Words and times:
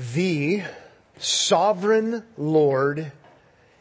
The 0.00 0.62
sovereign 1.18 2.24
Lord 2.38 3.12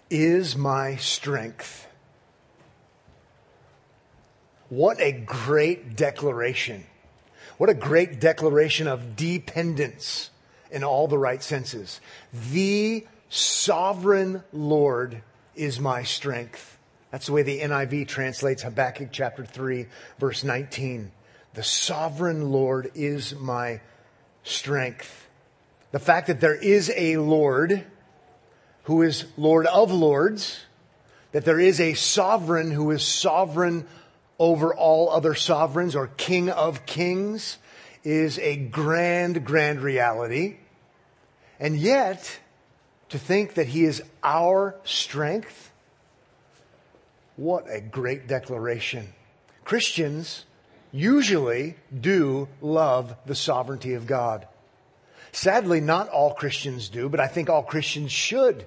is 0.09 0.57
my 0.57 0.97
strength. 0.97 1.87
What 4.67 4.99
a 4.99 5.13
great 5.13 5.95
declaration. 5.95 6.83
What 7.57 7.69
a 7.69 7.73
great 7.73 8.19
declaration 8.19 8.85
of 8.85 9.15
dependence 9.15 10.29
in 10.69 10.83
all 10.83 11.07
the 11.07 11.17
right 11.17 11.41
senses. 11.41 12.01
The 12.51 13.07
sovereign 13.29 14.43
Lord 14.51 15.21
is 15.55 15.79
my 15.79 16.03
strength. 16.03 16.77
That's 17.11 17.27
the 17.27 17.31
way 17.31 17.43
the 17.43 17.61
NIV 17.61 18.09
translates 18.09 18.63
Habakkuk 18.63 19.13
chapter 19.13 19.45
3 19.45 19.85
verse 20.19 20.43
19. 20.43 21.13
The 21.53 21.63
sovereign 21.63 22.51
Lord 22.51 22.91
is 22.93 23.35
my 23.35 23.79
strength. 24.43 25.28
The 25.91 25.99
fact 25.99 26.27
that 26.27 26.39
there 26.39 26.55
is 26.55 26.91
a 26.95 27.17
Lord 27.17 27.85
who 28.83 29.01
is 29.01 29.25
Lord 29.37 29.65
of 29.65 29.91
Lords, 29.91 30.59
that 31.31 31.45
there 31.45 31.59
is 31.59 31.79
a 31.79 31.93
sovereign 31.93 32.71
who 32.71 32.91
is 32.91 33.03
sovereign 33.03 33.87
over 34.37 34.73
all 34.73 35.09
other 35.09 35.35
sovereigns 35.35 35.95
or 35.95 36.07
King 36.07 36.49
of 36.49 36.85
Kings 36.85 37.57
is 38.03 38.39
a 38.39 38.55
grand, 38.55 39.45
grand 39.45 39.81
reality. 39.81 40.57
And 41.59 41.75
yet, 41.75 42.39
to 43.09 43.19
think 43.19 43.55
that 43.55 43.67
He 43.67 43.83
is 43.83 44.01
our 44.23 44.75
strength, 44.83 45.71
what 47.35 47.65
a 47.69 47.81
great 47.81 48.27
declaration. 48.27 49.09
Christians 49.65 50.45
usually 50.91 51.75
do 51.99 52.47
love 52.61 53.15
the 53.25 53.35
sovereignty 53.35 53.93
of 53.93 54.07
God. 54.07 54.47
Sadly, 55.31 55.79
not 55.79 56.09
all 56.09 56.33
Christians 56.33 56.89
do, 56.89 57.09
but 57.09 57.19
I 57.19 57.27
think 57.27 57.49
all 57.49 57.63
Christians 57.63 58.11
should. 58.11 58.65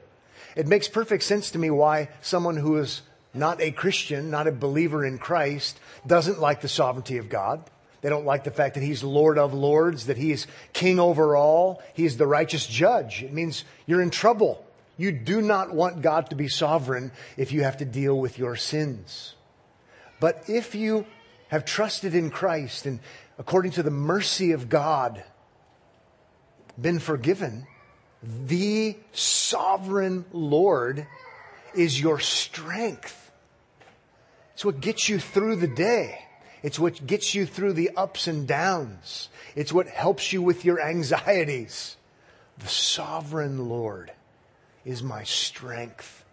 It 0.57 0.67
makes 0.67 0.89
perfect 0.89 1.25
sense 1.25 1.51
to 1.53 1.59
me 1.59 1.71
why 1.71 2.09
someone 2.21 2.57
who 2.57 2.77
is 2.77 3.03
not 3.35 3.61
a 3.61 3.71
Christian, 3.71 4.31
not 4.31 4.47
a 4.47 4.53
believer 4.53 5.05
in 5.05 5.19
Christ, 5.19 5.81
doesn't 6.07 6.41
like 6.41 6.61
the 6.61 6.69
sovereignty 6.69 7.19
of 7.19 7.29
God. 7.29 7.63
They 8.03 8.09
don't 8.09 8.27
like 8.27 8.45
the 8.45 8.51
fact 8.51 8.75
that 8.75 8.83
He's 8.83 9.03
Lord 9.03 9.39
of 9.39 9.55
Lords, 9.55 10.07
that 10.07 10.17
He 10.17 10.33
is 10.33 10.47
King 10.73 10.99
over 10.99 11.37
all. 11.37 11.83
He's 11.95 12.17
the 12.17 12.27
righteous 12.27 12.67
judge. 12.67 13.23
It 13.23 13.33
means 13.33 13.65
you're 13.87 14.03
in 14.03 14.11
trouble. 14.11 14.65
You 14.99 15.13
do 15.13 15.41
not 15.41 15.73
want 15.73 16.03
God 16.03 16.31
to 16.31 16.37
be 16.37 16.49
sovereign 16.49 17.13
if 17.37 17.53
you 17.53 17.63
have 17.63 17.79
to 17.79 17.85
deal 17.85 18.19
with 18.19 18.39
your 18.39 18.57
sins. 18.57 19.35
But 20.21 20.45
if 20.49 20.75
you 20.75 21.07
have 21.49 21.65
trusted 21.65 22.15
in 22.15 22.31
Christ 22.31 22.87
and 22.87 23.01
according 23.39 23.73
to 23.73 23.83
the 23.83 23.91
mercy 23.91 24.53
of 24.53 24.69
God, 24.69 25.23
been 26.81 26.99
forgiven, 26.99 27.67
the 28.23 28.97
sovereign 29.13 30.25
Lord 30.33 31.07
is 31.75 32.01
your 32.01 32.21
strength. 32.21 33.31
It's 34.55 34.65
what 34.65 34.81
gets 34.81 35.09
you 35.09 35.19
through 35.19 35.57
the 35.57 35.67
day. 35.67 36.27
It's 36.63 36.79
what 36.79 37.07
gets 37.07 37.35
you 37.35 37.47
through 37.47 37.73
the 37.73 37.91
ups 37.97 38.29
and 38.29 38.47
downs. 38.47 39.29
It's 39.57 39.73
what 39.73 39.89
helps 39.89 40.33
you 40.33 40.43
with 40.43 40.65
your 40.65 40.81
anxieties. 40.81 41.97
The 42.59 42.69
sovereign 42.69 43.69
Lord 43.69 44.13
is 44.85 45.03
my 45.03 45.25
strength. 45.25 46.25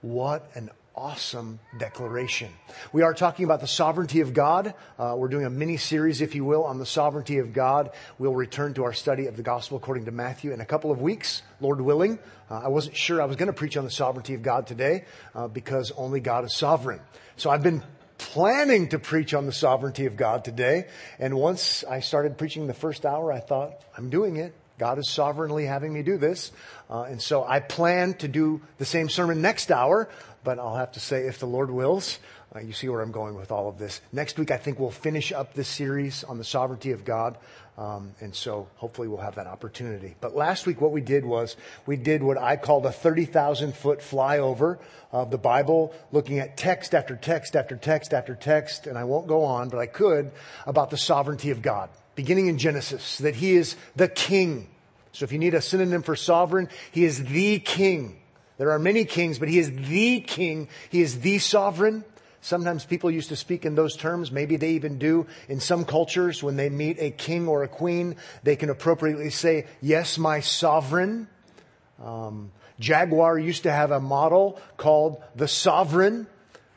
What 0.00 0.50
an 0.54 0.70
awesome 0.96 1.60
declaration. 1.76 2.50
We 2.90 3.02
are 3.02 3.12
talking 3.12 3.44
about 3.44 3.60
the 3.60 3.66
sovereignty 3.66 4.20
of 4.20 4.32
God. 4.32 4.72
Uh, 4.98 5.14
we're 5.16 5.28
doing 5.28 5.44
a 5.44 5.50
mini 5.50 5.76
series, 5.76 6.22
if 6.22 6.34
you 6.34 6.42
will, 6.42 6.64
on 6.64 6.78
the 6.78 6.86
sovereignty 6.86 7.36
of 7.38 7.52
God. 7.52 7.90
We'll 8.18 8.34
return 8.34 8.72
to 8.74 8.84
our 8.84 8.94
study 8.94 9.26
of 9.26 9.36
the 9.36 9.42
gospel 9.42 9.76
according 9.76 10.06
to 10.06 10.10
Matthew 10.10 10.52
in 10.52 10.60
a 10.62 10.64
couple 10.64 10.90
of 10.90 11.02
weeks, 11.02 11.42
Lord 11.60 11.82
willing. 11.82 12.18
Uh, 12.50 12.60
I 12.64 12.68
wasn't 12.68 12.96
sure 12.96 13.20
I 13.20 13.26
was 13.26 13.36
going 13.36 13.48
to 13.48 13.52
preach 13.52 13.76
on 13.76 13.84
the 13.84 13.90
sovereignty 13.90 14.32
of 14.32 14.42
God 14.42 14.66
today 14.66 15.04
uh, 15.34 15.48
because 15.48 15.92
only 15.98 16.20
God 16.20 16.46
is 16.46 16.54
sovereign. 16.54 17.00
So 17.36 17.50
I've 17.50 17.62
been 17.62 17.82
planning 18.16 18.88
to 18.88 18.98
preach 18.98 19.34
on 19.34 19.44
the 19.44 19.52
sovereignty 19.52 20.06
of 20.06 20.16
God 20.16 20.44
today. 20.44 20.86
And 21.18 21.34
once 21.34 21.84
I 21.84 22.00
started 22.00 22.38
preaching 22.38 22.68
the 22.68 22.74
first 22.74 23.04
hour, 23.04 23.30
I 23.30 23.40
thought, 23.40 23.82
I'm 23.98 24.08
doing 24.08 24.36
it. 24.36 24.54
God 24.78 24.98
is 24.98 25.08
sovereignly 25.08 25.64
having 25.64 25.92
me 25.92 26.02
do 26.02 26.18
this. 26.18 26.52
Uh, 26.90 27.02
and 27.02 27.20
so 27.20 27.44
I 27.44 27.60
plan 27.60 28.14
to 28.14 28.28
do 28.28 28.60
the 28.78 28.84
same 28.84 29.08
sermon 29.08 29.40
next 29.40 29.70
hour, 29.70 30.08
but 30.44 30.58
I'll 30.58 30.76
have 30.76 30.92
to 30.92 31.00
say, 31.00 31.26
if 31.26 31.38
the 31.38 31.46
Lord 31.46 31.70
wills, 31.70 32.18
uh, 32.54 32.60
you 32.60 32.72
see 32.72 32.88
where 32.88 33.00
I'm 33.00 33.12
going 33.12 33.34
with 33.34 33.50
all 33.50 33.68
of 33.68 33.78
this. 33.78 34.00
Next 34.12 34.38
week, 34.38 34.50
I 34.50 34.56
think 34.56 34.78
we'll 34.78 34.90
finish 34.90 35.32
up 35.32 35.54
this 35.54 35.68
series 35.68 36.24
on 36.24 36.38
the 36.38 36.44
sovereignty 36.44 36.92
of 36.92 37.04
God. 37.04 37.36
Um, 37.76 38.14
and 38.20 38.34
so 38.34 38.68
hopefully 38.76 39.08
we'll 39.08 39.18
have 39.18 39.34
that 39.34 39.46
opportunity. 39.46 40.14
But 40.20 40.34
last 40.34 40.66
week, 40.66 40.80
what 40.80 40.92
we 40.92 41.02
did 41.02 41.26
was 41.26 41.56
we 41.84 41.96
did 41.96 42.22
what 42.22 42.38
I 42.38 42.56
called 42.56 42.86
a 42.86 42.92
30,000 42.92 43.74
foot 43.74 43.98
flyover 43.98 44.78
of 45.12 45.30
the 45.30 45.38
Bible, 45.38 45.92
looking 46.10 46.38
at 46.38 46.56
text 46.56 46.94
after 46.94 47.16
text 47.16 47.54
after 47.54 47.76
text 47.76 48.14
after 48.14 48.34
text. 48.34 48.86
And 48.86 48.96
I 48.96 49.04
won't 49.04 49.26
go 49.26 49.44
on, 49.44 49.68
but 49.68 49.78
I 49.78 49.86
could 49.86 50.30
about 50.66 50.88
the 50.90 50.96
sovereignty 50.96 51.50
of 51.50 51.60
God, 51.60 51.90
beginning 52.16 52.48
in 52.48 52.58
Genesis, 52.58 53.18
that 53.18 53.36
He 53.36 53.54
is 53.54 53.76
the 53.94 54.08
King. 54.08 54.66
So 55.12 55.24
if 55.24 55.30
you 55.30 55.38
need 55.38 55.54
a 55.54 55.62
synonym 55.62 56.02
for 56.02 56.16
sovereign, 56.16 56.68
He 56.90 57.04
is 57.04 57.22
the 57.22 57.60
King. 57.60 58.18
There 58.58 58.70
are 58.70 58.78
many 58.78 59.04
kings, 59.04 59.38
but 59.38 59.48
he 59.48 59.58
is 59.58 59.70
the 59.70 60.20
king. 60.20 60.68
He 60.88 61.02
is 61.02 61.20
the 61.20 61.38
sovereign. 61.38 62.04
Sometimes 62.40 62.84
people 62.84 63.10
used 63.10 63.28
to 63.30 63.36
speak 63.36 63.66
in 63.66 63.74
those 63.74 63.96
terms. 63.96 64.30
Maybe 64.30 64.56
they 64.56 64.70
even 64.70 64.98
do 64.98 65.26
in 65.48 65.60
some 65.60 65.84
cultures 65.84 66.42
when 66.42 66.56
they 66.56 66.70
meet 66.70 66.98
a 66.98 67.10
king 67.10 67.48
or 67.48 67.64
a 67.64 67.68
queen. 67.68 68.16
They 68.44 68.56
can 68.56 68.70
appropriately 68.70 69.30
say, 69.30 69.66
yes, 69.82 70.16
my 70.16 70.40
sovereign. 70.40 71.28
Um, 72.02 72.52
Jaguar 72.78 73.38
used 73.38 73.64
to 73.64 73.72
have 73.72 73.90
a 73.90 74.00
model 74.00 74.60
called 74.76 75.22
the 75.34 75.48
sovereign. 75.48 76.26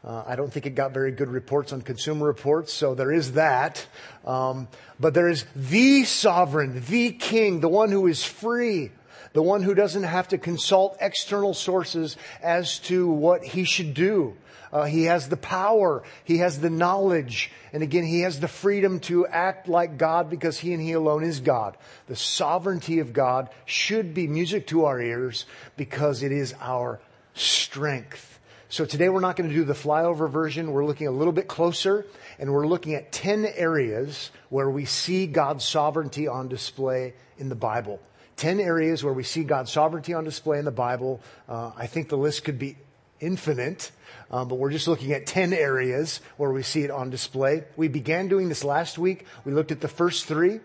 Uh, 0.03 0.23
I 0.25 0.35
don't 0.35 0.51
think 0.51 0.65
it 0.65 0.75
got 0.75 0.93
very 0.93 1.11
good 1.11 1.29
reports 1.29 1.73
on 1.73 1.81
consumer 1.81 2.25
reports, 2.25 2.71
so 2.71 2.95
there 2.95 3.11
is 3.11 3.33
that. 3.33 3.85
Um, 4.25 4.67
but 4.99 5.13
there 5.13 5.27
is 5.27 5.45
the 5.55 6.05
sovereign, 6.05 6.83
the 6.87 7.11
king, 7.11 7.59
the 7.59 7.69
one 7.69 7.91
who 7.91 8.07
is 8.07 8.23
free, 8.23 8.91
the 9.33 9.43
one 9.43 9.61
who 9.61 9.73
doesn't 9.73 10.03
have 10.03 10.29
to 10.29 10.37
consult 10.37 10.97
external 11.01 11.53
sources 11.53 12.15
as 12.41 12.79
to 12.79 13.07
what 13.07 13.43
he 13.43 13.65
should 13.65 13.93
do. 13.93 14.37
Uh, 14.71 14.83
he 14.83 15.05
has 15.05 15.29
the 15.29 15.37
power. 15.37 16.03
He 16.23 16.37
has 16.37 16.59
the 16.59 16.69
knowledge. 16.69 17.51
And 17.73 17.83
again, 17.83 18.03
he 18.03 18.21
has 18.21 18.39
the 18.39 18.47
freedom 18.47 18.99
to 19.01 19.25
act 19.27 19.67
like 19.67 19.97
God 19.97 20.29
because 20.29 20.59
he 20.59 20.73
and 20.73 20.81
he 20.81 20.93
alone 20.93 21.23
is 21.23 21.39
God. 21.39 21.75
The 22.07 22.15
sovereignty 22.15 22.99
of 22.99 23.11
God 23.11 23.49
should 23.65 24.13
be 24.13 24.27
music 24.27 24.67
to 24.67 24.85
our 24.85 25.01
ears 25.01 25.45
because 25.75 26.21
it 26.21 26.31
is 26.31 26.53
our 26.61 26.99
strength. 27.33 28.28
So 28.71 28.85
today 28.85 29.09
we're 29.09 29.19
not 29.19 29.35
going 29.35 29.49
to 29.49 29.55
do 29.55 29.63
the 29.63 29.73
flyover 29.73 30.29
version. 30.29 30.71
We're 30.71 30.85
looking 30.85 31.07
a 31.07 31.11
little 31.11 31.33
bit 31.33 31.47
closer 31.47 32.05
and 32.37 32.53
we're 32.53 32.67
looking 32.67 32.93
at 32.93 33.11
10 33.11 33.47
areas 33.55 34.29
where 34.49 34.69
we 34.69 34.85
see 34.85 35.25
God's 35.25 35.65
sovereignty 35.65 36.27
on 36.27 36.49
display 36.49 37.15
in 37.39 37.49
the 37.49 37.55
Bible. 37.55 37.99
10 38.35 38.59
areas 38.59 39.03
where 39.03 39.13
we 39.13 39.23
see 39.23 39.43
God's 39.43 39.71
sovereignty 39.71 40.13
on 40.13 40.23
display 40.23 40.59
in 40.59 40.65
the 40.65 40.71
Bible. 40.71 41.19
Uh, 41.47 41.71
I 41.75 41.87
think 41.87 42.09
the 42.09 42.17
list 42.17 42.43
could 42.43 42.59
be 42.59 42.77
infinite, 43.19 43.91
um, 44.29 44.47
but 44.47 44.59
we're 44.59 44.71
just 44.71 44.87
looking 44.87 45.13
at 45.13 45.25
10 45.25 45.51
areas 45.51 46.21
where 46.37 46.51
we 46.51 46.61
see 46.61 46.83
it 46.83 46.91
on 46.91 47.09
display. 47.09 47.63
We 47.75 47.87
began 47.87 48.27
doing 48.27 48.49
this 48.49 48.63
last 48.63 48.99
week. 48.99 49.25
We 49.45 49.51
looked 49.51 49.71
at 49.71 49.81
the 49.81 49.87
first 49.87 50.25
three. 50.25 50.59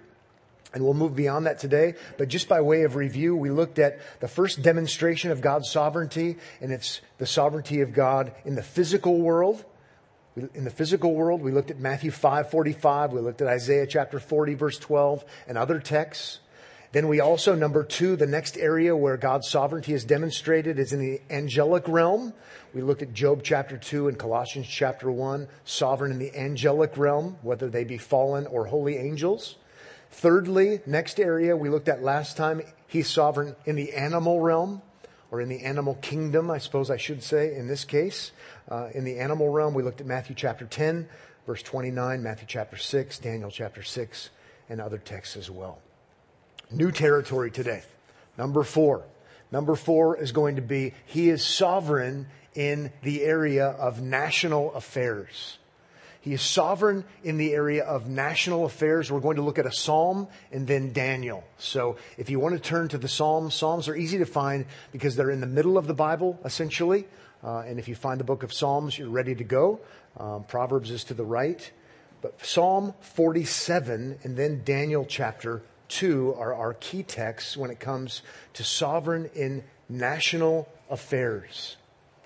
And 0.74 0.84
we'll 0.84 0.94
move 0.94 1.14
beyond 1.14 1.46
that 1.46 1.60
today. 1.60 1.94
But 2.18 2.28
just 2.28 2.48
by 2.48 2.60
way 2.60 2.82
of 2.82 2.96
review, 2.96 3.36
we 3.36 3.50
looked 3.50 3.78
at 3.78 4.00
the 4.20 4.28
first 4.28 4.60
demonstration 4.60 5.30
of 5.30 5.40
God's 5.40 5.70
sovereignty, 5.70 6.36
and 6.60 6.72
it's 6.72 7.00
the 7.18 7.26
sovereignty 7.26 7.80
of 7.80 7.94
God 7.94 8.32
in 8.44 8.56
the 8.56 8.62
physical 8.62 9.20
world. 9.20 9.64
In 10.36 10.64
the 10.64 10.70
physical 10.70 11.14
world, 11.14 11.42
we 11.42 11.52
looked 11.52 11.70
at 11.70 11.78
Matthew 11.78 12.10
5:45, 12.10 13.12
we 13.12 13.20
looked 13.20 13.40
at 13.40 13.46
Isaiah 13.46 13.86
chapter 13.86 14.18
40 14.18 14.54
verse 14.54 14.78
12 14.78 15.24
and 15.46 15.56
other 15.56 15.78
texts. 15.78 16.40
Then 16.90 17.08
we 17.08 17.20
also, 17.20 17.54
number 17.54 17.82
two, 17.84 18.16
the 18.16 18.26
next 18.26 18.56
area 18.56 18.96
where 18.96 19.16
God's 19.16 19.48
sovereignty 19.48 19.94
is 19.94 20.04
demonstrated 20.04 20.78
is 20.78 20.92
in 20.92 21.00
the 21.00 21.20
angelic 21.28 21.88
realm. 21.88 22.32
We 22.72 22.82
looked 22.82 23.02
at 23.02 23.12
Job 23.12 23.42
chapter 23.42 23.76
2 23.76 24.08
and 24.08 24.18
Colossians 24.18 24.68
chapter 24.68 25.10
1, 25.10 25.48
sovereign 25.64 26.12
in 26.12 26.20
the 26.20 26.36
angelic 26.36 26.96
realm, 26.96 27.36
whether 27.42 27.68
they 27.68 27.82
be 27.82 27.98
fallen 27.98 28.46
or 28.46 28.66
holy 28.66 28.96
angels. 28.96 29.56
Thirdly, 30.14 30.80
next 30.86 31.18
area 31.18 31.56
we 31.56 31.68
looked 31.68 31.88
at 31.88 32.02
last 32.02 32.36
time, 32.36 32.62
he's 32.86 33.10
sovereign 33.10 33.56
in 33.66 33.74
the 33.74 33.92
animal 33.94 34.40
realm, 34.40 34.80
or 35.30 35.40
in 35.40 35.48
the 35.48 35.64
animal 35.64 35.96
kingdom, 35.96 36.50
I 36.52 36.58
suppose 36.58 36.88
I 36.88 36.96
should 36.96 37.22
say 37.22 37.56
in 37.56 37.66
this 37.66 37.84
case. 37.84 38.30
Uh, 38.70 38.90
in 38.94 39.02
the 39.04 39.18
animal 39.18 39.48
realm, 39.48 39.74
we 39.74 39.82
looked 39.82 40.00
at 40.00 40.06
Matthew 40.06 40.36
chapter 40.36 40.66
10, 40.66 41.08
verse 41.46 41.62
29, 41.62 42.22
Matthew 42.22 42.46
chapter 42.48 42.76
6, 42.76 43.18
Daniel 43.18 43.50
chapter 43.50 43.82
6, 43.82 44.30
and 44.68 44.80
other 44.80 44.98
texts 44.98 45.36
as 45.36 45.50
well. 45.50 45.80
New 46.70 46.92
territory 46.92 47.50
today. 47.50 47.82
Number 48.38 48.62
four. 48.62 49.04
Number 49.50 49.74
four 49.74 50.16
is 50.16 50.30
going 50.30 50.56
to 50.56 50.62
be 50.62 50.94
He 51.06 51.28
is 51.28 51.44
sovereign 51.44 52.28
in 52.54 52.92
the 53.02 53.24
area 53.24 53.66
of 53.66 54.00
national 54.00 54.72
affairs. 54.74 55.58
He 56.24 56.32
is 56.32 56.40
sovereign 56.40 57.04
in 57.22 57.36
the 57.36 57.52
area 57.52 57.84
of 57.84 58.08
national 58.08 58.64
affairs. 58.64 59.12
We're 59.12 59.20
going 59.20 59.36
to 59.36 59.42
look 59.42 59.58
at 59.58 59.66
a 59.66 59.72
psalm 59.72 60.26
and 60.50 60.66
then 60.66 60.94
Daniel. 60.94 61.44
So 61.58 61.98
if 62.16 62.30
you 62.30 62.40
want 62.40 62.54
to 62.54 62.58
turn 62.58 62.88
to 62.88 62.98
the 62.98 63.08
psalms, 63.08 63.54
psalms 63.54 63.88
are 63.88 63.94
easy 63.94 64.16
to 64.16 64.24
find 64.24 64.64
because 64.90 65.16
they're 65.16 65.30
in 65.30 65.42
the 65.42 65.46
middle 65.46 65.76
of 65.76 65.86
the 65.86 65.92
Bible, 65.92 66.40
essentially. 66.42 67.04
Uh, 67.42 67.58
and 67.66 67.78
if 67.78 67.88
you 67.88 67.94
find 67.94 68.18
the 68.18 68.24
book 68.24 68.42
of 68.42 68.54
Psalms, 68.54 68.98
you're 68.98 69.10
ready 69.10 69.34
to 69.34 69.44
go. 69.44 69.80
Um, 70.16 70.44
Proverbs 70.44 70.90
is 70.90 71.04
to 71.04 71.14
the 71.14 71.26
right. 71.26 71.70
But 72.22 72.42
Psalm 72.42 72.94
47 73.00 74.20
and 74.22 74.34
then 74.34 74.62
Daniel 74.64 75.04
chapter 75.04 75.60
2 75.88 76.36
are 76.38 76.54
our 76.54 76.72
key 76.72 77.02
texts 77.02 77.54
when 77.54 77.70
it 77.70 77.80
comes 77.80 78.22
to 78.54 78.64
sovereign 78.64 79.28
in 79.34 79.62
national 79.90 80.70
affairs. 80.88 81.76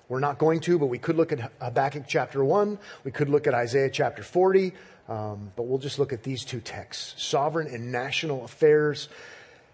We're 0.09 0.19
not 0.19 0.39
going 0.39 0.59
to, 0.61 0.79
but 0.79 0.87
we 0.87 0.97
could 0.97 1.15
look 1.15 1.31
at 1.31 1.51
Habakkuk 1.61 2.03
chapter 2.07 2.43
1. 2.43 2.79
We 3.03 3.11
could 3.11 3.29
look 3.29 3.45
at 3.45 3.53
Isaiah 3.53 3.91
chapter 3.91 4.23
40. 4.23 4.73
Um, 5.07 5.51
but 5.55 5.63
we'll 5.63 5.79
just 5.79 5.99
look 5.99 6.11
at 6.13 6.23
these 6.23 6.43
two 6.43 6.59
texts. 6.59 7.23
Sovereign 7.23 7.67
and 7.67 7.91
national 7.91 8.43
affairs. 8.43 9.07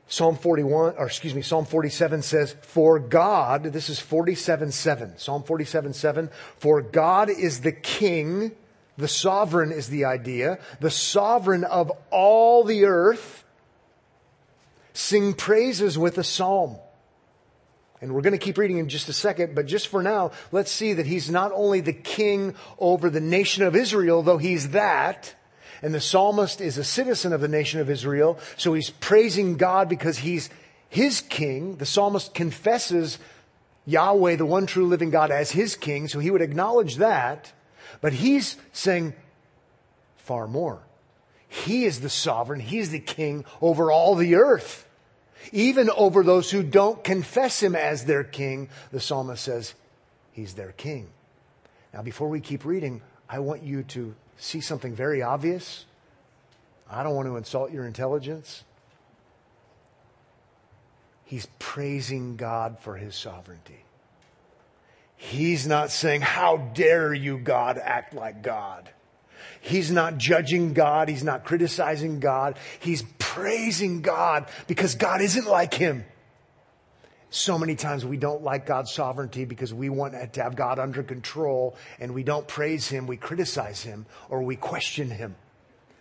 Psalm 0.08 0.38
41, 0.38 0.96
or 0.98 1.08
excuse 1.08 1.34
me, 1.34 1.42
Psalm 1.42 1.66
47 1.66 2.22
says, 2.22 2.56
For 2.62 3.00
God, 3.00 3.64
this 3.64 3.90
is 3.90 4.00
47 4.00 4.72
7. 4.72 5.18
Psalm 5.18 5.44
47 5.44 5.94
7. 5.94 6.30
For 6.58 6.82
God 6.82 7.30
is 7.30 7.62
the 7.62 7.72
king, 7.72 8.52
the 8.98 9.08
sovereign 9.08 9.72
is 9.72 9.90
the 9.90 10.06
idea, 10.06 10.60
the 10.80 10.92
sovereign 10.92 11.64
of 11.64 11.92
all 12.12 12.64
the 12.64 12.86
earth. 12.86 13.44
Sing 14.94 15.34
praises 15.34 15.98
with 15.98 16.18
a 16.18 16.24
psalm. 16.24 16.78
And 18.02 18.14
we're 18.14 18.22
going 18.22 18.34
to 18.34 18.38
keep 18.38 18.58
reading 18.58 18.78
in 18.78 18.90
just 18.90 19.08
a 19.10 19.14
second, 19.14 19.56
but 19.56 19.66
just 19.66 19.88
for 19.88 20.04
now, 20.04 20.32
let's 20.52 20.72
see 20.72 20.94
that 20.94 21.06
he's 21.06 21.30
not 21.30 21.52
only 21.54 21.80
the 21.80 21.94
king 21.94 22.56
over 22.78 23.10
the 23.10 23.22
nation 23.22 23.64
of 23.64 23.76
Israel, 23.76 24.22
though 24.22 24.38
he's 24.38 24.70
that, 24.70 25.34
and 25.82 25.94
the 25.94 26.02
psalmist 26.02 26.62
is 26.62 26.78
a 26.78 26.84
citizen 26.84 27.32
of 27.32 27.42
the 27.42 27.48
nation 27.48 27.80
of 27.80 27.90
Israel, 27.90 28.38
so 28.58 28.74
he's 28.74 28.90
praising 28.90 29.56
God 29.56 29.88
because 29.88 30.18
he's 30.18 30.50
his 30.90 31.22
king. 31.22 31.78
The 31.78 31.86
psalmist 31.86 32.34
confesses 32.34 33.18
Yahweh, 33.86 34.36
the 34.36 34.46
one 34.46 34.66
true 34.66 34.88
living 34.88 35.10
God, 35.10 35.32
as 35.32 35.52
his 35.52 35.76
king, 35.76 36.08
so 36.08 36.20
he 36.20 36.32
would 36.32 36.42
acknowledge 36.42 36.98
that, 36.98 37.54
but 38.02 38.14
he's 38.14 38.58
saying 38.74 39.14
far 40.18 40.48
more. 40.48 40.82
He 41.48 41.86
is 41.86 42.02
the 42.02 42.10
sovereign, 42.10 42.60
he's 42.60 42.92
the 42.92 43.00
king 43.00 43.46
over 43.62 43.92
all 43.92 44.16
the 44.16 44.36
earth 44.36 44.85
even 45.52 45.90
over 45.90 46.24
those 46.24 46.52
who 46.52 46.64
don't 46.64 47.04
confess 47.04 47.62
him 47.62 47.76
as 47.76 48.06
their 48.06 48.24
king. 48.24 48.70
The 48.92 49.00
psalmist 49.00 49.44
says 49.44 49.74
he's 50.32 50.54
their 50.54 50.72
king. 50.72 51.08
Now, 51.94 52.02
before 52.02 52.30
we 52.30 52.42
keep 52.42 52.66
reading, 52.66 53.02
I 53.30 53.40
want 53.40 53.64
you 53.64 53.84
to 53.84 54.16
see 54.38 54.62
something 54.62 54.94
very 54.94 55.22
obvious. 55.22 55.86
I 56.90 57.04
don't 57.04 57.16
want 57.16 57.28
to 57.28 57.38
insult 57.38 57.72
your 57.72 57.86
intelligence. 57.86 58.64
He's 61.24 61.48
praising 61.58 62.36
God 62.36 62.78
for 62.80 62.96
his 62.96 63.16
sovereignty. 63.16 63.84
He's 65.18 65.66
not 65.66 65.92
saying, 65.92 66.22
How 66.22 66.58
dare 66.58 67.14
you, 67.14 67.38
God, 67.38 67.78
act 67.78 68.14
like 68.14 68.44
God? 68.44 68.90
He's 69.62 69.92
not 69.92 70.18
judging 70.18 70.74
God. 70.74 71.10
He's 71.10 71.24
not 71.24 71.44
criticizing 71.44 72.20
God. 72.20 72.58
He's 72.80 73.04
praising 73.20 74.02
God 74.02 74.48
because 74.68 74.96
God 74.96 75.22
isn't 75.22 75.48
like 75.48 75.74
him. 75.74 76.06
So 77.30 77.58
many 77.58 77.76
times 77.76 78.06
we 78.06 78.16
don't 78.16 78.44
like 78.44 78.66
God's 78.66 78.94
sovereignty 78.94 79.44
because 79.44 79.74
we 79.74 79.90
want 79.90 80.14
to 80.14 80.42
have 80.42 80.56
God 80.56 80.80
under 80.80 81.04
control 81.04 81.76
and 82.00 82.14
we 82.14 82.24
don't 82.24 82.48
praise 82.48 82.88
him, 82.88 83.08
we 83.08 83.18
criticize 83.18 83.84
him, 83.84 84.06
or 84.30 84.42
we 84.42 84.56
question 84.56 85.10
him. 85.10 85.36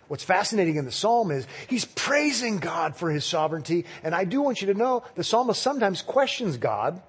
What's 0.07 0.23
fascinating 0.23 0.77
in 0.77 0.85
the 0.85 0.93
psalm 0.93 1.31
is 1.31 1.47
he's 1.67 1.87
praising 1.87 2.59
God 2.59 2.95
for 2.95 3.11
his 3.11 3.25
sovereignty. 3.25 3.85
And 4.03 4.15
I 4.15 4.25
do 4.25 4.43
want 4.43 4.61
you 4.61 4.69
to 4.69 4.75
know 4.75 5.03
the 5.17 5.25
psalmist 5.25 5.61
sometimes 5.61 6.03
questions 6.03 6.57
God 6.57 7.03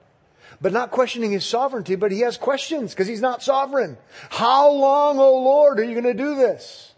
but 0.61 0.73
not 0.73 0.91
questioning 0.91 1.31
his 1.31 1.45
sovereignty, 1.45 1.95
but 1.95 2.11
he 2.11 2.21
has 2.21 2.37
questions 2.37 2.93
because 2.93 3.07
he's 3.07 3.21
not 3.21 3.43
sovereign. 3.43 3.97
How 4.29 4.71
long, 4.71 5.19
O 5.19 5.23
oh 5.23 5.43
Lord, 5.43 5.79
are 5.79 5.83
you 5.83 5.99
going 5.99 6.03
to 6.03 6.13
do 6.13 6.35
this? 6.35 6.93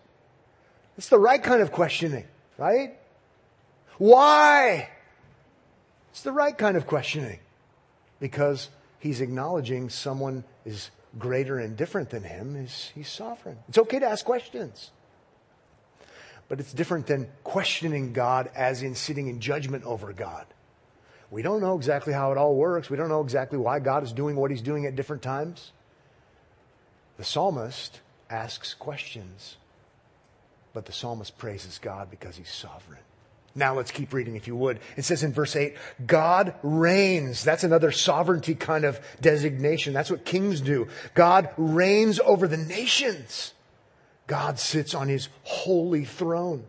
It's 0.97 1.09
the 1.09 1.19
right 1.19 1.41
kind 1.41 1.61
of 1.61 1.71
questioning, 1.71 2.25
right? 2.57 2.97
Why? 3.97 4.89
It's 6.11 6.23
the 6.23 6.31
right 6.31 6.57
kind 6.57 6.77
of 6.77 6.87
questioning 6.87 7.39
because 8.19 8.69
he's 8.99 9.21
acknowledging 9.21 9.89
someone 9.89 10.43
is 10.65 10.89
greater 11.17 11.59
and 11.59 11.77
different 11.77 12.09
than 12.09 12.23
him. 12.23 12.59
He's, 12.59 12.91
he's 12.95 13.09
sovereign. 13.09 13.57
It's 13.69 13.77
okay 13.77 13.99
to 13.99 14.07
ask 14.07 14.25
questions. 14.25 14.91
But 16.49 16.59
it's 16.59 16.73
different 16.73 17.07
than 17.07 17.27
questioning 17.43 18.13
God 18.13 18.49
as 18.55 18.81
in 18.81 18.95
sitting 18.95 19.27
in 19.27 19.39
judgment 19.39 19.83
over 19.83 20.13
God. 20.13 20.45
We 21.29 21.41
don't 21.41 21.61
know 21.61 21.75
exactly 21.75 22.13
how 22.13 22.31
it 22.31 22.37
all 22.37 22.55
works. 22.55 22.89
We 22.89 22.97
don't 22.97 23.09
know 23.09 23.21
exactly 23.21 23.57
why 23.57 23.79
God 23.79 24.03
is 24.03 24.13
doing 24.13 24.35
what 24.35 24.51
he's 24.51 24.61
doing 24.61 24.85
at 24.85 24.95
different 24.95 25.21
times. 25.21 25.71
The 27.17 27.23
psalmist 27.23 27.99
asks 28.29 28.73
questions, 28.73 29.57
but 30.73 30.85
the 30.85 30.93
psalmist 30.93 31.37
praises 31.37 31.79
God 31.79 32.09
because 32.09 32.37
he's 32.37 32.51
sovereign. 32.51 32.99
Now 33.55 33.73
let's 33.73 33.89
keep 33.89 34.13
reading 34.13 34.35
if 34.35 34.47
you 34.47 34.55
would. 34.55 34.79
It 34.95 35.03
says 35.03 35.23
in 35.23 35.33
verse 35.33 35.55
8, 35.55 35.75
God 36.05 36.53
reigns. 36.61 37.43
That's 37.43 37.63
another 37.63 37.91
sovereignty 37.91 38.53
kind 38.53 38.85
of 38.85 38.99
designation. 39.19 39.93
That's 39.93 40.11
what 40.11 40.25
kings 40.25 40.61
do. 40.61 40.87
God 41.15 41.49
reigns 41.57 42.19
over 42.19 42.47
the 42.47 42.57
nations. 42.57 43.53
God 44.27 44.59
sits 44.59 44.93
on 44.93 45.07
his 45.07 45.29
holy 45.43 46.05
throne. 46.05 46.65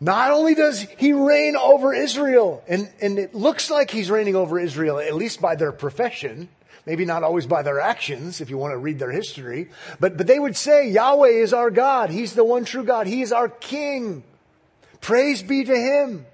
Not 0.00 0.30
only 0.30 0.54
does 0.54 0.80
he 0.80 1.12
reign 1.12 1.56
over 1.56 1.92
Israel, 1.92 2.64
and, 2.66 2.88
and 3.02 3.18
it 3.18 3.34
looks 3.34 3.70
like 3.70 3.90
he's 3.90 4.10
reigning 4.10 4.34
over 4.34 4.58
Israel, 4.58 4.98
at 4.98 5.14
least 5.14 5.42
by 5.42 5.56
their 5.56 5.72
profession, 5.72 6.48
maybe 6.86 7.04
not 7.04 7.22
always 7.22 7.46
by 7.46 7.62
their 7.62 7.80
actions, 7.80 8.40
if 8.40 8.48
you 8.48 8.56
want 8.56 8.72
to 8.72 8.78
read 8.78 8.98
their 8.98 9.10
history, 9.10 9.68
but, 10.00 10.16
but 10.16 10.26
they 10.26 10.38
would 10.38 10.56
say, 10.56 10.88
Yahweh 10.88 11.28
is 11.28 11.52
our 11.52 11.70
God. 11.70 12.08
He's 12.08 12.32
the 12.32 12.44
one 12.44 12.64
true 12.64 12.84
God. 12.84 13.06
He 13.06 13.20
is 13.20 13.30
our 13.30 13.50
King. 13.50 14.22
Praise 15.02 15.42
be 15.42 15.64
to 15.64 15.76
him. 15.76 16.24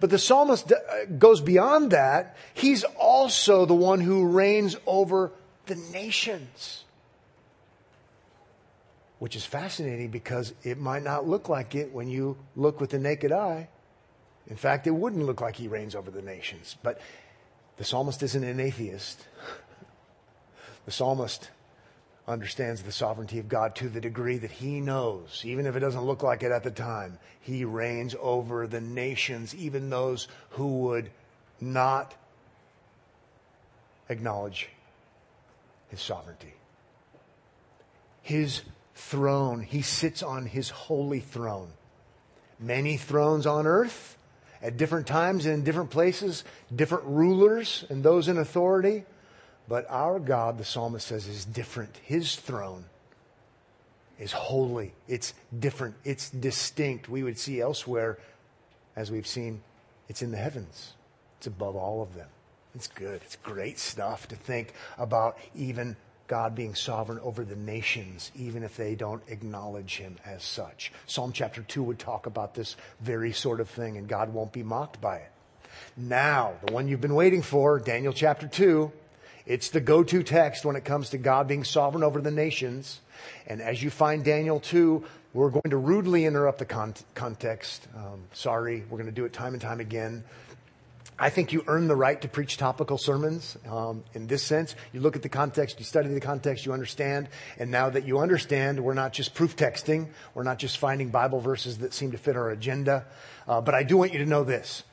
But 0.00 0.10
the 0.10 0.18
psalmist 0.18 0.70
uh, 0.70 1.06
goes 1.18 1.40
beyond 1.40 1.92
that. 1.92 2.36
He's 2.52 2.84
also 2.84 3.64
the 3.64 3.74
one 3.74 4.00
who 4.00 4.26
reigns 4.26 4.76
over 4.86 5.32
the 5.64 5.76
nations 5.76 6.84
which 9.18 9.34
is 9.34 9.44
fascinating 9.44 10.10
because 10.10 10.54
it 10.62 10.78
might 10.78 11.02
not 11.02 11.26
look 11.26 11.48
like 11.48 11.74
it 11.74 11.92
when 11.92 12.08
you 12.08 12.36
look 12.56 12.80
with 12.80 12.90
the 12.90 12.98
naked 12.98 13.32
eye. 13.32 13.68
In 14.46 14.56
fact, 14.56 14.86
it 14.86 14.92
wouldn't 14.92 15.26
look 15.26 15.40
like 15.40 15.56
he 15.56 15.68
reigns 15.68 15.94
over 15.94 16.10
the 16.10 16.22
nations. 16.22 16.76
But 16.82 17.00
the 17.76 17.84
psalmist 17.84 18.22
isn't 18.22 18.44
an 18.44 18.60
atheist. 18.60 19.26
The 20.84 20.92
psalmist 20.92 21.50
understands 22.26 22.82
the 22.82 22.92
sovereignty 22.92 23.38
of 23.38 23.46
God 23.46 23.74
to 23.76 23.90
the 23.90 24.00
degree 24.00 24.38
that 24.38 24.50
he 24.50 24.80
knows, 24.80 25.42
even 25.44 25.66
if 25.66 25.76
it 25.76 25.80
doesn't 25.80 26.04
look 26.04 26.22
like 26.22 26.42
it 26.42 26.50
at 26.50 26.62
the 26.62 26.70
time, 26.70 27.18
he 27.42 27.66
reigns 27.66 28.14
over 28.18 28.66
the 28.66 28.80
nations, 28.80 29.54
even 29.54 29.90
those 29.90 30.28
who 30.50 30.78
would 30.78 31.10
not 31.60 32.14
acknowledge 34.08 34.70
his 35.90 36.00
sovereignty. 36.00 36.54
His 38.22 38.62
throne. 38.98 39.62
He 39.62 39.82
sits 39.82 40.22
on 40.22 40.46
his 40.46 40.70
holy 40.70 41.20
throne. 41.20 41.70
Many 42.58 42.96
thrones 42.96 43.46
on 43.46 43.66
earth 43.66 44.18
at 44.60 44.76
different 44.76 45.06
times 45.06 45.46
and 45.46 45.54
in 45.54 45.64
different 45.64 45.90
places, 45.90 46.42
different 46.74 47.04
rulers 47.04 47.84
and 47.88 48.02
those 48.02 48.26
in 48.26 48.36
authority. 48.36 49.04
But 49.68 49.86
our 49.88 50.18
God, 50.18 50.58
the 50.58 50.64
psalmist 50.64 51.06
says, 51.06 51.28
is 51.28 51.44
different. 51.44 52.00
His 52.02 52.34
throne 52.34 52.86
is 54.18 54.32
holy. 54.32 54.92
It's 55.06 55.32
different. 55.56 55.94
It's 56.04 56.28
distinct. 56.30 57.08
We 57.08 57.22
would 57.22 57.38
see 57.38 57.60
elsewhere, 57.60 58.18
as 58.96 59.12
we've 59.12 59.26
seen, 59.26 59.62
it's 60.08 60.22
in 60.22 60.32
the 60.32 60.38
heavens. 60.38 60.94
It's 61.36 61.46
above 61.46 61.76
all 61.76 62.02
of 62.02 62.16
them. 62.16 62.28
It's 62.74 62.88
good. 62.88 63.22
It's 63.24 63.36
great 63.36 63.78
stuff 63.78 64.26
to 64.28 64.36
think 64.36 64.72
about 64.98 65.38
even 65.54 65.96
God 66.28 66.54
being 66.54 66.74
sovereign 66.74 67.18
over 67.20 67.44
the 67.44 67.56
nations, 67.56 68.30
even 68.36 68.62
if 68.62 68.76
they 68.76 68.94
don't 68.94 69.22
acknowledge 69.28 69.96
him 69.96 70.16
as 70.24 70.44
such. 70.44 70.92
Psalm 71.06 71.32
chapter 71.32 71.62
2 71.62 71.82
would 71.82 71.98
talk 71.98 72.26
about 72.26 72.54
this 72.54 72.76
very 73.00 73.32
sort 73.32 73.60
of 73.60 73.68
thing, 73.68 73.96
and 73.96 74.06
God 74.06 74.32
won't 74.32 74.52
be 74.52 74.62
mocked 74.62 75.00
by 75.00 75.16
it. 75.16 75.32
Now, 75.96 76.52
the 76.64 76.72
one 76.72 76.86
you've 76.86 77.00
been 77.00 77.14
waiting 77.14 77.42
for, 77.42 77.80
Daniel 77.80 78.12
chapter 78.12 78.46
2, 78.46 78.92
it's 79.46 79.70
the 79.70 79.80
go 79.80 80.04
to 80.04 80.22
text 80.22 80.66
when 80.66 80.76
it 80.76 80.84
comes 80.84 81.10
to 81.10 81.18
God 81.18 81.48
being 81.48 81.64
sovereign 81.64 82.04
over 82.04 82.20
the 82.20 82.30
nations. 82.30 83.00
And 83.46 83.62
as 83.62 83.82
you 83.82 83.88
find 83.88 84.22
Daniel 84.22 84.60
2, 84.60 85.04
we're 85.32 85.50
going 85.50 85.70
to 85.70 85.76
rudely 85.76 86.26
interrupt 86.26 86.58
the 86.58 86.66
con- 86.66 86.94
context. 87.14 87.88
Um, 87.96 88.24
sorry, 88.34 88.84
we're 88.90 88.98
going 88.98 89.06
to 89.06 89.12
do 89.12 89.24
it 89.24 89.32
time 89.32 89.54
and 89.54 89.62
time 89.62 89.80
again. 89.80 90.24
I 91.20 91.30
think 91.30 91.52
you 91.52 91.64
earn 91.66 91.88
the 91.88 91.96
right 91.96 92.20
to 92.20 92.28
preach 92.28 92.58
topical 92.58 92.96
sermons 92.96 93.56
um, 93.68 94.04
in 94.14 94.28
this 94.28 94.42
sense. 94.42 94.76
You 94.92 95.00
look 95.00 95.16
at 95.16 95.22
the 95.22 95.28
context, 95.28 95.80
you 95.80 95.84
study 95.84 96.08
the 96.08 96.20
context, 96.20 96.64
you 96.64 96.72
understand. 96.72 97.28
And 97.58 97.70
now 97.72 97.90
that 97.90 98.06
you 98.06 98.20
understand, 98.20 98.78
we're 98.78 98.94
not 98.94 99.12
just 99.12 99.34
proof 99.34 99.56
texting. 99.56 100.08
We're 100.34 100.44
not 100.44 100.58
just 100.58 100.78
finding 100.78 101.08
Bible 101.08 101.40
verses 101.40 101.78
that 101.78 101.92
seem 101.92 102.12
to 102.12 102.18
fit 102.18 102.36
our 102.36 102.50
agenda. 102.50 103.04
Uh, 103.48 103.60
but 103.60 103.74
I 103.74 103.82
do 103.82 103.96
want 103.96 104.12
you 104.12 104.20
to 104.20 104.26
know 104.26 104.44
this. 104.44 104.84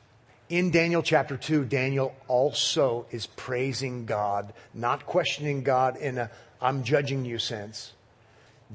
In 0.48 0.70
Daniel 0.70 1.02
chapter 1.02 1.36
2, 1.36 1.64
Daniel 1.64 2.14
also 2.26 3.06
is 3.10 3.26
praising 3.26 4.04
God, 4.04 4.52
not 4.74 5.06
questioning 5.06 5.62
God 5.62 5.96
in 5.96 6.18
a 6.18 6.30
I'm 6.60 6.84
judging 6.84 7.24
you 7.24 7.38
sense. 7.38 7.92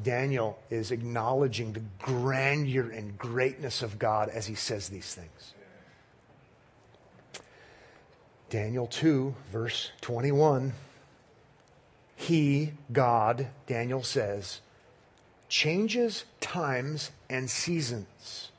Daniel 0.02 0.58
is 0.70 0.92
acknowledging 0.92 1.74
the 1.74 1.82
grandeur 2.00 2.90
and 2.92 3.18
greatness 3.18 3.82
of 3.82 4.00
God 4.00 4.30
as 4.30 4.46
he 4.46 4.56
says 4.56 4.88
these 4.88 5.14
things. 5.14 5.54
Daniel 8.52 8.86
2, 8.86 9.34
verse 9.54 9.92
21. 10.02 10.74
He, 12.18 12.74
God, 12.92 13.48
Daniel 13.66 14.04
says, 14.04 14.60
changes 15.48 16.26
times 16.42 17.12
and 17.30 17.50
seasons. 17.50 18.52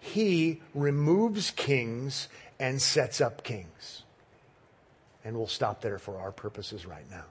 He 0.00 0.62
removes 0.74 1.50
kings 1.50 2.28
and 2.58 2.80
sets 2.80 3.20
up 3.20 3.44
kings. 3.44 4.02
And 5.26 5.36
we'll 5.36 5.46
stop 5.46 5.82
there 5.82 5.98
for 5.98 6.18
our 6.18 6.32
purposes 6.32 6.86
right 6.86 7.08
now. 7.10 7.26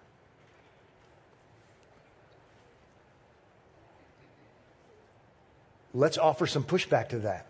Let's 5.95 6.19
offer 6.19 6.45
some 6.45 6.63
pushback 6.63 7.09
to 7.09 7.19
that. 7.19 7.47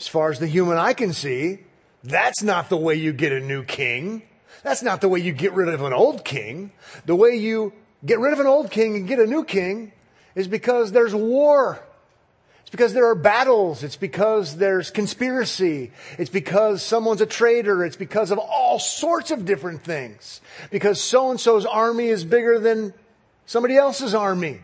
As 0.00 0.08
far 0.08 0.32
as 0.32 0.40
the 0.40 0.48
human 0.48 0.76
eye 0.76 0.94
can 0.94 1.12
see, 1.12 1.60
that's 2.04 2.42
not 2.42 2.68
the 2.68 2.76
way 2.76 2.94
you 2.96 3.12
get 3.12 3.32
a 3.32 3.40
new 3.40 3.64
king. 3.64 4.22
That's 4.62 4.82
not 4.82 5.00
the 5.00 5.08
way 5.08 5.20
you 5.20 5.32
get 5.32 5.52
rid 5.52 5.68
of 5.68 5.82
an 5.82 5.92
old 5.92 6.24
king. 6.24 6.72
The 7.06 7.16
way 7.16 7.36
you 7.36 7.72
get 8.04 8.18
rid 8.18 8.32
of 8.32 8.40
an 8.40 8.46
old 8.46 8.70
king 8.70 8.96
and 8.96 9.08
get 9.08 9.18
a 9.18 9.26
new 9.26 9.44
king 9.44 9.92
is 10.34 10.48
because 10.48 10.92
there's 10.92 11.14
war. 11.14 11.82
It's 12.62 12.70
because 12.70 12.92
there 12.92 13.08
are 13.08 13.14
battles. 13.14 13.82
It's 13.82 13.96
because 13.96 14.56
there's 14.56 14.90
conspiracy. 14.90 15.92
It's 16.18 16.30
because 16.30 16.82
someone's 16.82 17.20
a 17.20 17.26
traitor. 17.26 17.84
It's 17.84 17.96
because 17.96 18.30
of 18.30 18.38
all 18.38 18.78
sorts 18.78 19.30
of 19.30 19.44
different 19.44 19.82
things. 19.82 20.40
Because 20.70 21.00
so 21.00 21.30
and 21.30 21.40
so's 21.40 21.66
army 21.66 22.06
is 22.08 22.24
bigger 22.24 22.58
than 22.58 22.94
somebody 23.46 23.76
else's 23.76 24.14
army. 24.14 24.60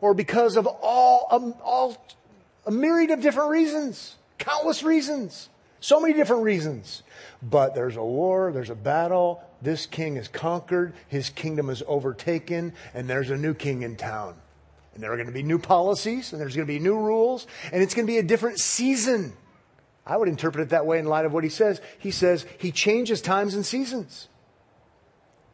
Or 0.00 0.12
because 0.12 0.56
of 0.56 0.66
all, 0.66 1.26
um, 1.30 1.54
all, 1.64 1.96
a 2.66 2.70
myriad 2.70 3.10
of 3.10 3.22
different 3.22 3.50
reasons. 3.50 4.16
Countless 4.38 4.82
reasons. 4.82 5.48
So 5.84 6.00
many 6.00 6.14
different 6.14 6.44
reasons. 6.44 7.02
But 7.42 7.74
there's 7.74 7.96
a 7.96 8.02
war, 8.02 8.52
there's 8.52 8.70
a 8.70 8.74
battle, 8.74 9.44
this 9.60 9.84
king 9.84 10.16
is 10.16 10.28
conquered, 10.28 10.94
his 11.08 11.28
kingdom 11.28 11.68
is 11.68 11.82
overtaken, 11.86 12.72
and 12.94 13.06
there's 13.06 13.28
a 13.28 13.36
new 13.36 13.52
king 13.52 13.82
in 13.82 13.96
town. 13.96 14.34
And 14.94 15.02
there 15.02 15.12
are 15.12 15.16
going 15.16 15.26
to 15.26 15.32
be 15.32 15.42
new 15.42 15.58
policies, 15.58 16.32
and 16.32 16.40
there's 16.40 16.56
going 16.56 16.66
to 16.66 16.72
be 16.72 16.78
new 16.78 16.96
rules, 16.96 17.46
and 17.70 17.82
it's 17.82 17.92
going 17.92 18.06
to 18.06 18.10
be 18.10 18.16
a 18.16 18.22
different 18.22 18.60
season. 18.60 19.34
I 20.06 20.16
would 20.16 20.30
interpret 20.30 20.62
it 20.62 20.68
that 20.70 20.86
way 20.86 20.98
in 20.98 21.04
light 21.04 21.26
of 21.26 21.34
what 21.34 21.44
he 21.44 21.50
says. 21.50 21.82
He 21.98 22.12
says 22.12 22.46
he 22.56 22.72
changes 22.72 23.20
times 23.20 23.54
and 23.54 23.66
seasons. 23.66 24.28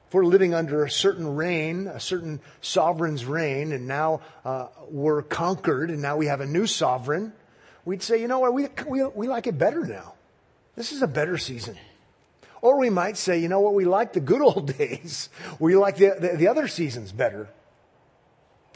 If 0.06 0.14
we're 0.14 0.24
living 0.24 0.54
under 0.54 0.84
a 0.84 0.90
certain 0.92 1.34
reign, 1.34 1.88
a 1.88 1.98
certain 1.98 2.38
sovereign's 2.60 3.24
reign, 3.24 3.72
and 3.72 3.88
now 3.88 4.20
uh, 4.44 4.68
we're 4.90 5.22
conquered, 5.22 5.90
and 5.90 6.00
now 6.00 6.16
we 6.16 6.26
have 6.26 6.40
a 6.40 6.46
new 6.46 6.68
sovereign, 6.68 7.32
we'd 7.84 8.04
say, 8.04 8.20
you 8.20 8.28
know 8.28 8.38
what, 8.38 8.54
we, 8.54 8.68
we, 8.86 9.04
we 9.06 9.26
like 9.26 9.48
it 9.48 9.58
better 9.58 9.84
now. 9.84 10.14
This 10.80 10.92
is 10.92 11.02
a 11.02 11.06
better 11.06 11.36
season. 11.36 11.76
Or 12.62 12.78
we 12.78 12.88
might 12.88 13.18
say, 13.18 13.38
you 13.38 13.48
know 13.48 13.60
what, 13.60 13.74
we 13.74 13.84
like 13.84 14.14
the 14.14 14.20
good 14.20 14.40
old 14.40 14.74
days. 14.78 15.28
We 15.58 15.76
like 15.76 15.98
the, 15.98 16.16
the, 16.18 16.38
the 16.38 16.48
other 16.48 16.68
seasons 16.68 17.12
better. 17.12 17.50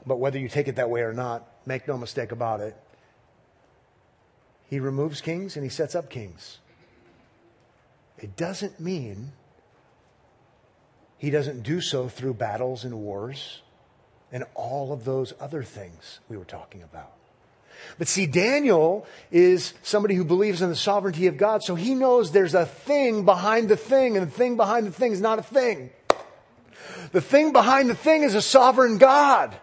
But 0.04 0.18
whether 0.18 0.38
you 0.38 0.50
take 0.50 0.68
it 0.68 0.76
that 0.76 0.90
way 0.90 1.00
or 1.00 1.14
not, 1.14 1.49
make 1.64 1.88
no 1.88 1.96
mistake 1.96 2.30
about 2.30 2.61
it. 2.61 2.76
He 4.68 4.80
removes 4.80 5.23
kings 5.23 5.56
and 5.56 5.64
he 5.64 5.70
sets 5.70 5.94
up 5.94 6.11
kings. 6.11 6.58
It 8.18 8.37
doesn't 8.37 8.78
mean 8.78 9.32
he 11.16 11.30
doesn't 11.30 11.62
do 11.62 11.80
so 11.80 12.08
through 12.08 12.34
battles 12.34 12.84
and 12.84 13.00
wars 13.00 13.62
and 14.30 14.44
all 14.54 14.92
of 14.92 15.06
those 15.06 15.32
other 15.40 15.62
things 15.62 16.20
we 16.28 16.37
were 16.37 16.44
talking 16.44 16.82
about. 16.82 17.13
But 17.99 18.09
see, 18.09 18.26
Daniel 18.26 19.07
is 19.31 19.75
somebody 19.83 20.14
who 20.14 20.25
believes 20.25 20.62
in 20.62 20.69
the 20.69 20.76
sovereignty 20.76 21.26
of 21.26 21.37
God, 21.37 21.62
so 21.62 21.75
he 21.75 21.95
knows 21.95 22.33
there's 22.33 22.54
a 22.54 22.66
thing 22.66 23.25
behind 23.25 23.69
the 23.69 23.76
thing, 23.76 24.16
and 24.16 24.26
the 24.26 24.31
thing 24.31 24.57
behind 24.57 24.87
the 24.87 24.93
thing 24.93 25.12
is 25.12 25.21
not 25.21 25.38
a 25.38 25.43
thing. 25.43 25.90
The 27.12 27.21
thing 27.21 27.52
behind 27.52 27.88
the 27.88 27.95
thing 27.95 28.23
is 28.23 28.35
a 28.35 28.43
sovereign 28.43 28.99
God. 28.99 29.57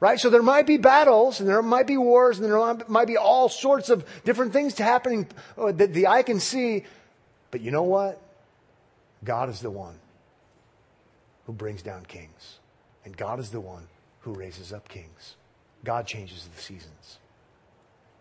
Right? 0.00 0.18
So 0.18 0.30
there 0.30 0.42
might 0.42 0.66
be 0.66 0.78
battles, 0.78 1.38
and 1.38 1.48
there 1.48 1.62
might 1.62 1.86
be 1.86 1.96
wars, 1.96 2.38
and 2.38 2.50
there 2.50 2.84
might 2.88 3.06
be 3.06 3.16
all 3.16 3.48
sorts 3.48 3.88
of 3.88 4.04
different 4.24 4.52
things 4.52 4.76
happening 4.76 5.28
uh, 5.56 5.70
that 5.72 5.94
the 5.94 6.08
eye 6.08 6.22
can 6.24 6.40
see. 6.40 6.84
But 7.52 7.60
you 7.60 7.70
know 7.70 7.84
what? 7.84 8.20
God 9.22 9.48
is 9.48 9.60
the 9.60 9.70
one 9.70 9.94
who 11.46 11.52
brings 11.52 11.82
down 11.82 12.04
kings. 12.06 12.58
And 13.04 13.16
God 13.16 13.38
is 13.38 13.50
the 13.50 13.60
one 13.60 13.86
who 14.20 14.32
raises 14.32 14.72
up 14.72 14.88
kings. 14.88 15.36
God 15.84 16.06
changes 16.06 16.48
the 16.54 16.60
seasons. 16.60 17.18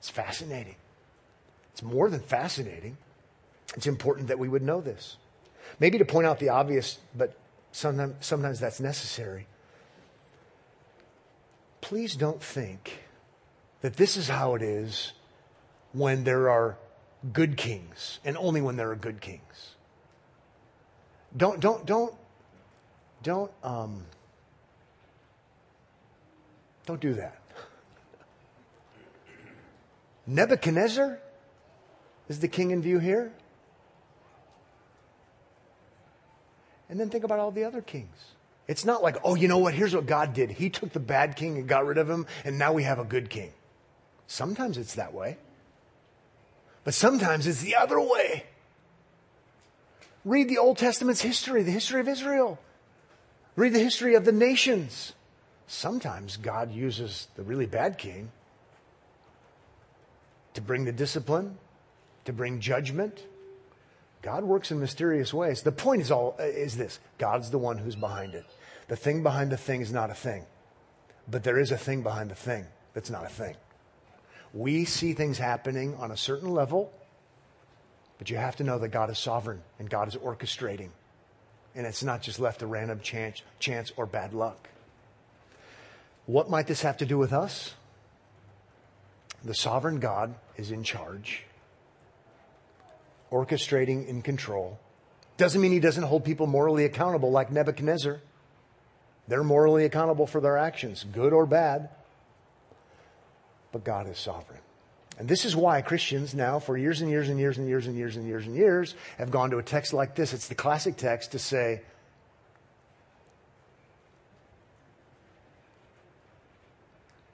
It's 0.01 0.09
fascinating. 0.09 0.77
It's 1.73 1.83
more 1.83 2.09
than 2.09 2.21
fascinating. 2.21 2.97
It's 3.77 3.85
important 3.85 4.29
that 4.29 4.39
we 4.39 4.49
would 4.49 4.63
know 4.63 4.81
this. 4.81 5.17
Maybe 5.79 5.99
to 5.99 6.05
point 6.05 6.25
out 6.25 6.39
the 6.39 6.49
obvious, 6.49 6.97
but 7.15 7.37
sometimes, 7.71 8.15
sometimes 8.19 8.59
that's 8.59 8.79
necessary. 8.79 9.45
Please 11.81 12.15
don't 12.15 12.41
think 12.41 13.03
that 13.81 13.97
this 13.97 14.17
is 14.17 14.27
how 14.27 14.55
it 14.55 14.63
is 14.63 15.13
when 15.93 16.23
there 16.23 16.49
are 16.49 16.77
good 17.31 17.55
kings 17.55 18.19
and 18.25 18.35
only 18.37 18.59
when 18.59 18.77
there 18.77 18.89
are 18.89 18.95
good 18.95 19.21
kings. 19.21 19.75
Don't, 21.37 21.59
don't, 21.59 21.85
don't, 21.85 22.15
don't, 23.21 23.51
um, 23.63 24.03
don't 26.87 26.99
do 26.99 27.13
that. 27.13 27.40
Nebuchadnezzar 30.27 31.19
is 32.29 32.39
the 32.39 32.47
king 32.47 32.71
in 32.71 32.81
view 32.81 32.99
here. 32.99 33.31
And 36.89 36.99
then 36.99 37.09
think 37.09 37.23
about 37.23 37.39
all 37.39 37.51
the 37.51 37.63
other 37.63 37.81
kings. 37.81 38.15
It's 38.67 38.85
not 38.85 39.01
like, 39.01 39.17
oh, 39.23 39.35
you 39.35 39.47
know 39.47 39.57
what? 39.57 39.73
Here's 39.73 39.95
what 39.95 40.05
God 40.05 40.33
did. 40.33 40.51
He 40.51 40.69
took 40.69 40.93
the 40.93 40.99
bad 40.99 41.35
king 41.35 41.57
and 41.57 41.67
got 41.67 41.85
rid 41.85 41.97
of 41.97 42.09
him, 42.09 42.25
and 42.45 42.57
now 42.57 42.73
we 42.73 42.83
have 42.83 42.99
a 42.99 43.03
good 43.03 43.29
king. 43.29 43.51
Sometimes 44.27 44.77
it's 44.77 44.95
that 44.95 45.13
way. 45.13 45.37
But 46.83 46.93
sometimes 46.93 47.47
it's 47.47 47.61
the 47.61 47.75
other 47.75 47.99
way. 47.99 48.45
Read 50.23 50.49
the 50.49 50.57
Old 50.57 50.77
Testament's 50.77 51.21
history, 51.21 51.63
the 51.63 51.71
history 51.71 51.99
of 51.99 52.07
Israel. 52.07 52.59
Read 53.55 53.73
the 53.73 53.79
history 53.79 54.15
of 54.15 54.25
the 54.25 54.31
nations. 54.31 55.13
Sometimes 55.67 56.37
God 56.37 56.71
uses 56.71 57.27
the 57.35 57.43
really 57.43 57.65
bad 57.65 57.97
king 57.97 58.31
to 60.53 60.61
bring 60.61 60.85
the 60.85 60.91
discipline, 60.91 61.57
to 62.25 62.33
bring 62.33 62.59
judgment. 62.59 63.25
God 64.21 64.43
works 64.43 64.71
in 64.71 64.79
mysterious 64.79 65.33
ways. 65.33 65.63
The 65.63 65.71
point 65.71 66.01
is 66.01 66.11
all 66.11 66.35
is 66.39 66.77
this. 66.77 66.99
God's 67.17 67.51
the 67.51 67.57
one 67.57 67.77
who's 67.77 67.95
behind 67.95 68.35
it. 68.35 68.45
The 68.87 68.95
thing 68.95 69.23
behind 69.23 69.51
the 69.51 69.57
thing 69.57 69.81
is 69.81 69.91
not 69.91 70.09
a 70.09 70.13
thing. 70.13 70.45
But 71.27 71.43
there 71.43 71.57
is 71.57 71.71
a 71.71 71.77
thing 71.77 72.03
behind 72.03 72.29
the 72.29 72.35
thing 72.35 72.65
that's 72.93 73.09
not 73.09 73.25
a 73.25 73.29
thing. 73.29 73.55
We 74.53 74.85
see 74.85 75.13
things 75.13 75.37
happening 75.37 75.95
on 75.95 76.11
a 76.11 76.17
certain 76.17 76.49
level, 76.49 76.91
but 78.17 78.29
you 78.29 78.37
have 78.37 78.57
to 78.57 78.63
know 78.63 78.77
that 78.79 78.89
God 78.89 79.09
is 79.09 79.17
sovereign 79.17 79.61
and 79.79 79.89
God 79.89 80.07
is 80.07 80.15
orchestrating. 80.15 80.89
And 81.73 81.87
it's 81.87 82.03
not 82.03 82.21
just 82.21 82.39
left 82.39 82.59
to 82.59 82.67
random 82.67 82.99
chance, 82.99 83.41
chance 83.59 83.93
or 83.95 84.05
bad 84.05 84.33
luck. 84.33 84.69
What 86.25 86.49
might 86.49 86.67
this 86.67 86.81
have 86.81 86.97
to 86.97 87.05
do 87.05 87.17
with 87.17 87.31
us? 87.31 87.75
The 89.43 89.55
sovereign 89.55 89.99
God 89.99 90.35
is 90.55 90.71
in 90.71 90.83
charge, 90.83 91.43
orchestrating 93.31 94.07
in 94.07 94.21
control. 94.21 94.79
Doesn't 95.37 95.59
mean 95.59 95.71
he 95.71 95.79
doesn't 95.79 96.03
hold 96.03 96.23
people 96.23 96.45
morally 96.45 96.85
accountable 96.85 97.31
like 97.31 97.51
Nebuchadnezzar. 97.51 98.19
They're 99.27 99.43
morally 99.43 99.85
accountable 99.85 100.27
for 100.27 100.41
their 100.41 100.57
actions, 100.57 101.05
good 101.11 101.33
or 101.33 101.45
bad. 101.45 101.89
But 103.71 103.83
God 103.83 104.07
is 104.07 104.19
sovereign. 104.19 104.59
And 105.17 105.27
this 105.27 105.45
is 105.45 105.55
why 105.55 105.81
Christians 105.81 106.35
now, 106.35 106.59
for 106.59 106.77
years 106.77 107.01
and 107.01 107.09
years 107.09 107.29
and 107.29 107.39
years 107.39 107.57
and 107.57 107.67
years 107.67 107.87
and 107.87 107.95
years 107.95 108.15
and 108.17 108.27
years 108.27 108.45
and 108.45 108.55
years, 108.55 108.95
have 109.17 109.31
gone 109.31 109.51
to 109.51 109.57
a 109.57 109.63
text 109.63 109.93
like 109.93 110.15
this. 110.15 110.33
It's 110.33 110.47
the 110.47 110.55
classic 110.55 110.97
text 110.97 111.31
to 111.31 111.39
say, 111.39 111.81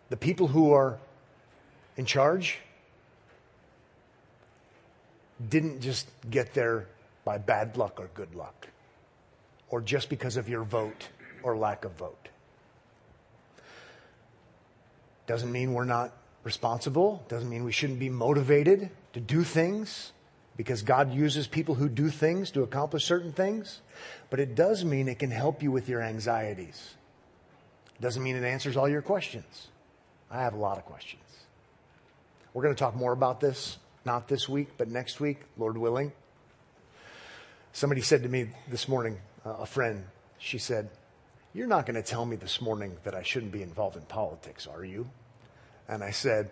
the 0.10 0.18
people 0.18 0.48
who 0.48 0.72
are 0.72 0.98
in 1.98 2.06
charge 2.06 2.60
didn't 5.50 5.82
just 5.82 6.08
get 6.30 6.54
there 6.54 6.88
by 7.26 7.38
bad 7.38 7.78
luck 7.78 8.00
or 8.00 8.10
good 8.14 8.34
luck, 8.34 8.68
or 9.70 9.82
just 9.82 10.10
because 10.10 10.38
of 10.38 10.48
your 10.48 10.64
vote 10.64 11.10
or 11.44 11.58
lack 11.58 11.86
of 11.86 11.92
vote. 11.94 12.30
Doesn't 15.28 15.52
mean 15.52 15.74
we're 15.74 15.84
not 15.84 16.14
responsible, 16.44 17.24
doesn't 17.28 17.50
mean 17.50 17.66
we 17.66 17.74
shouldn't 17.74 18.00
be 18.00 18.10
motivated 18.10 18.90
to 19.14 19.20
do 19.20 19.44
things 19.44 20.14
because 20.56 20.82
God 20.82 21.14
uses 21.14 21.46
people 21.46 21.76
who 21.76 21.90
do 21.90 22.10
things 22.10 22.50
to 22.52 22.64
accomplish 22.64 23.06
certain 23.06 23.34
things, 23.34 23.82
but 24.30 24.40
it 24.40 24.56
does 24.56 24.86
mean 24.86 25.08
it 25.08 25.20
can 25.20 25.30
help 25.30 25.62
you 25.62 25.72
with 25.72 25.90
your 25.90 26.02
anxieties. 26.02 26.96
It 27.96 28.02
doesn't 28.02 28.24
mean 28.24 28.36
it 28.36 28.44
answers 28.44 28.78
all 28.78 28.88
your 28.88 29.02
questions. 29.02 29.68
I 30.32 30.42
have 30.42 30.54
a 30.54 30.58
lot 30.58 30.78
of 30.78 30.86
questions. 30.86 31.27
We're 32.58 32.64
going 32.64 32.74
to 32.74 32.80
talk 32.80 32.96
more 32.96 33.12
about 33.12 33.40
this, 33.40 33.78
not 34.04 34.28
this 34.28 34.50
week, 34.50 34.70
but 34.80 34.88
next 34.88 35.20
week, 35.20 35.42
Lord 35.60 35.78
willing. 35.78 36.12
Somebody 37.72 38.02
said 38.02 38.24
to 38.24 38.30
me 38.30 38.48
this 38.68 38.88
morning, 38.88 39.20
uh, 39.46 39.58
a 39.60 39.66
friend, 39.68 40.04
she 40.40 40.58
said, 40.58 40.90
You're 41.54 41.68
not 41.68 41.86
going 41.86 41.98
to 41.98 42.02
tell 42.02 42.26
me 42.26 42.36
this 42.36 42.60
morning 42.60 42.98
that 43.04 43.14
I 43.14 43.22
shouldn't 43.22 43.52
be 43.52 43.62
involved 43.62 43.96
in 43.96 44.02
politics, 44.02 44.66
are 44.66 44.84
you? 44.84 45.08
And 45.88 46.04
I 46.04 46.10
said, 46.10 46.50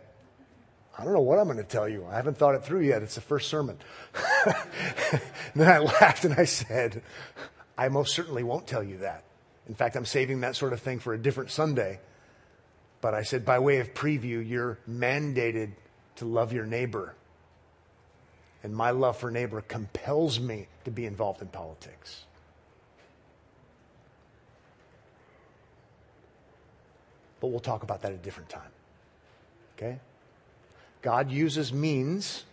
I 0.96 1.04
don't 1.04 1.14
know 1.14 1.22
what 1.22 1.40
I'm 1.40 1.46
going 1.46 1.58
to 1.58 1.64
tell 1.64 1.90
you. 1.90 2.06
I 2.06 2.18
haven't 2.18 2.38
thought 2.38 2.54
it 2.54 2.64
through 2.64 2.82
yet. 2.82 3.02
It's 3.02 3.16
the 3.16 3.22
first 3.22 3.50
sermon. 3.50 3.80
then 5.56 5.68
I 5.68 5.80
laughed 5.80 6.24
and 6.24 6.36
I 6.36 6.46
said, 6.46 7.02
I 7.80 7.90
most 7.90 8.14
certainly 8.14 8.44
won't 8.44 8.68
tell 8.68 8.84
you 8.84 9.00
that. 9.00 9.24
In 9.68 9.74
fact, 9.74 9.96
I'm 9.96 10.06
saving 10.06 10.42
that 10.42 10.56
sort 10.56 10.72
of 10.72 10.82
thing 10.82 11.00
for 11.00 11.16
a 11.16 11.18
different 11.18 11.50
Sunday. 11.50 12.00
But 13.02 13.16
I 13.16 13.24
said, 13.24 13.44
by 13.44 13.58
way 13.58 13.80
of 13.80 13.96
preview, 13.96 14.48
you're 14.48 14.78
mandated 14.88 15.72
to 16.16 16.26
love 16.26 16.54
your 16.54 16.66
neighbor 16.66 17.16
and 18.66 18.76
my 18.76 18.90
love 18.90 19.16
for 19.16 19.30
neighbor 19.30 19.62
compels 19.62 20.40
me 20.40 20.66
to 20.86 20.90
be 20.90 21.06
involved 21.06 21.40
in 21.40 21.48
politics. 21.50 22.26
But 27.40 27.50
we'll 27.50 27.60
talk 27.60 27.84
about 27.84 28.02
that 28.02 28.12
at 28.12 28.16
a 28.16 28.24
different 28.24 28.50
time. 28.50 28.72
Okay? 29.78 30.00
God 31.04 31.30
uses 31.30 31.72
means, 31.72 32.46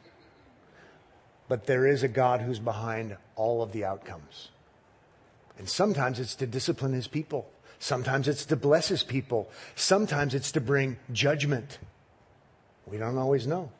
but 1.49 1.65
there 1.65 1.87
is 1.87 2.03
a 2.03 2.09
God 2.09 2.43
who's 2.43 2.59
behind 2.59 3.17
all 3.35 3.63
of 3.63 3.73
the 3.73 3.87
outcomes. 3.87 4.51
And 5.57 5.67
sometimes 5.67 6.21
it's 6.21 6.35
to 6.35 6.47
discipline 6.47 6.93
his 6.93 7.09
people. 7.09 7.49
Sometimes 7.79 8.29
it's 8.29 8.45
to 8.45 8.57
bless 8.57 8.89
his 8.89 9.03
people. 9.03 9.51
Sometimes 9.77 10.35
it's 10.35 10.53
to 10.53 10.61
bring 10.61 10.99
judgment. 11.11 11.79
We 12.87 12.99
don't 12.99 13.19
always 13.19 13.47
know. 13.47 13.71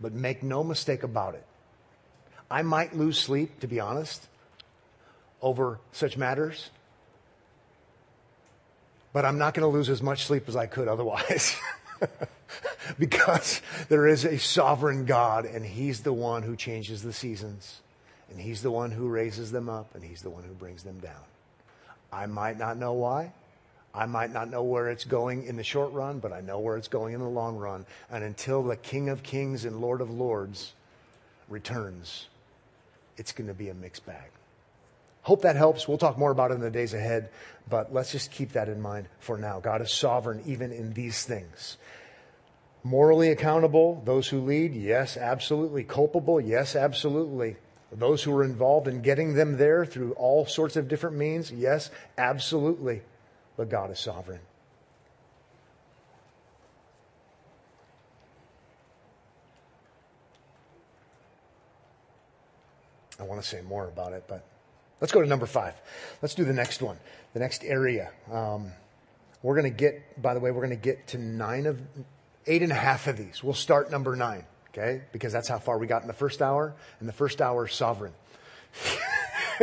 But 0.00 0.12
make 0.12 0.42
no 0.42 0.64
mistake 0.64 1.02
about 1.02 1.34
it. 1.34 1.44
I 2.50 2.62
might 2.62 2.96
lose 2.96 3.18
sleep, 3.18 3.60
to 3.60 3.66
be 3.66 3.80
honest, 3.80 4.26
over 5.40 5.78
such 5.92 6.16
matters. 6.16 6.70
But 9.12 9.24
I'm 9.24 9.38
not 9.38 9.54
going 9.54 9.62
to 9.62 9.68
lose 9.68 9.88
as 9.88 10.02
much 10.02 10.24
sleep 10.24 10.48
as 10.48 10.56
I 10.56 10.66
could 10.66 10.88
otherwise. 10.94 11.56
because 12.98 13.62
there 13.88 14.06
is 14.06 14.24
a 14.24 14.38
sovereign 14.38 15.04
God 15.06 15.46
and 15.46 15.64
He's 15.64 16.00
the 16.00 16.12
one 16.12 16.42
who 16.42 16.56
changes 16.56 17.02
the 17.02 17.12
seasons. 17.12 17.80
And 18.30 18.40
He's 18.40 18.62
the 18.62 18.70
one 18.70 18.90
who 18.90 19.08
raises 19.08 19.52
them 19.52 19.68
up 19.68 19.94
and 19.94 20.04
He's 20.04 20.22
the 20.22 20.30
one 20.30 20.44
who 20.44 20.52
brings 20.54 20.82
them 20.82 20.98
down. 20.98 21.22
I 22.12 22.26
might 22.26 22.58
not 22.58 22.76
know 22.76 22.92
why. 22.92 23.32
I 23.94 24.06
might 24.06 24.32
not 24.32 24.50
know 24.50 24.64
where 24.64 24.90
it's 24.90 25.04
going 25.04 25.44
in 25.44 25.56
the 25.56 25.62
short 25.62 25.92
run, 25.92 26.18
but 26.18 26.32
I 26.32 26.40
know 26.40 26.58
where 26.58 26.76
it's 26.76 26.88
going 26.88 27.14
in 27.14 27.20
the 27.20 27.28
long 27.28 27.56
run. 27.56 27.86
And 28.10 28.24
until 28.24 28.62
the 28.62 28.76
King 28.76 29.08
of 29.08 29.22
Kings 29.22 29.64
and 29.64 29.80
Lord 29.80 30.00
of 30.00 30.10
Lords 30.10 30.72
returns, 31.48 32.26
it's 33.16 33.30
going 33.30 33.46
to 33.46 33.54
be 33.54 33.68
a 33.68 33.74
mixed 33.74 34.04
bag. 34.04 34.30
Hope 35.22 35.42
that 35.42 35.54
helps. 35.54 35.86
We'll 35.86 35.96
talk 35.96 36.18
more 36.18 36.32
about 36.32 36.50
it 36.50 36.54
in 36.54 36.60
the 36.60 36.70
days 36.70 36.92
ahead, 36.92 37.30
but 37.70 37.94
let's 37.94 38.10
just 38.10 38.32
keep 38.32 38.52
that 38.52 38.68
in 38.68 38.80
mind 38.80 39.06
for 39.20 39.38
now. 39.38 39.60
God 39.60 39.80
is 39.80 39.92
sovereign 39.92 40.42
even 40.44 40.72
in 40.72 40.92
these 40.92 41.24
things. 41.24 41.76
Morally 42.82 43.30
accountable, 43.30 44.02
those 44.04 44.28
who 44.28 44.40
lead, 44.40 44.74
yes, 44.74 45.16
absolutely. 45.16 45.84
Culpable, 45.84 46.40
yes, 46.40 46.76
absolutely. 46.76 47.56
Those 47.90 48.24
who 48.24 48.36
are 48.36 48.44
involved 48.44 48.88
in 48.88 49.00
getting 49.00 49.34
them 49.34 49.56
there 49.56 49.86
through 49.86 50.12
all 50.14 50.44
sorts 50.46 50.76
of 50.76 50.88
different 50.88 51.16
means, 51.16 51.52
yes, 51.52 51.90
absolutely. 52.18 53.00
But 53.56 53.68
God 53.68 53.90
is 53.90 53.98
sovereign. 53.98 54.40
I 63.18 63.22
want 63.22 63.40
to 63.40 63.48
say 63.48 63.60
more 63.62 63.86
about 63.88 64.12
it, 64.12 64.24
but 64.26 64.44
let's 65.00 65.12
go 65.12 65.22
to 65.22 65.28
number 65.28 65.46
five. 65.46 65.74
Let's 66.20 66.34
do 66.34 66.44
the 66.44 66.52
next 66.52 66.82
one, 66.82 66.98
the 67.32 67.40
next 67.40 67.64
area. 67.64 68.10
Um, 68.30 68.72
we're 69.42 69.54
going 69.54 69.70
to 69.72 69.76
get, 69.76 70.20
by 70.20 70.34
the 70.34 70.40
way, 70.40 70.50
we're 70.50 70.66
going 70.66 70.76
to 70.76 70.82
get 70.82 71.06
to 71.08 71.18
nine 71.18 71.66
of, 71.66 71.80
eight 72.46 72.62
and 72.62 72.72
a 72.72 72.76
half 72.76 73.06
of 73.06 73.16
these. 73.16 73.42
We'll 73.42 73.54
start 73.54 73.90
number 73.90 74.16
nine, 74.16 74.44
okay? 74.70 75.02
Because 75.12 75.32
that's 75.32 75.48
how 75.48 75.58
far 75.58 75.78
we 75.78 75.86
got 75.86 76.02
in 76.02 76.08
the 76.08 76.14
first 76.14 76.42
hour, 76.42 76.74
and 77.00 77.08
the 77.08 77.12
first 77.12 77.40
hour 77.40 77.66
is 77.66 77.74
sovereign. 77.74 78.12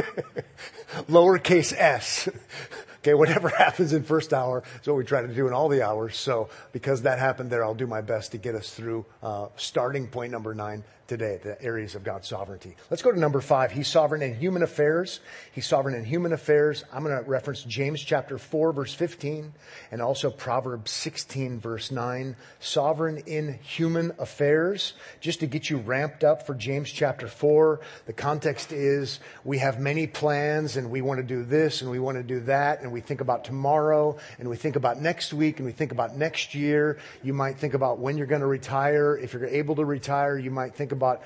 Lowercase 1.09 1.73
s. 1.73 2.29
Okay, 3.01 3.15
whatever 3.15 3.49
happens 3.57 3.93
in 3.93 4.03
first 4.03 4.33
hour 4.33 4.63
is 4.79 4.87
what 4.87 4.95
we 4.95 5.03
try 5.03 5.21
to 5.21 5.27
do 5.27 5.47
in 5.47 5.53
all 5.53 5.69
the 5.69 5.81
hours. 5.81 6.17
So 6.17 6.49
because 6.71 7.01
that 7.01 7.17
happened 7.17 7.49
there, 7.49 7.63
I'll 7.63 7.73
do 7.73 7.87
my 7.87 8.01
best 8.01 8.31
to 8.33 8.37
get 8.37 8.53
us 8.53 8.73
through 8.73 9.05
uh, 9.23 9.47
starting 9.55 10.07
point 10.07 10.31
number 10.31 10.53
nine 10.53 10.83
today, 11.11 11.37
the 11.43 11.61
areas 11.61 11.93
of 11.93 12.05
God's 12.05 12.29
sovereignty. 12.29 12.73
Let's 12.89 13.01
go 13.01 13.11
to 13.11 13.19
number 13.19 13.41
five. 13.41 13.73
He's 13.73 13.89
sovereign 13.89 14.21
in 14.21 14.33
human 14.33 14.63
affairs. 14.63 15.19
He's 15.51 15.67
sovereign 15.67 15.93
in 15.93 16.05
human 16.05 16.31
affairs. 16.31 16.85
I'm 16.93 17.03
going 17.03 17.21
to 17.21 17.29
reference 17.29 17.63
James 17.63 18.01
chapter 18.01 18.37
4 18.37 18.71
verse 18.71 18.93
15 18.93 19.51
and 19.91 20.01
also 20.01 20.31
Proverbs 20.31 20.89
16 20.91 21.59
verse 21.59 21.91
9. 21.91 22.37
Sovereign 22.61 23.17
in 23.25 23.59
human 23.61 24.13
affairs. 24.19 24.93
Just 25.19 25.41
to 25.41 25.47
get 25.47 25.69
you 25.69 25.79
ramped 25.79 26.23
up 26.23 26.47
for 26.47 26.55
James 26.55 26.89
chapter 26.89 27.27
4, 27.27 27.81
the 28.05 28.13
context 28.13 28.71
is 28.71 29.19
we 29.43 29.57
have 29.57 29.81
many 29.81 30.07
plans 30.07 30.77
and 30.77 30.89
we 30.89 31.01
want 31.01 31.17
to 31.17 31.25
do 31.25 31.43
this 31.43 31.81
and 31.81 31.91
we 31.91 31.99
want 31.99 32.19
to 32.19 32.23
do 32.23 32.39
that 32.45 32.83
and 32.83 32.93
we 32.93 33.01
think 33.01 33.19
about 33.19 33.43
tomorrow 33.43 34.17
and 34.39 34.49
we 34.49 34.55
think 34.55 34.77
about 34.77 35.01
next 35.01 35.33
week 35.33 35.57
and 35.57 35.65
we 35.65 35.73
think 35.73 35.91
about 35.91 36.15
next 36.15 36.55
year. 36.55 36.99
You 37.21 37.33
might 37.33 37.57
think 37.57 37.73
about 37.73 37.99
when 37.99 38.17
you're 38.17 38.27
going 38.27 38.39
to 38.39 38.47
retire. 38.47 39.17
If 39.17 39.33
you're 39.33 39.45
able 39.45 39.75
to 39.75 39.83
retire, 39.83 40.37
you 40.37 40.51
might 40.51 40.73
think 40.73 40.93
about 40.93 41.00
about 41.01 41.23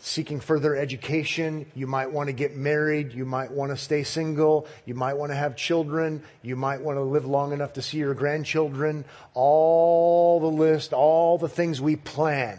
seeking 0.00 0.40
further 0.40 0.74
education. 0.74 1.64
You 1.76 1.86
might 1.86 2.10
want 2.10 2.26
to 2.26 2.32
get 2.32 2.56
married. 2.56 3.14
You 3.14 3.24
might 3.24 3.52
want 3.52 3.70
to 3.70 3.76
stay 3.76 4.02
single. 4.02 4.66
You 4.84 4.94
might 4.94 5.14
want 5.14 5.30
to 5.30 5.36
have 5.36 5.54
children. 5.54 6.24
You 6.42 6.56
might 6.56 6.80
want 6.80 6.98
to 6.98 7.02
live 7.02 7.24
long 7.24 7.52
enough 7.52 7.74
to 7.74 7.82
see 7.82 7.98
your 7.98 8.14
grandchildren. 8.14 9.04
All 9.32 10.40
the 10.40 10.48
list, 10.48 10.92
all 10.92 11.38
the 11.38 11.48
things 11.48 11.80
we 11.80 11.94
plan. 11.94 12.58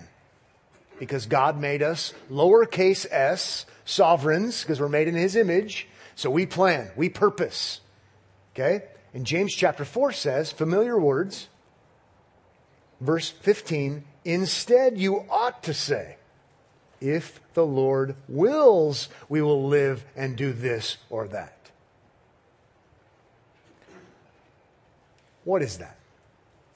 Because 1.00 1.26
God 1.26 1.60
made 1.60 1.84
us 1.84 2.14
lowercase 2.32 3.06
s, 3.12 3.66
sovereigns, 3.84 4.62
because 4.62 4.80
we're 4.80 4.88
made 4.88 5.10
in 5.10 5.16
His 5.16 5.36
image. 5.36 5.90
So 6.16 6.30
we 6.30 6.46
plan, 6.46 6.92
we 6.96 7.10
purpose. 7.10 7.82
Okay? 8.54 8.86
And 9.14 9.26
James 9.26 9.54
chapter 9.54 9.84
4 9.84 10.14
says, 10.14 10.52
familiar 10.54 10.98
words, 10.98 11.50
verse 13.02 13.30
15, 13.30 14.06
instead 14.24 14.98
you 14.98 15.26
ought 15.30 15.62
to 15.64 15.74
say, 15.74 16.16
if 17.04 17.42
the 17.54 17.66
Lord 17.66 18.16
wills, 18.30 19.10
we 19.28 19.42
will 19.42 19.68
live 19.68 20.06
and 20.16 20.38
do 20.38 20.54
this 20.54 20.98
or 21.10 21.28
that. 21.28 21.70
What 25.44 25.62
is 25.62 25.80
that? 25.80 25.98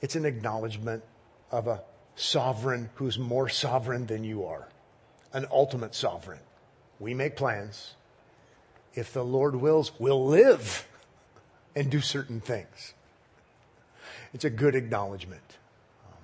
It's 0.02 0.16
an 0.16 0.26
acknowledgement 0.26 1.02
of 1.50 1.66
a 1.66 1.82
sovereign 2.14 2.90
who's 2.96 3.18
more 3.18 3.48
sovereign 3.48 4.06
than 4.06 4.22
you 4.22 4.44
are, 4.44 4.68
an 5.32 5.46
ultimate 5.50 5.94
sovereign. 5.94 6.40
We 7.00 7.14
make 7.14 7.34
plans. 7.34 7.94
If 8.94 9.14
the 9.14 9.24
Lord 9.24 9.56
wills, 9.56 9.92
we'll 9.98 10.26
live 10.26 10.86
and 11.74 11.90
do 11.90 12.02
certain 12.02 12.40
things. 12.40 12.92
It's 14.34 14.44
a 14.44 14.50
good 14.50 14.74
acknowledgement. 14.74 15.56
Um, 16.06 16.18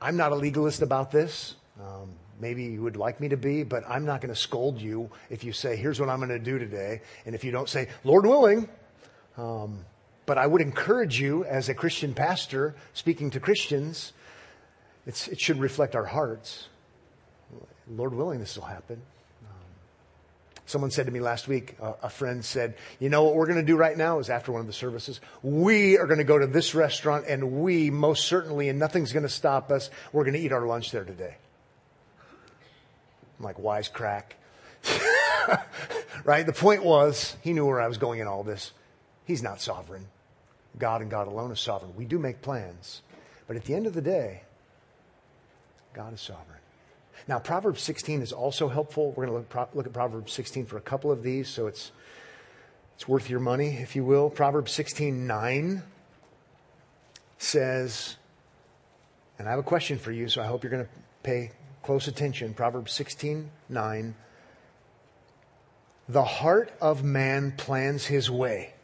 I'm 0.00 0.16
not 0.16 0.30
a 0.30 0.36
legalist 0.36 0.82
about 0.82 1.10
this. 1.10 1.56
Um, 1.80 2.10
maybe 2.40 2.64
you 2.64 2.82
would 2.82 2.96
like 2.96 3.20
me 3.20 3.28
to 3.28 3.36
be, 3.36 3.62
but 3.62 3.84
I'm 3.88 4.04
not 4.04 4.20
going 4.20 4.32
to 4.34 4.40
scold 4.40 4.80
you 4.80 5.10
if 5.30 5.44
you 5.44 5.52
say, 5.52 5.76
here's 5.76 6.00
what 6.00 6.08
I'm 6.08 6.18
going 6.18 6.30
to 6.30 6.38
do 6.38 6.58
today. 6.58 7.02
And 7.26 7.34
if 7.34 7.44
you 7.44 7.52
don't 7.52 7.68
say, 7.68 7.88
Lord 8.02 8.26
willing, 8.26 8.68
um, 9.36 9.84
but 10.26 10.38
I 10.38 10.46
would 10.46 10.60
encourage 10.60 11.20
you 11.20 11.44
as 11.44 11.68
a 11.68 11.74
Christian 11.74 12.14
pastor 12.14 12.74
speaking 12.94 13.30
to 13.30 13.40
Christians, 13.40 14.12
it 15.06 15.40
should 15.40 15.60
reflect 15.60 15.94
our 15.94 16.04
hearts. 16.04 16.68
Lord 17.88 18.14
willing, 18.14 18.40
this 18.40 18.56
will 18.56 18.64
happen. 18.64 19.02
Um, 19.42 19.56
someone 20.64 20.90
said 20.90 21.06
to 21.06 21.12
me 21.12 21.20
last 21.20 21.46
week, 21.46 21.76
uh, 21.80 21.92
a 22.02 22.08
friend 22.08 22.42
said, 22.42 22.76
You 22.98 23.10
know 23.10 23.24
what 23.24 23.34
we're 23.34 23.46
going 23.46 23.58
to 23.58 23.66
do 23.66 23.76
right 23.76 23.96
now 23.96 24.18
is 24.18 24.30
after 24.30 24.50
one 24.50 24.62
of 24.62 24.66
the 24.66 24.72
services, 24.72 25.20
we 25.42 25.98
are 25.98 26.06
going 26.06 26.18
to 26.18 26.24
go 26.24 26.38
to 26.38 26.46
this 26.46 26.74
restaurant 26.74 27.26
and 27.28 27.60
we 27.60 27.90
most 27.90 28.26
certainly, 28.26 28.70
and 28.70 28.78
nothing's 28.78 29.12
going 29.12 29.24
to 29.24 29.28
stop 29.28 29.70
us, 29.70 29.90
we're 30.12 30.24
going 30.24 30.34
to 30.34 30.40
eat 30.40 30.52
our 30.52 30.66
lunch 30.66 30.90
there 30.90 31.04
today. 31.04 31.36
Like 33.44 33.58
wisecrack. 33.58 34.24
right? 36.24 36.44
The 36.44 36.52
point 36.52 36.84
was, 36.84 37.36
he 37.42 37.52
knew 37.52 37.66
where 37.66 37.80
I 37.80 37.88
was 37.88 37.98
going 37.98 38.20
in 38.20 38.26
all 38.26 38.42
this. 38.42 38.72
He's 39.24 39.42
not 39.42 39.60
sovereign. 39.60 40.06
God 40.78 41.00
and 41.02 41.10
God 41.10 41.28
alone 41.28 41.52
is 41.52 41.60
sovereign. 41.60 41.94
We 41.96 42.04
do 42.04 42.18
make 42.18 42.42
plans. 42.42 43.02
But 43.46 43.56
at 43.56 43.64
the 43.64 43.74
end 43.74 43.86
of 43.86 43.94
the 43.94 44.02
day, 44.02 44.42
God 45.92 46.12
is 46.12 46.20
sovereign. 46.20 46.58
Now, 47.28 47.38
Proverbs 47.38 47.80
16 47.82 48.22
is 48.22 48.32
also 48.32 48.68
helpful. 48.68 49.12
We're 49.12 49.26
going 49.26 49.44
to 49.44 49.56
look, 49.56 49.74
look, 49.74 49.86
at 49.86 49.92
Proverbs 49.92 50.32
16 50.32 50.66
for 50.66 50.76
a 50.76 50.80
couple 50.80 51.10
of 51.10 51.22
these, 51.22 51.48
so 51.48 51.66
it's, 51.66 51.92
it's 52.96 53.08
worth 53.08 53.30
your 53.30 53.40
money, 53.40 53.76
if 53.76 53.94
you 53.96 54.04
will. 54.04 54.28
Proverbs 54.28 54.72
16 54.72 55.26
9 55.26 55.82
says, 57.38 58.16
and 59.38 59.48
I 59.48 59.50
have 59.50 59.60
a 59.60 59.64
question 59.64 59.98
for 59.98 60.12
you, 60.12 60.28
so 60.28 60.42
I 60.42 60.46
hope 60.46 60.62
you're 60.62 60.70
going 60.70 60.84
to 60.84 60.90
pay 61.22 61.52
close 61.84 62.08
attention. 62.08 62.54
Proverbs 62.54 62.92
16 62.92 63.50
9. 63.68 64.14
The 66.08 66.24
heart 66.24 66.72
of 66.80 67.04
man 67.04 67.52
plans 67.56 68.06
his 68.06 68.30
way. 68.30 68.74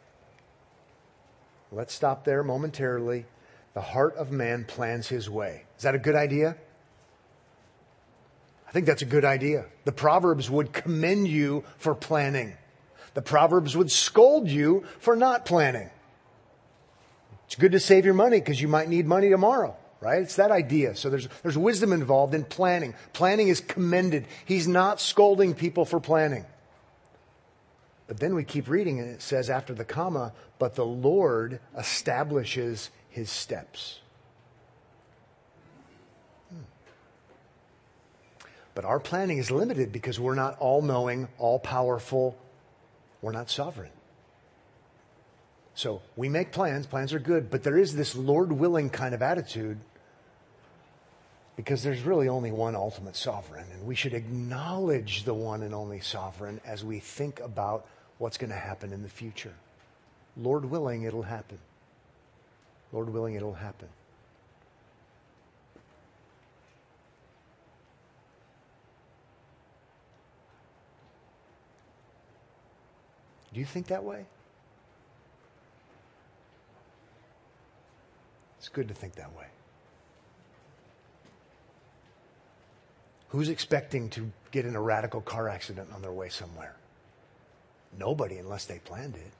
Let's 1.71 1.93
stop 1.93 2.25
there 2.25 2.43
momentarily. 2.43 3.25
The 3.73 3.81
heart 3.81 4.15
of 4.15 4.31
man 4.31 4.65
plans 4.65 5.07
his 5.07 5.29
way. 5.29 5.63
Is 5.77 5.83
that 5.83 5.95
a 5.95 5.99
good 5.99 6.15
idea? 6.15 6.57
I 8.67 8.71
think 8.71 8.85
that's 8.85 9.01
a 9.01 9.05
good 9.05 9.25
idea. 9.25 9.65
The 9.85 9.91
Proverbs 9.91 10.49
would 10.49 10.73
commend 10.73 11.27
you 11.27 11.63
for 11.77 11.93
planning. 11.93 12.53
The 13.13 13.21
Proverbs 13.21 13.75
would 13.75 13.91
scold 13.91 14.47
you 14.47 14.85
for 14.99 15.15
not 15.15 15.45
planning. 15.45 15.89
It's 17.45 17.55
good 17.55 17.73
to 17.73 17.79
save 17.79 18.05
your 18.05 18.13
money 18.13 18.39
because 18.39 18.61
you 18.61 18.67
might 18.67 18.87
need 18.87 19.05
money 19.05 19.29
tomorrow, 19.29 19.75
right? 20.01 20.23
It's 20.23 20.35
that 20.37 20.51
idea. 20.51 20.95
So 20.95 21.09
there's, 21.09 21.29
there's 21.43 21.57
wisdom 21.57 21.93
involved 21.93 22.33
in 22.33 22.43
planning. 22.43 22.95
Planning 23.13 23.47
is 23.47 23.61
commended. 23.61 24.25
He's 24.45 24.67
not 24.67 24.99
scolding 24.99 25.53
people 25.53 25.85
for 25.85 25.99
planning. 25.99 26.45
But 28.07 28.19
then 28.19 28.35
we 28.35 28.43
keep 28.43 28.67
reading 28.67 28.99
and 28.99 29.09
it 29.09 29.21
says 29.21 29.49
after 29.49 29.73
the 29.73 29.85
comma, 29.85 30.33
but 30.59 30.75
the 30.75 30.85
Lord 30.85 31.59
establishes 31.77 32.89
his 33.09 33.29
steps. 33.29 33.99
Hmm. 36.49 36.63
But 38.73 38.85
our 38.85 38.99
planning 38.99 39.37
is 39.37 39.51
limited 39.51 39.93
because 39.93 40.19
we're 40.19 40.35
not 40.35 40.57
all 40.59 40.81
knowing, 40.81 41.29
all 41.37 41.59
powerful. 41.59 42.37
We're 43.21 43.31
not 43.31 43.49
sovereign. 43.49 43.91
So 45.73 46.01
we 46.15 46.27
make 46.27 46.51
plans, 46.51 46.87
plans 46.87 47.13
are 47.13 47.19
good, 47.19 47.49
but 47.49 47.63
there 47.63 47.77
is 47.77 47.95
this 47.95 48.15
Lord 48.15 48.51
willing 48.51 48.89
kind 48.89 49.13
of 49.15 49.21
attitude 49.21 49.77
because 51.63 51.83
there's 51.83 52.01
really 52.01 52.27
only 52.27 52.51
one 52.51 52.75
ultimate 52.75 53.15
sovereign, 53.15 53.67
and 53.71 53.85
we 53.85 53.93
should 53.93 54.15
acknowledge 54.15 55.25
the 55.25 55.33
one 55.35 55.61
and 55.61 55.75
only 55.75 55.99
sovereign 55.99 56.59
as 56.65 56.83
we 56.83 56.97
think 56.97 57.39
about 57.39 57.85
what's 58.17 58.35
going 58.35 58.49
to 58.49 58.55
happen 58.55 58.91
in 58.91 59.03
the 59.03 59.09
future. 59.09 59.53
Lord 60.35 60.65
willing, 60.65 61.03
it'll 61.03 61.21
happen. 61.21 61.59
Lord 62.91 63.09
willing, 63.09 63.35
it'll 63.35 63.53
happen. 63.53 63.89
Do 73.53 73.59
you 73.59 73.67
think 73.67 73.85
that 73.85 74.03
way? 74.03 74.25
It's 78.57 78.69
good 78.69 78.87
to 78.87 78.95
think 78.95 79.13
that 79.13 79.31
way. 79.37 79.45
Who's 83.31 83.47
expecting 83.47 84.09
to 84.11 84.31
get 84.51 84.65
in 84.65 84.75
a 84.75 84.81
radical 84.81 85.21
car 85.21 85.47
accident 85.47 85.89
on 85.93 86.01
their 86.01 86.11
way 86.11 86.27
somewhere? 86.27 86.75
Nobody, 87.97 88.37
unless 88.37 88.65
they 88.65 88.79
planned 88.79 89.15
it. 89.15 89.31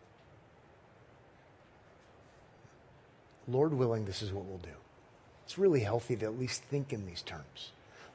Lord 3.49 3.73
willing, 3.73 4.05
this 4.05 4.21
is 4.21 4.31
what 4.31 4.45
we'll 4.45 4.59
do. 4.59 4.69
It's 5.45 5.57
really 5.57 5.81
healthy 5.81 6.15
to 6.15 6.25
at 6.25 6.39
least 6.39 6.63
think 6.63 6.93
in 6.93 7.05
these 7.05 7.21
terms. 7.21 7.71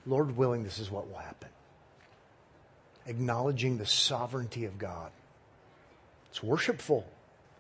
Lord 0.07 0.37
willing, 0.37 0.63
this 0.63 0.79
is 0.79 0.91
what 0.91 1.09
will 1.09 1.19
happen. 1.19 1.51
Acknowledging 3.07 3.77
the 3.77 3.85
sovereignty 3.85 4.65
of 4.65 4.79
God. 4.79 5.11
It's 6.31 6.43
worshipful. 6.43 7.07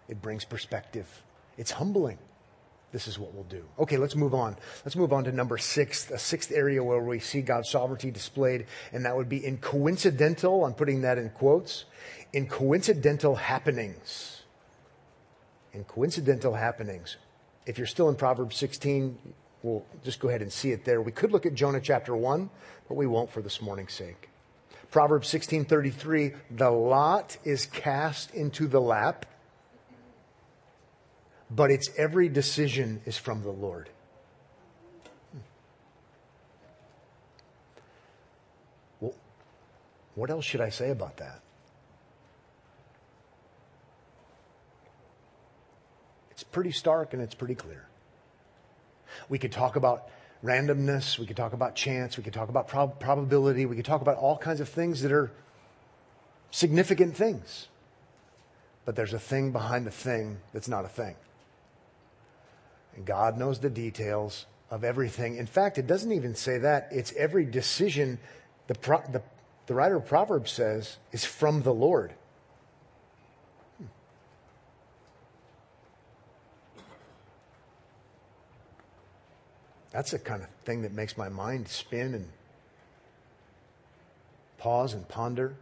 It 0.08 0.22
brings 0.22 0.46
perspective. 0.46 1.22
It's 1.58 1.72
humbling. 1.72 2.18
This 2.92 3.08
is 3.08 3.18
what 3.18 3.34
we'll 3.34 3.44
do. 3.44 3.64
Okay, 3.78 3.96
let's 3.96 4.14
move 4.14 4.32
on. 4.32 4.56
Let's 4.84 4.96
move 4.96 5.12
on 5.12 5.24
to 5.24 5.32
number 5.32 5.58
six, 5.58 6.10
a 6.10 6.18
sixth 6.18 6.52
area 6.52 6.82
where 6.82 7.02
we 7.02 7.18
see 7.18 7.42
God's 7.42 7.68
sovereignty 7.70 8.10
displayed, 8.10 8.66
and 8.92 9.04
that 9.04 9.16
would 9.16 9.28
be 9.28 9.44
in 9.44 9.58
coincidental, 9.58 10.64
I'm 10.64 10.74
putting 10.74 11.02
that 11.02 11.18
in 11.18 11.30
quotes, 11.30 11.84
in 12.32 12.46
coincidental 12.46 13.34
happenings. 13.34 14.42
In 15.72 15.84
coincidental 15.84 16.54
happenings. 16.54 17.16
If 17.66 17.76
you're 17.76 17.86
still 17.88 18.08
in 18.08 18.14
Proverbs 18.14 18.56
16, 18.56 19.18
we'll 19.62 19.84
just 20.04 20.20
go 20.20 20.28
ahead 20.28 20.42
and 20.42 20.52
see 20.52 20.70
it 20.70 20.84
there. 20.84 21.02
We 21.02 21.12
could 21.12 21.32
look 21.32 21.44
at 21.44 21.54
Jonah 21.54 21.80
chapter 21.80 22.16
1, 22.16 22.48
but 22.88 22.94
we 22.94 23.06
won't 23.06 23.30
for 23.30 23.42
this 23.42 23.60
morning's 23.60 23.92
sake. 23.92 24.30
Proverbs 24.90 25.28
16:33, 25.28 26.34
the 26.52 26.70
lot 26.70 27.36
is 27.44 27.66
cast 27.66 28.32
into 28.32 28.68
the 28.68 28.80
lap, 28.80 29.26
but 31.50 31.70
its 31.70 31.90
every 31.96 32.28
decision 32.28 33.00
is 33.06 33.16
from 33.16 33.42
the 33.42 33.50
Lord. 33.50 33.88
Well, 39.00 39.14
what 40.14 40.30
else 40.30 40.44
should 40.44 40.60
I 40.60 40.70
say 40.70 40.90
about 40.90 41.18
that? 41.18 41.40
It's 46.32 46.42
pretty 46.42 46.72
stark 46.72 47.12
and 47.12 47.22
it's 47.22 47.34
pretty 47.34 47.54
clear. 47.54 47.86
We 49.28 49.38
could 49.38 49.52
talk 49.52 49.76
about 49.76 50.08
randomness, 50.44 51.18
we 51.18 51.26
could 51.26 51.36
talk 51.36 51.52
about 51.52 51.74
chance, 51.74 52.18
we 52.18 52.22
could 52.22 52.34
talk 52.34 52.48
about 52.48 52.68
prob- 52.68 53.00
probability, 53.00 53.66
we 53.66 53.76
could 53.76 53.84
talk 53.84 54.02
about 54.02 54.16
all 54.18 54.36
kinds 54.36 54.60
of 54.60 54.68
things 54.68 55.02
that 55.02 55.12
are 55.12 55.30
significant 56.50 57.16
things. 57.16 57.68
But 58.84 58.96
there's 58.96 59.14
a 59.14 59.18
thing 59.18 59.50
behind 59.50 59.86
the 59.86 59.90
thing 59.90 60.38
that's 60.52 60.68
not 60.68 60.84
a 60.84 60.88
thing. 60.88 61.16
And 62.96 63.04
God 63.04 63.38
knows 63.38 63.60
the 63.60 63.70
details 63.70 64.46
of 64.70 64.82
everything. 64.82 65.36
In 65.36 65.46
fact, 65.46 65.78
it 65.78 65.86
doesn't 65.86 66.12
even 66.12 66.34
say 66.34 66.58
that. 66.58 66.88
It's 66.90 67.12
every 67.12 67.44
decision, 67.44 68.18
the, 68.66 68.74
pro- 68.74 69.02
the, 69.12 69.22
the 69.66 69.74
writer 69.74 69.96
of 69.96 70.06
Proverbs 70.06 70.50
says, 70.50 70.96
is 71.12 71.24
from 71.24 71.62
the 71.62 71.74
Lord. 71.74 72.12
Hmm. 73.78 73.84
That's 79.92 80.10
the 80.10 80.18
kind 80.18 80.42
of 80.42 80.48
thing 80.64 80.82
that 80.82 80.92
makes 80.92 81.16
my 81.16 81.28
mind 81.28 81.68
spin 81.68 82.14
and 82.14 82.28
pause 84.58 84.94
and 84.94 85.06
ponder. 85.06 85.54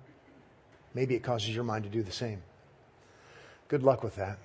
Maybe 0.94 1.16
it 1.16 1.24
causes 1.24 1.52
your 1.52 1.64
mind 1.64 1.82
to 1.84 1.90
do 1.90 2.04
the 2.04 2.12
same. 2.12 2.42
Good 3.66 3.82
luck 3.82 4.04
with 4.04 4.14
that. 4.16 4.38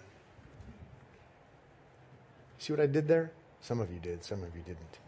See 2.69 2.73
what 2.73 2.81
I 2.81 2.85
did 2.85 3.07
there? 3.07 3.31
Some 3.61 3.79
of 3.79 3.91
you 3.91 3.97
did, 3.97 4.23
some 4.23 4.43
of 4.43 4.55
you 4.55 4.61
didn't. 4.61 4.99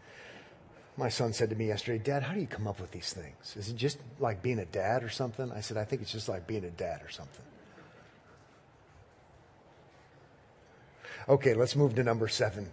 My 0.97 1.09
son 1.09 1.31
said 1.31 1.51
to 1.51 1.55
me 1.55 1.67
yesterday, 1.67 2.03
Dad, 2.03 2.23
how 2.23 2.33
do 2.33 2.39
you 2.39 2.47
come 2.47 2.67
up 2.67 2.81
with 2.81 2.89
these 2.89 3.13
things? 3.13 3.55
Is 3.55 3.69
it 3.69 3.75
just 3.75 3.99
like 4.19 4.41
being 4.41 4.57
a 4.57 4.65
dad 4.65 5.03
or 5.03 5.09
something? 5.09 5.51
I 5.51 5.61
said, 5.61 5.77
I 5.77 5.83
think 5.83 6.01
it's 6.01 6.11
just 6.11 6.27
like 6.27 6.47
being 6.47 6.63
a 6.63 6.71
dad 6.71 7.03
or 7.03 7.11
something. 7.11 7.45
Okay, 11.29 11.53
let's 11.53 11.75
move 11.75 11.93
to 11.93 12.03
number 12.03 12.27
seven. 12.27 12.71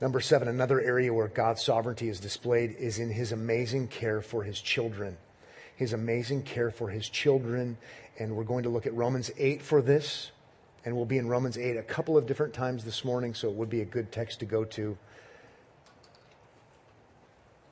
Number 0.00 0.20
seven, 0.20 0.48
another 0.48 0.80
area 0.80 1.12
where 1.12 1.28
God's 1.28 1.62
sovereignty 1.62 2.08
is 2.08 2.18
displayed 2.18 2.74
is 2.78 2.98
in 2.98 3.10
his 3.10 3.32
amazing 3.32 3.88
care 3.88 4.22
for 4.22 4.42
his 4.42 4.62
children. 4.62 5.18
His 5.76 5.92
amazing 5.92 6.44
care 6.44 6.70
for 6.70 6.88
his 6.88 7.10
children. 7.10 7.76
And 8.18 8.34
we're 8.34 8.44
going 8.44 8.62
to 8.62 8.70
look 8.70 8.86
at 8.86 8.94
Romans 8.94 9.30
8 9.36 9.60
for 9.60 9.82
this. 9.82 10.30
And 10.84 10.96
we'll 10.96 11.04
be 11.04 11.18
in 11.18 11.28
Romans 11.28 11.58
8 11.58 11.76
a 11.76 11.82
couple 11.82 12.16
of 12.16 12.26
different 12.26 12.54
times 12.54 12.84
this 12.84 13.04
morning, 13.04 13.34
so 13.34 13.48
it 13.48 13.54
would 13.54 13.70
be 13.70 13.82
a 13.82 13.84
good 13.84 14.10
text 14.10 14.40
to 14.40 14.46
go 14.46 14.64
to. 14.64 14.96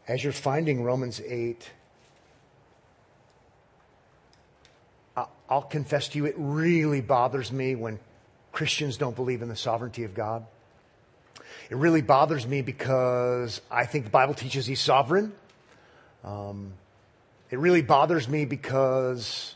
As 0.06 0.22
you're 0.22 0.32
finding 0.32 0.82
Romans 0.82 1.20
8, 1.26 1.70
I'll 5.48 5.62
confess 5.62 6.08
to 6.08 6.18
you, 6.18 6.26
it 6.26 6.34
really 6.36 7.00
bothers 7.00 7.50
me 7.50 7.74
when 7.74 7.98
Christians 8.52 8.98
don't 8.98 9.16
believe 9.16 9.40
in 9.40 9.48
the 9.48 9.56
sovereignty 9.56 10.04
of 10.04 10.14
God. 10.14 10.44
It 11.70 11.76
really 11.76 12.02
bothers 12.02 12.46
me 12.46 12.60
because 12.60 13.60
I 13.70 13.86
think 13.86 14.04
the 14.04 14.10
Bible 14.10 14.34
teaches 14.34 14.66
he's 14.66 14.80
sovereign. 14.80 15.32
Um, 16.22 16.74
it 17.50 17.58
really 17.58 17.80
bothers 17.80 18.28
me 18.28 18.44
because 18.44 19.54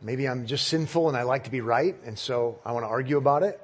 maybe 0.00 0.28
I'm 0.28 0.46
just 0.46 0.68
sinful 0.68 1.08
and 1.08 1.16
I 1.16 1.22
like 1.22 1.44
to 1.44 1.50
be 1.50 1.60
right, 1.60 1.96
and 2.04 2.18
so 2.18 2.58
I 2.64 2.72
want 2.72 2.84
to 2.84 2.88
argue 2.88 3.16
about 3.16 3.42
it. 3.42 3.60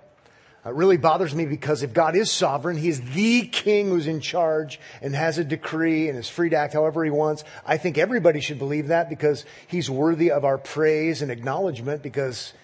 It 0.66 0.73
really 0.73 0.97
bothers 0.97 1.35
me 1.35 1.44
because 1.44 1.83
if 1.83 1.92
God 1.92 2.16
is 2.16 2.31
sovereign, 2.31 2.79
He 2.79 2.88
is 2.88 3.01
the 3.12 3.42
king 3.42 3.90
who's 3.90 4.07
in 4.07 4.20
charge 4.20 4.81
and 5.03 5.14
has 5.14 5.37
a 5.37 5.44
decree 5.44 6.09
and 6.09 6.18
is 6.18 6.29
free 6.29 6.49
to 6.51 6.57
act 6.57 6.73
however 6.73 7.05
He 7.05 7.11
wants. 7.11 7.44
I 7.66 7.77
think 7.77 7.99
everybody 7.99 8.40
should 8.40 8.59
believe 8.59 8.88
that 8.88 9.11
because 9.11 9.44
He's 9.66 9.90
worthy 9.90 10.31
of 10.31 10.44
our 10.44 10.57
praise 10.57 11.20
and 11.20 11.31
acknowledgement 11.31 12.03
because 12.03 12.55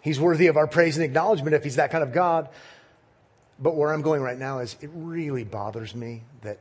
He's 0.00 0.18
worthy 0.18 0.46
of 0.46 0.56
our 0.56 0.66
praise 0.66 0.96
and 0.96 1.04
acknowledgement 1.04 1.54
if 1.54 1.62
He's 1.62 1.76
that 1.76 1.90
kind 1.90 2.02
of 2.02 2.14
God. 2.14 2.48
But 3.58 3.76
where 3.76 3.92
I'm 3.92 4.02
going 4.02 4.22
right 4.22 4.38
now 4.38 4.60
is 4.60 4.76
it 4.80 4.90
really 4.94 5.44
bothers 5.44 5.94
me 5.94 6.22
that 6.40 6.58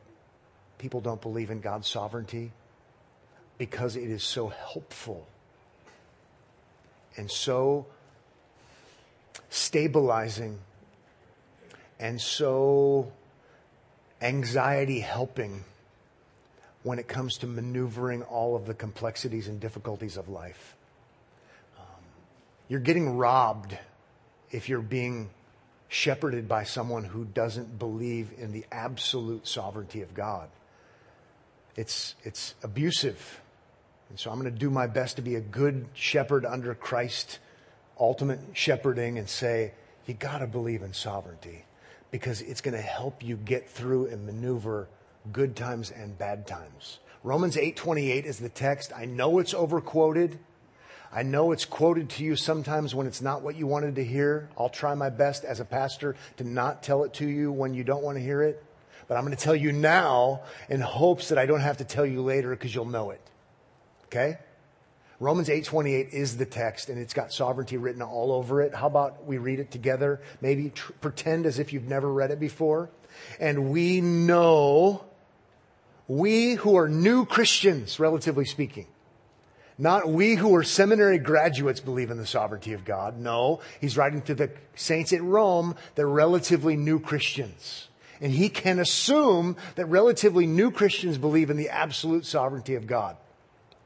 people 0.77 0.99
don't 0.99 1.21
believe 1.21 1.51
in 1.51 1.61
God's 1.61 1.87
sovereignty 1.87 2.51
because 3.57 3.95
it 3.95 4.09
is 4.09 4.23
so 4.23 4.49
helpful 4.49 5.25
and 7.17 7.29
so 7.29 7.85
stabilizing 9.49 10.59
and 11.99 12.19
so 12.19 13.11
anxiety 14.21 14.99
helping 14.99 15.63
when 16.83 16.97
it 16.99 17.07
comes 17.07 17.37
to 17.37 17.47
maneuvering 17.47 18.23
all 18.23 18.55
of 18.55 18.65
the 18.65 18.73
complexities 18.73 19.47
and 19.47 19.59
difficulties 19.59 20.17
of 20.17 20.29
life. 20.29 20.75
Um, 21.77 22.03
you're 22.67 22.79
getting 22.79 23.17
robbed 23.17 23.77
if 24.51 24.67
you're 24.67 24.81
being 24.81 25.29
shepherded 25.87 26.47
by 26.47 26.63
someone 26.63 27.03
who 27.03 27.25
doesn't 27.25 27.77
believe 27.77 28.31
in 28.37 28.53
the 28.53 28.65
absolute 28.71 29.45
sovereignty 29.45 30.01
of 30.01 30.13
God. 30.13 30.49
It's, 31.75 32.15
it's 32.23 32.55
abusive. 32.63 33.40
And 34.11 34.19
so 34.19 34.29
I'm 34.29 34.37
going 34.41 34.53
to 34.53 34.59
do 34.59 34.69
my 34.69 34.87
best 34.87 35.15
to 35.15 35.21
be 35.21 35.35
a 35.35 35.39
good 35.39 35.85
shepherd 35.93 36.45
under 36.45 36.75
Christ, 36.75 37.39
ultimate 37.97 38.39
shepherding, 38.51 39.17
and 39.17 39.29
say, 39.29 39.71
you 40.05 40.13
got 40.13 40.39
to 40.39 40.47
believe 40.47 40.81
in 40.81 40.91
sovereignty 40.91 41.63
because 42.11 42.41
it's 42.41 42.59
going 42.59 42.75
to 42.75 42.81
help 42.81 43.23
you 43.23 43.37
get 43.37 43.69
through 43.69 44.07
and 44.07 44.25
maneuver 44.25 44.89
good 45.31 45.55
times 45.55 45.91
and 45.91 46.17
bad 46.17 46.45
times. 46.45 46.99
Romans 47.23 47.55
8:28 47.55 48.25
is 48.25 48.39
the 48.39 48.49
text. 48.49 48.91
I 48.93 49.05
know 49.05 49.39
it's 49.39 49.53
overquoted. 49.53 50.39
I 51.13 51.23
know 51.23 51.53
it's 51.53 51.63
quoted 51.63 52.09
to 52.09 52.25
you 52.25 52.35
sometimes 52.35 52.93
when 52.93 53.07
it's 53.07 53.21
not 53.21 53.43
what 53.43 53.55
you 53.55 53.65
wanted 53.65 53.95
to 53.95 54.03
hear. 54.03 54.49
I'll 54.57 54.67
try 54.67 54.93
my 54.93 55.09
best 55.09 55.45
as 55.45 55.61
a 55.61 55.65
pastor 55.65 56.17
to 56.35 56.43
not 56.43 56.83
tell 56.83 57.05
it 57.05 57.13
to 57.13 57.25
you 57.25 57.49
when 57.49 57.73
you 57.73 57.85
don't 57.85 58.03
want 58.03 58.17
to 58.17 58.21
hear 58.21 58.41
it. 58.41 58.61
But 59.07 59.15
I'm 59.15 59.23
going 59.23 59.37
to 59.37 59.41
tell 59.41 59.55
you 59.55 59.71
now 59.71 60.41
in 60.67 60.81
hopes 60.81 61.29
that 61.29 61.37
I 61.37 61.45
don't 61.45 61.61
have 61.61 61.77
to 61.77 61.85
tell 61.85 62.05
you 62.05 62.21
later 62.21 62.49
because 62.49 62.75
you'll 62.75 62.83
know 62.83 63.11
it. 63.11 63.21
Okay? 64.11 64.37
Romans 65.21 65.49
8:28 65.49 66.09
is 66.13 66.37
the 66.37 66.45
text 66.45 66.89
and 66.89 66.99
it's 66.99 67.13
got 67.13 67.31
sovereignty 67.31 67.77
written 67.77 68.01
all 68.01 68.31
over 68.31 68.61
it. 68.61 68.73
How 68.73 68.87
about 68.87 69.25
we 69.25 69.37
read 69.37 69.59
it 69.59 69.71
together? 69.71 70.19
Maybe 70.41 70.71
tr- 70.71 70.93
pretend 70.93 71.45
as 71.45 71.59
if 71.59 71.71
you've 71.71 71.87
never 71.87 72.11
read 72.11 72.31
it 72.31 72.39
before. 72.39 72.89
And 73.39 73.69
we 73.69 74.01
know 74.01 75.05
we 76.07 76.55
who 76.55 76.75
are 76.75 76.89
new 76.89 77.25
Christians, 77.25 77.99
relatively 77.99 78.45
speaking, 78.45 78.87
not 79.77 80.09
we 80.09 80.35
who 80.35 80.55
are 80.55 80.63
seminary 80.63 81.19
graduates 81.19 81.79
believe 81.79 82.11
in 82.11 82.17
the 82.17 82.25
sovereignty 82.25 82.73
of 82.73 82.83
God. 82.83 83.17
No, 83.17 83.61
he's 83.79 83.95
writing 83.95 84.23
to 84.23 84.35
the 84.35 84.51
saints 84.75 85.13
at 85.13 85.21
Rome, 85.21 85.75
they're 85.95 86.07
relatively 86.07 86.75
new 86.75 86.99
Christians. 86.99 87.87
And 88.19 88.31
he 88.31 88.49
can 88.49 88.79
assume 88.79 89.55
that 89.75 89.85
relatively 89.85 90.45
new 90.45 90.69
Christians 90.69 91.17
believe 91.17 91.49
in 91.49 91.57
the 91.57 91.69
absolute 91.69 92.25
sovereignty 92.25 92.75
of 92.75 92.87
God. 92.87 93.17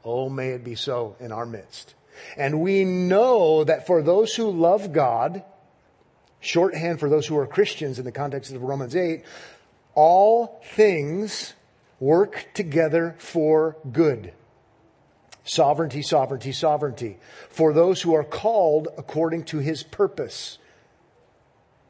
Oh, 0.06 0.28
may 0.28 0.50
it 0.50 0.62
be 0.62 0.76
so 0.76 1.16
in 1.18 1.32
our 1.32 1.44
midst. 1.44 1.96
And 2.36 2.60
we 2.60 2.84
know 2.84 3.64
that 3.64 3.88
for 3.88 4.02
those 4.02 4.36
who 4.36 4.48
love 4.52 4.92
God, 4.92 5.42
shorthand 6.38 7.00
for 7.00 7.08
those 7.08 7.26
who 7.26 7.36
are 7.36 7.46
Christians 7.46 7.98
in 7.98 8.04
the 8.04 8.12
context 8.12 8.52
of 8.52 8.62
Romans 8.62 8.94
8, 8.94 9.24
all 9.96 10.62
things 10.76 11.54
work 11.98 12.46
together 12.54 13.16
for 13.18 13.76
good. 13.90 14.32
Sovereignty, 15.42 16.02
sovereignty, 16.02 16.52
sovereignty. 16.52 17.18
For 17.50 17.72
those 17.72 18.02
who 18.02 18.14
are 18.14 18.24
called 18.24 18.86
according 18.96 19.42
to 19.46 19.58
his 19.58 19.82
purpose. 19.82 20.58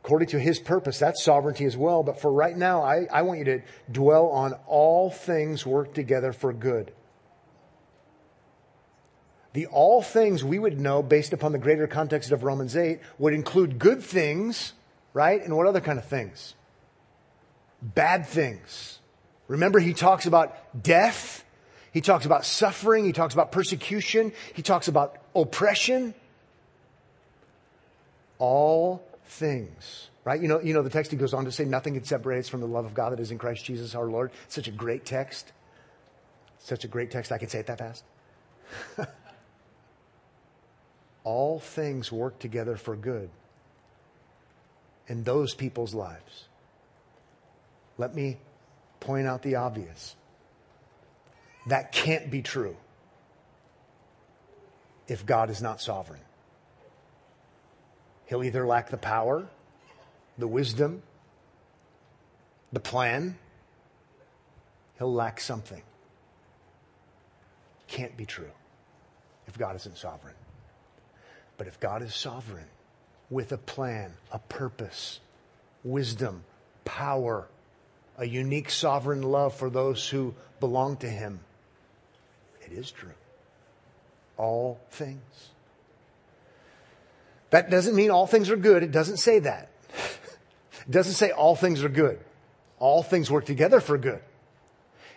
According 0.02 0.28
to 0.28 0.40
his 0.40 0.58
purpose, 0.58 0.98
that's 0.98 1.22
sovereignty 1.22 1.66
as 1.66 1.76
well. 1.76 2.02
But 2.02 2.18
for 2.18 2.32
right 2.32 2.56
now, 2.56 2.80
I, 2.80 3.06
I 3.12 3.22
want 3.22 3.40
you 3.40 3.44
to 3.44 3.62
dwell 3.92 4.28
on 4.28 4.54
all 4.66 5.10
things 5.10 5.66
work 5.66 5.92
together 5.92 6.32
for 6.32 6.54
good 6.54 6.92
the 9.56 9.66
all 9.68 10.02
things 10.02 10.44
we 10.44 10.58
would 10.58 10.78
know 10.78 11.02
based 11.02 11.32
upon 11.32 11.50
the 11.52 11.58
greater 11.58 11.86
context 11.86 12.30
of 12.30 12.44
Romans 12.44 12.76
8 12.76 13.00
would 13.18 13.32
include 13.32 13.78
good 13.78 14.02
things, 14.02 14.74
right? 15.14 15.42
And 15.42 15.56
what 15.56 15.66
other 15.66 15.80
kind 15.80 15.98
of 15.98 16.04
things? 16.04 16.54
Bad 17.80 18.26
things. 18.26 18.98
Remember, 19.48 19.78
he 19.78 19.94
talks 19.94 20.26
about 20.26 20.82
death. 20.82 21.42
He 21.90 22.02
talks 22.02 22.26
about 22.26 22.44
suffering. 22.44 23.06
He 23.06 23.14
talks 23.14 23.32
about 23.32 23.50
persecution. 23.50 24.34
He 24.52 24.60
talks 24.60 24.88
about 24.88 25.16
oppression. 25.34 26.12
All 28.38 29.02
things, 29.24 30.10
right? 30.26 30.38
You 30.38 30.48
know, 30.48 30.60
you 30.60 30.74
know, 30.74 30.82
the 30.82 30.90
text 30.90 31.12
he 31.12 31.16
goes 31.16 31.32
on 31.32 31.46
to 31.46 31.52
say 31.52 31.64
nothing 31.64 31.94
can 31.94 32.04
separate 32.04 32.40
us 32.40 32.50
from 32.50 32.60
the 32.60 32.68
love 32.68 32.84
of 32.84 32.92
God 32.92 33.12
that 33.14 33.20
is 33.20 33.30
in 33.30 33.38
Christ 33.38 33.64
Jesus 33.64 33.94
our 33.94 34.04
Lord. 34.04 34.32
Such 34.48 34.68
a 34.68 34.70
great 34.70 35.06
text. 35.06 35.50
Such 36.58 36.84
a 36.84 36.88
great 36.88 37.10
text. 37.10 37.32
I 37.32 37.38
can 37.38 37.48
say 37.48 37.60
it 37.60 37.68
that 37.68 37.78
fast. 37.78 38.04
all 41.26 41.58
things 41.58 42.12
work 42.12 42.38
together 42.38 42.76
for 42.76 42.94
good 42.94 43.28
in 45.08 45.24
those 45.24 45.54
people's 45.54 45.92
lives. 45.92 46.44
Let 47.98 48.14
me 48.14 48.36
point 49.00 49.26
out 49.26 49.42
the 49.42 49.56
obvious. 49.56 50.14
That 51.66 51.90
can't 51.90 52.30
be 52.30 52.42
true 52.42 52.76
if 55.08 55.26
God 55.26 55.50
is 55.50 55.60
not 55.60 55.80
sovereign. 55.80 56.20
He'll 58.26 58.44
either 58.44 58.64
lack 58.64 58.90
the 58.90 58.96
power, 58.96 59.48
the 60.38 60.46
wisdom, 60.46 61.02
the 62.72 62.80
plan, 62.80 63.36
he'll 64.98 65.12
lack 65.12 65.40
something. 65.40 65.82
Can't 67.88 68.16
be 68.16 68.26
true 68.26 68.52
if 69.48 69.58
God 69.58 69.74
isn't 69.74 69.98
sovereign. 69.98 70.34
But 71.58 71.66
if 71.66 71.80
God 71.80 72.02
is 72.02 72.14
sovereign 72.14 72.66
with 73.30 73.52
a 73.52 73.58
plan, 73.58 74.12
a 74.32 74.38
purpose, 74.38 75.20
wisdom, 75.84 76.44
power, 76.84 77.46
a 78.18 78.26
unique 78.26 78.70
sovereign 78.70 79.22
love 79.22 79.54
for 79.54 79.70
those 79.70 80.08
who 80.08 80.34
belong 80.60 80.96
to 80.98 81.08
Him, 81.08 81.40
it 82.64 82.72
is 82.72 82.90
true. 82.90 83.14
All 84.36 84.80
things. 84.90 85.50
That 87.50 87.70
doesn't 87.70 87.94
mean 87.94 88.10
all 88.10 88.26
things 88.26 88.50
are 88.50 88.56
good. 88.56 88.82
It 88.82 88.92
doesn't 88.92 89.18
say 89.18 89.38
that. 89.40 89.70
It 90.88 90.92
doesn't 90.92 91.14
say 91.14 91.32
all 91.32 91.56
things 91.56 91.82
are 91.82 91.88
good. 91.88 92.20
All 92.78 93.02
things 93.02 93.28
work 93.28 93.44
together 93.44 93.80
for 93.80 93.98
good. 93.98 94.20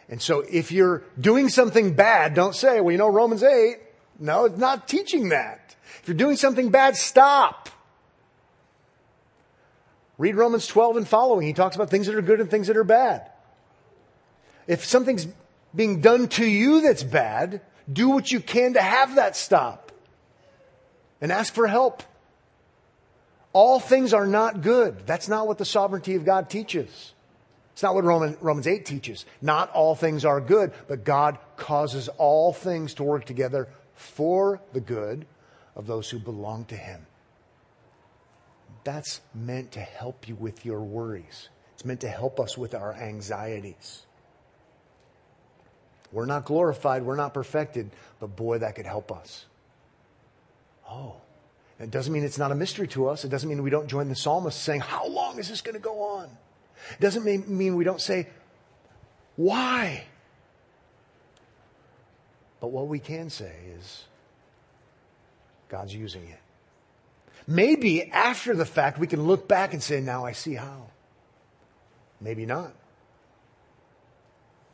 And 0.09 0.19
so 0.19 0.39
if 0.39 0.71
you're 0.71 1.03
doing 1.19 1.49
something 1.49 1.93
bad, 1.93 2.33
don't 2.33 2.55
say, 2.55 2.81
well, 2.81 2.91
you 2.91 2.97
know, 2.97 3.09
Romans 3.09 3.43
8, 3.43 3.77
no, 4.19 4.45
it's 4.45 4.57
not 4.57 4.87
teaching 4.87 5.29
that. 5.29 5.68
If 6.01 6.07
you're 6.07 6.17
doing 6.17 6.35
something 6.35 6.69
bad, 6.69 6.95
stop. 6.95 7.69
Read 10.17 10.35
Romans 10.35 10.67
12 10.67 10.97
and 10.97 11.07
following. 11.07 11.47
He 11.47 11.53
talks 11.53 11.75
about 11.75 11.89
things 11.89 12.07
that 12.07 12.15
are 12.15 12.21
good 12.21 12.41
and 12.41 12.51
things 12.51 12.67
that 12.67 12.77
are 12.77 12.83
bad. 12.83 13.29
If 14.67 14.85
something's 14.85 15.27
being 15.73 16.01
done 16.01 16.27
to 16.29 16.45
you 16.45 16.81
that's 16.81 17.03
bad, 17.03 17.61
do 17.91 18.09
what 18.09 18.31
you 18.31 18.39
can 18.39 18.73
to 18.73 18.81
have 18.81 19.15
that 19.15 19.35
stop 19.35 19.91
and 21.21 21.31
ask 21.31 21.53
for 21.53 21.67
help. 21.67 22.03
All 23.53 23.79
things 23.79 24.13
are 24.13 24.27
not 24.27 24.61
good. 24.61 25.05
That's 25.05 25.27
not 25.27 25.47
what 25.47 25.57
the 25.57 25.65
sovereignty 25.65 26.15
of 26.15 26.25
God 26.25 26.49
teaches. 26.49 27.13
It's 27.73 27.81
not 27.81 27.95
what 27.95 28.03
Roman, 28.03 28.37
Romans 28.41 28.67
8 28.67 28.85
teaches. 28.85 29.25
Not 29.41 29.71
all 29.71 29.95
things 29.95 30.25
are 30.25 30.41
good, 30.41 30.73
but 30.87 31.05
God 31.05 31.37
causes 31.55 32.09
all 32.17 32.51
things 32.51 32.93
to 32.95 33.03
work 33.03 33.25
together 33.25 33.69
for 33.95 34.61
the 34.73 34.81
good 34.81 35.25
of 35.79 35.87
those 35.87 36.09
who 36.09 36.19
belong 36.19 36.65
to 36.65 36.75
Him. 36.75 37.07
That's 38.83 39.21
meant 39.33 39.71
to 39.71 39.79
help 39.79 40.27
you 40.27 40.35
with 40.35 40.65
your 40.65 40.81
worries. 40.81 41.47
It's 41.73 41.85
meant 41.85 42.01
to 42.01 42.09
help 42.09 42.37
us 42.37 42.57
with 42.57 42.75
our 42.75 42.93
anxieties. 42.93 44.05
We're 46.11 46.25
not 46.25 46.43
glorified, 46.43 47.03
we're 47.03 47.15
not 47.15 47.33
perfected, 47.33 47.91
but 48.19 48.35
boy, 48.35 48.57
that 48.57 48.75
could 48.75 48.85
help 48.85 49.09
us. 49.09 49.45
Oh, 50.89 51.15
it 51.79 51.91
doesn't 51.91 52.11
mean 52.11 52.25
it's 52.25 52.37
not 52.37 52.51
a 52.51 52.55
mystery 52.55 52.87
to 52.89 53.07
us. 53.07 53.23
It 53.23 53.29
doesn't 53.29 53.47
mean 53.47 53.63
we 53.63 53.69
don't 53.69 53.87
join 53.87 54.09
the 54.09 54.15
psalmist 54.15 54.61
saying, 54.61 54.81
How 54.81 55.07
long 55.07 55.39
is 55.39 55.47
this 55.47 55.61
going 55.61 55.75
to 55.75 55.81
go 55.81 56.01
on? 56.01 56.25
It 56.91 56.99
doesn't 56.99 57.23
mean 57.23 57.75
we 57.77 57.85
don't 57.85 58.01
say, 58.01 58.27
Why? 59.37 60.03
But 62.59 62.71
what 62.71 62.87
we 62.87 62.99
can 62.99 63.29
say 63.29 63.55
is, 63.77 64.03
God's 65.69 65.93
using 65.93 66.27
it. 66.27 66.39
Maybe 67.47 68.11
after 68.11 68.55
the 68.55 68.65
fact, 68.65 68.99
we 68.99 69.07
can 69.07 69.23
look 69.23 69.47
back 69.47 69.73
and 69.73 69.81
say, 69.81 70.01
now 70.01 70.25
I 70.25 70.33
see 70.33 70.55
how. 70.55 70.87
Maybe 72.21 72.45
not. 72.45 72.73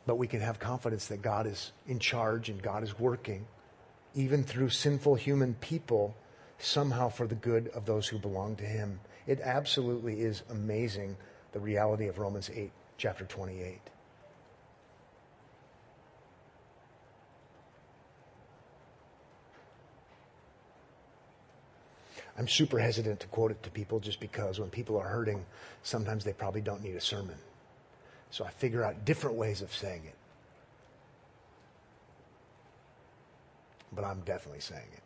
But 0.06 0.16
we 0.16 0.26
can 0.26 0.40
have 0.40 0.58
confidence 0.58 1.06
that 1.06 1.22
God 1.22 1.46
is 1.46 1.72
in 1.86 1.98
charge 1.98 2.48
and 2.48 2.62
God 2.62 2.82
is 2.82 2.98
working, 2.98 3.46
even 4.14 4.44
through 4.44 4.70
sinful 4.70 5.16
human 5.16 5.54
people, 5.54 6.14
somehow 6.58 7.08
for 7.08 7.26
the 7.26 7.34
good 7.34 7.68
of 7.68 7.86
those 7.86 8.08
who 8.08 8.18
belong 8.18 8.56
to 8.56 8.64
Him. 8.64 9.00
It 9.26 9.40
absolutely 9.42 10.20
is 10.20 10.42
amazing, 10.50 11.16
the 11.52 11.60
reality 11.60 12.08
of 12.08 12.18
Romans 12.18 12.50
8, 12.54 12.70
chapter 12.98 13.24
28. 13.24 13.80
I'm 22.38 22.48
super 22.48 22.78
hesitant 22.78 23.20
to 23.20 23.26
quote 23.28 23.50
it 23.50 23.62
to 23.62 23.70
people 23.70 23.98
just 23.98 24.20
because 24.20 24.60
when 24.60 24.68
people 24.68 24.98
are 24.98 25.08
hurting, 25.08 25.44
sometimes 25.82 26.24
they 26.24 26.34
probably 26.34 26.60
don't 26.60 26.82
need 26.82 26.94
a 26.94 27.00
sermon. 27.00 27.36
So 28.30 28.44
I 28.44 28.50
figure 28.50 28.84
out 28.84 29.04
different 29.04 29.36
ways 29.36 29.62
of 29.62 29.74
saying 29.74 30.02
it. 30.04 30.14
But 33.92 34.04
I'm 34.04 34.20
definitely 34.20 34.60
saying 34.60 34.88
it. 34.92 35.02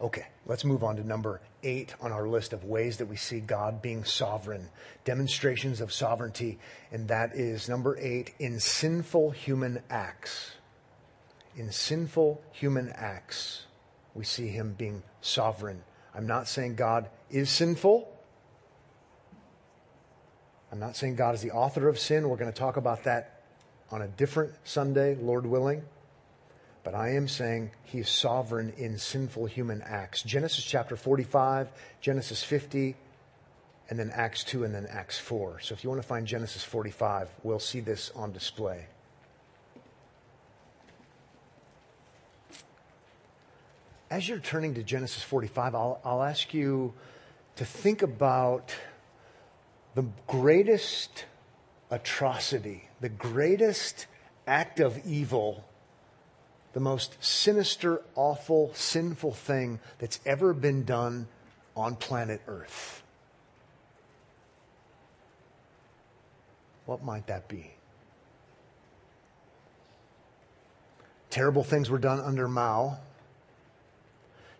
Okay, 0.00 0.26
let's 0.46 0.64
move 0.64 0.84
on 0.84 0.96
to 0.96 1.06
number 1.06 1.40
eight 1.62 1.94
on 2.00 2.12
our 2.12 2.26
list 2.26 2.52
of 2.52 2.64
ways 2.64 2.98
that 2.98 3.06
we 3.06 3.16
see 3.16 3.40
God 3.40 3.80
being 3.80 4.04
sovereign, 4.04 4.68
demonstrations 5.04 5.80
of 5.80 5.92
sovereignty, 5.92 6.58
and 6.90 7.08
that 7.08 7.34
is 7.34 7.68
number 7.68 7.96
eight 7.98 8.34
in 8.38 8.58
sinful 8.58 9.30
human 9.30 9.80
acts. 9.88 10.52
In 11.56 11.70
sinful 11.70 12.42
human 12.52 12.90
acts 12.90 13.66
we 14.14 14.24
see 14.24 14.48
him 14.48 14.74
being 14.76 15.02
sovereign. 15.20 15.82
I'm 16.14 16.26
not 16.26 16.48
saying 16.48 16.74
God 16.74 17.08
is 17.30 17.50
sinful. 17.50 18.08
I'm 20.70 20.78
not 20.78 20.96
saying 20.96 21.16
God 21.16 21.34
is 21.34 21.42
the 21.42 21.50
author 21.50 21.88
of 21.88 21.98
sin. 21.98 22.28
We're 22.28 22.36
going 22.36 22.52
to 22.52 22.58
talk 22.58 22.76
about 22.76 23.04
that 23.04 23.42
on 23.90 24.02
a 24.02 24.08
different 24.08 24.52
Sunday, 24.64 25.14
Lord 25.14 25.46
willing. 25.46 25.82
But 26.84 26.94
I 26.94 27.10
am 27.10 27.28
saying 27.28 27.70
he 27.84 27.98
is 27.98 28.08
sovereign 28.08 28.72
in 28.76 28.98
sinful 28.98 29.46
human 29.46 29.82
acts. 29.82 30.22
Genesis 30.22 30.64
chapter 30.64 30.96
45, 30.96 31.68
Genesis 32.00 32.42
50, 32.42 32.96
and 33.88 33.98
then 33.98 34.10
Acts 34.14 34.42
2, 34.44 34.64
and 34.64 34.74
then 34.74 34.86
Acts 34.90 35.18
4. 35.18 35.60
So 35.60 35.74
if 35.74 35.84
you 35.84 35.90
want 35.90 36.02
to 36.02 36.08
find 36.08 36.26
Genesis 36.26 36.64
45, 36.64 37.28
we'll 37.42 37.58
see 37.58 37.80
this 37.80 38.10
on 38.16 38.32
display. 38.32 38.86
As 44.12 44.28
you're 44.28 44.38
turning 44.38 44.74
to 44.74 44.82
Genesis 44.82 45.22
45, 45.22 45.74
I'll, 45.74 45.98
I'll 46.04 46.22
ask 46.22 46.52
you 46.52 46.92
to 47.56 47.64
think 47.64 48.02
about 48.02 48.76
the 49.94 50.04
greatest 50.26 51.24
atrocity, 51.90 52.90
the 53.00 53.08
greatest 53.08 54.06
act 54.46 54.80
of 54.80 55.00
evil, 55.06 55.64
the 56.74 56.80
most 56.80 57.16
sinister, 57.24 58.02
awful, 58.14 58.70
sinful 58.74 59.32
thing 59.32 59.80
that's 59.98 60.20
ever 60.26 60.52
been 60.52 60.84
done 60.84 61.26
on 61.74 61.96
planet 61.96 62.42
Earth. 62.46 63.02
What 66.84 67.02
might 67.02 67.28
that 67.28 67.48
be? 67.48 67.72
Terrible 71.30 71.64
things 71.64 71.88
were 71.88 71.96
done 71.96 72.20
under 72.20 72.46
Mao 72.46 72.98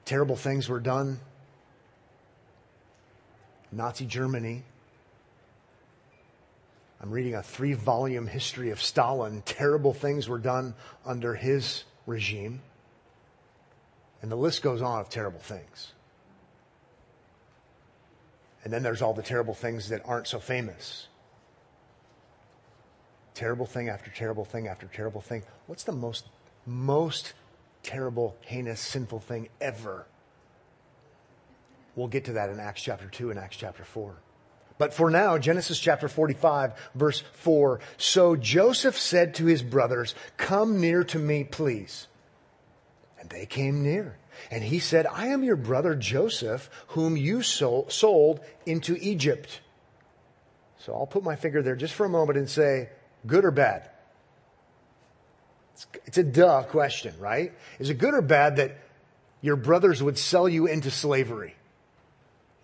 terrible 0.04 0.36
things 0.36 0.68
were 0.68 0.80
done. 0.80 1.20
Nazi 3.70 4.04
Germany. 4.04 4.64
I'm 7.00 7.10
reading 7.10 7.34
a 7.34 7.42
three 7.42 7.72
volume 7.72 8.26
history 8.26 8.70
of 8.70 8.80
Stalin. 8.80 9.42
Terrible 9.44 9.92
things 9.92 10.28
were 10.28 10.38
done 10.38 10.74
under 11.04 11.34
his 11.34 11.84
regime. 12.06 12.60
And 14.20 14.30
the 14.30 14.36
list 14.36 14.62
goes 14.62 14.82
on 14.82 15.00
of 15.00 15.08
terrible 15.08 15.40
things. 15.40 15.92
And 18.62 18.72
then 18.72 18.84
there's 18.84 19.02
all 19.02 19.14
the 19.14 19.22
terrible 19.22 19.54
things 19.54 19.88
that 19.88 20.02
aren't 20.04 20.28
so 20.28 20.38
famous. 20.38 21.08
Terrible 23.34 23.66
thing 23.66 23.88
after 23.88 24.10
terrible 24.10 24.44
thing 24.44 24.68
after 24.68 24.86
terrible 24.86 25.20
thing. 25.20 25.42
What's 25.66 25.82
the 25.82 25.92
most, 25.92 26.26
most 26.64 27.32
terrible, 27.82 28.36
heinous, 28.42 28.80
sinful 28.80 29.20
thing 29.20 29.48
ever. 29.60 30.06
We'll 31.94 32.08
get 32.08 32.24
to 32.26 32.32
that 32.34 32.50
in 32.50 32.58
Acts 32.58 32.82
chapter 32.82 33.06
2 33.06 33.30
and 33.30 33.38
Acts 33.38 33.56
chapter 33.56 33.84
4. 33.84 34.14
But 34.78 34.94
for 34.94 35.10
now, 35.10 35.38
Genesis 35.38 35.78
chapter 35.78 36.08
45, 36.08 36.72
verse 36.94 37.20
4. 37.34 37.80
So 37.98 38.34
Joseph 38.36 38.98
said 38.98 39.34
to 39.34 39.46
his 39.46 39.62
brothers, 39.62 40.14
Come 40.36 40.80
near 40.80 41.04
to 41.04 41.18
me, 41.18 41.44
please. 41.44 42.08
And 43.20 43.28
they 43.30 43.46
came 43.46 43.82
near. 43.82 44.16
And 44.50 44.64
he 44.64 44.78
said, 44.78 45.06
I 45.06 45.28
am 45.28 45.44
your 45.44 45.56
brother 45.56 45.94
Joseph, 45.94 46.68
whom 46.88 47.16
you 47.16 47.42
sold 47.42 48.40
into 48.66 48.96
Egypt. 49.00 49.60
So 50.78 50.94
I'll 50.94 51.06
put 51.06 51.22
my 51.22 51.36
finger 51.36 51.62
there 51.62 51.76
just 51.76 51.94
for 51.94 52.06
a 52.06 52.08
moment 52.08 52.38
and 52.38 52.50
say, 52.50 52.88
good 53.26 53.44
or 53.44 53.52
bad? 53.52 53.88
It's 56.06 56.18
a 56.18 56.22
duh 56.22 56.64
question, 56.64 57.14
right? 57.18 57.52
Is 57.78 57.90
it 57.90 57.98
good 57.98 58.14
or 58.14 58.22
bad 58.22 58.56
that 58.56 58.78
your 59.40 59.56
brothers 59.56 60.02
would 60.02 60.18
sell 60.18 60.48
you 60.48 60.66
into 60.66 60.90
slavery? 60.90 61.54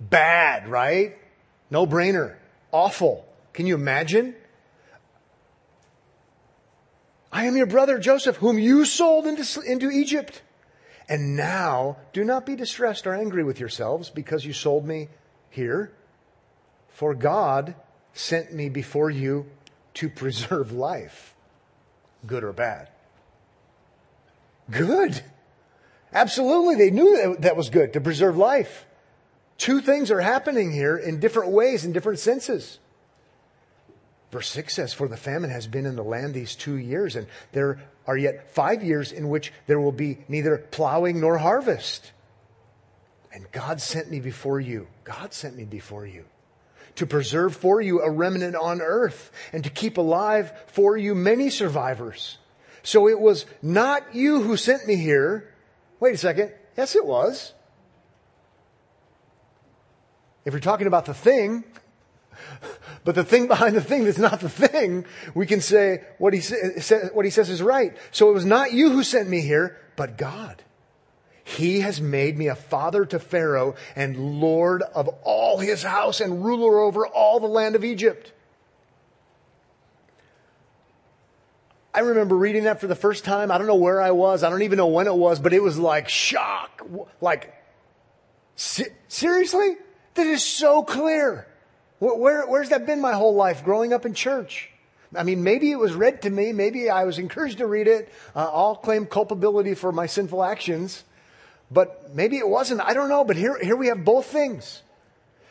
Bad, 0.01 0.69
right? 0.69 1.17
No 1.71 1.87
brainer. 1.87 2.37
Awful. 2.73 3.27
Can 3.53 3.67
you 3.67 3.75
imagine? 3.75 4.35
I 7.33 7.45
am 7.45 7.57
your 7.57 7.67
brother 7.67 7.99
Joseph, 7.99 8.37
whom 8.37 8.59
you 8.59 8.85
sold 8.85 9.27
into, 9.27 9.61
into 9.63 9.91
Egypt. 9.91 10.43
And 11.09 11.37
now 11.37 11.97
do 12.13 12.25
not 12.25 12.47
be 12.47 12.55
distressed 12.55 13.07
or 13.07 13.15
angry 13.15 13.43
with 13.43 13.59
yourselves 13.59 14.11
because 14.11 14.45
you 14.45 14.53
sold 14.53 14.87
me 14.87 15.09
here. 15.51 15.93
For 16.89 17.15
God 17.15 17.75
sent 18.13 18.53
me 18.53 18.69
before 18.69 19.11
you 19.11 19.47
to 19.95 20.09
preserve 20.09 20.73
life, 20.91 21.35
good 22.27 22.45
or 22.45 22.53
bad. 22.53 22.91
Good. 24.71 25.23
Absolutely. 26.13 26.77
They 26.77 26.91
knew 26.91 27.37
that, 27.41 27.57
was 27.57 27.71
good 27.71 27.93
to 27.95 28.01
preserve 28.01 28.37
life. 28.37 28.87
Two 29.57 29.81
things 29.81 30.11
are 30.11 30.21
happening 30.21 30.73
here 30.73 30.97
in 30.97 31.21
different 31.21 31.53
ways, 31.53 31.85
in 31.85 31.93
different 31.93 32.19
senses. 32.19 32.79
Verse 34.31 34.49
6 34.51 34.75
says, 34.75 34.93
For 34.93 35.09
the 35.09 35.17
famine 35.17 35.51
has 35.51 35.67
been 35.67 35.87
in 35.87 35.97
the 35.97 36.05
land 36.05 36.35
these 36.35 36.55
two 36.55 36.77
years, 36.77 37.17
and 37.17 37.27
there 37.53 37.81
are 38.07 38.17
yet 38.17 38.51
five 38.55 38.83
years 38.83 39.11
in 39.11 39.29
which 39.29 39.53
there 39.67 39.81
will 39.81 39.93
be 39.93 40.19
neither 40.29 40.59
plowing 40.59 41.21
nor 41.21 41.39
harvest. 41.39 42.13
And 43.33 43.51
God 43.53 43.81
sent 43.81 44.11
me 44.11 44.21
before 44.21 44.61
you. 44.61 44.87
God 45.05 45.33
sent 45.33 45.57
me 45.57 45.65
before 45.65 46.07
you 46.07 46.25
to 46.99 47.07
preserve 47.07 47.55
for 47.55 47.81
you 47.81 48.01
a 48.01 48.11
remnant 48.11 48.57
on 48.57 48.81
earth 48.81 49.31
and 49.53 49.63
to 49.63 49.71
keep 49.71 49.99
alive 49.99 50.53
for 50.67 50.97
you 50.97 51.15
many 51.15 51.49
survivors. 51.49 52.39
So 52.89 53.07
it 53.07 53.21
was 53.21 53.45
not 53.61 54.15
you 54.15 54.41
who 54.41 54.57
sent 54.57 54.87
me 54.87 54.97
here. 54.97 55.53
Wait 56.01 56.15
a 56.15 56.17
second. 56.17 56.55
Yes, 56.75 56.97
it 56.97 57.05
was. 57.05 57.53
If 60.47 60.55
you're 60.55 60.61
talking 60.61 60.87
about 60.87 61.05
the 61.05 61.13
thing, 61.13 61.65
but 63.05 63.15
the 63.15 63.25
thing 63.25 63.47
behind 63.47 63.77
the 63.77 63.83
thing 63.83 64.05
that's 64.05 64.17
not 64.17 64.41
the 64.41 64.49
thing, 64.49 65.05
we 65.35 65.45
can 65.45 65.61
say 65.61 66.03
what 66.17 66.33
he, 66.33 66.41
what 67.13 67.27
he 67.27 67.31
says 67.31 67.51
is 67.51 67.63
right. 67.63 67.95
So 68.11 68.31
it 68.31 68.33
was 68.33 68.47
not 68.47 68.73
you 68.73 68.91
who 68.91 69.03
sent 69.03 69.29
me 69.29 69.43
here, 69.43 69.77
but 69.95 70.17
God. 70.17 70.63
He 71.45 71.81
has 71.81 72.01
made 72.01 72.39
me 72.39 72.49
a 72.49 72.55
father 72.55 73.05
to 73.05 73.19
Pharaoh 73.19 73.75
and 73.97 74.41
Lord 74.41 74.81
of 74.81 75.09
all 75.25 75.59
his 75.59 75.83
house 75.83 76.23
and 76.23 76.43
ruler 76.43 76.79
over 76.79 77.07
all 77.07 77.39
the 77.39 77.49
land 77.49 77.77
of 77.77 77.85
Egypt. 77.85 78.33
I 81.99 82.03
remember 82.03 82.37
reading 82.37 82.63
that 82.63 82.81
for 82.81 82.87
the 82.87 82.95
first 82.95 83.25
time. 83.25 83.51
I 83.51 83.59
don't 83.59 83.67
know 83.67 83.75
where 83.75 84.01
I 84.01 84.13
was. 84.13 84.45
I 84.45 84.51
don't 84.51 84.63
even 84.63 84.77
know 84.77 84.87
when 84.87 85.09
it 85.09 85.17
was, 85.17 85.41
but 85.41 85.53
it 85.53 85.61
was 85.61 85.81
like 85.81 86.09
shock. 86.09 86.87
Like, 87.21 87.53
seriously? 88.55 89.75
That 90.15 90.29
is 90.29 90.45
so 90.45 90.85
clear. 90.85 91.49
Where, 91.99 92.15
where, 92.15 92.47
where's 92.47 92.69
that 92.69 92.87
been 92.87 93.01
my 93.01 93.15
whole 93.15 93.35
life 93.35 93.65
growing 93.65 93.93
up 93.93 94.07
in 94.07 94.15
church? 94.15 94.71
I 95.13 95.25
mean, 95.25 95.43
maybe 95.43 95.73
it 95.73 95.77
was 95.77 95.93
read 95.93 96.23
to 96.23 96.31
me. 96.31 96.53
Maybe 96.53 96.89
I 96.89 97.03
was 97.03 97.19
encouraged 97.19 97.59
to 97.59 97.67
read 97.67 97.89
it. 97.89 98.13
Uh, 98.33 98.49
I'll 98.49 98.77
claim 98.77 99.05
culpability 99.05 99.75
for 99.75 99.91
my 99.91 100.07
sinful 100.07 100.45
actions. 100.45 101.03
But 101.69 102.15
maybe 102.15 102.39
it 102.39 102.49
wasn't. 102.49 102.81
I 102.81 102.95
don't 102.95 103.09
know. 103.09 103.25
But 103.25 103.35
here, 103.35 103.59
here 103.61 103.75
we 103.75 103.89
have 103.89 104.05
both 104.05 104.27
things. 104.27 104.83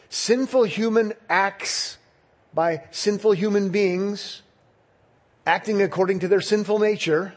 Sinful 0.08 0.64
human 0.64 1.12
acts 1.28 1.98
by 2.54 2.86
sinful 2.92 3.34
human 3.34 3.68
beings 3.68 4.44
acting 5.48 5.82
according 5.82 6.20
to 6.20 6.28
their 6.28 6.42
sinful 6.42 6.78
nature. 6.78 7.34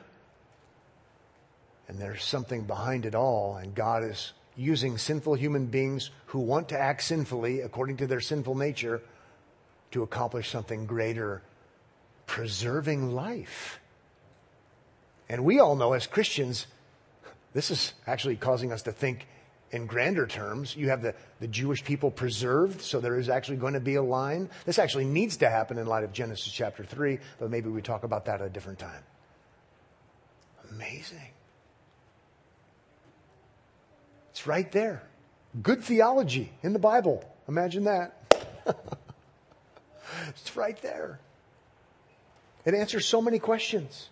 And 1.86 1.96
there's 1.96 2.24
something 2.24 2.64
behind 2.64 3.06
it 3.06 3.14
all, 3.14 3.56
and 3.56 3.72
God 3.72 4.02
is 4.02 4.32
using 4.56 4.98
sinful 4.98 5.34
human 5.34 5.66
beings 5.66 6.10
who 6.26 6.40
want 6.40 6.68
to 6.70 6.78
act 6.78 7.04
sinfully 7.04 7.60
according 7.60 7.98
to 7.98 8.08
their 8.08 8.20
sinful 8.20 8.56
nature 8.56 9.00
to 9.92 10.02
accomplish 10.02 10.50
something 10.50 10.86
greater, 10.86 11.40
preserving 12.26 13.12
life. 13.12 13.78
And 15.28 15.44
we 15.44 15.60
all 15.60 15.76
know 15.76 15.92
as 15.92 16.08
Christians, 16.08 16.66
this 17.54 17.70
is 17.70 17.94
actually 18.08 18.36
causing 18.36 18.72
us 18.72 18.82
to 18.82 18.92
think 18.92 19.28
in 19.72 19.86
grander 19.86 20.26
terms. 20.26 20.74
You 20.76 20.88
have 20.88 21.02
the, 21.02 21.14
the 21.40 21.48
Jewish 21.48 21.84
people 21.84 22.10
preserved, 22.10 22.80
so 22.80 23.00
there 23.00 23.18
is 23.18 23.28
actually 23.28 23.58
going 23.58 23.74
to 23.74 23.80
be 23.80 23.94
a 23.94 24.02
line. 24.02 24.50
This 24.64 24.78
actually 24.78 25.04
needs 25.04 25.36
to 25.38 25.50
happen 25.50 25.78
in 25.78 25.86
light 25.86 26.04
of 26.04 26.12
Genesis 26.12 26.52
chapter 26.52 26.84
3, 26.84 27.18
but 27.38 27.50
maybe 27.50 27.68
we 27.68 27.82
talk 27.82 28.04
about 28.04 28.24
that 28.26 28.40
at 28.40 28.46
a 28.46 28.50
different 28.50 28.78
time. 28.78 29.02
Amazing. 30.70 31.30
It's 34.30 34.46
right 34.46 34.70
there. 34.72 35.02
Good 35.62 35.82
theology 35.82 36.52
in 36.62 36.72
the 36.72 36.78
Bible. 36.78 37.24
Imagine 37.48 37.84
that. 37.84 38.16
it's 40.28 40.56
right 40.56 40.80
there. 40.82 41.18
It 42.64 42.74
answers 42.74 43.06
so 43.06 43.20
many 43.20 43.38
questions. 43.38 44.10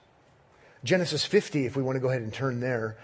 Genesis 0.84 1.24
50, 1.24 1.66
if 1.66 1.76
we 1.76 1.82
want 1.82 1.96
to 1.96 2.00
go 2.00 2.09
ahead 2.09 2.22
and 2.22 2.32
turn 2.32 2.61
there, 2.61 2.96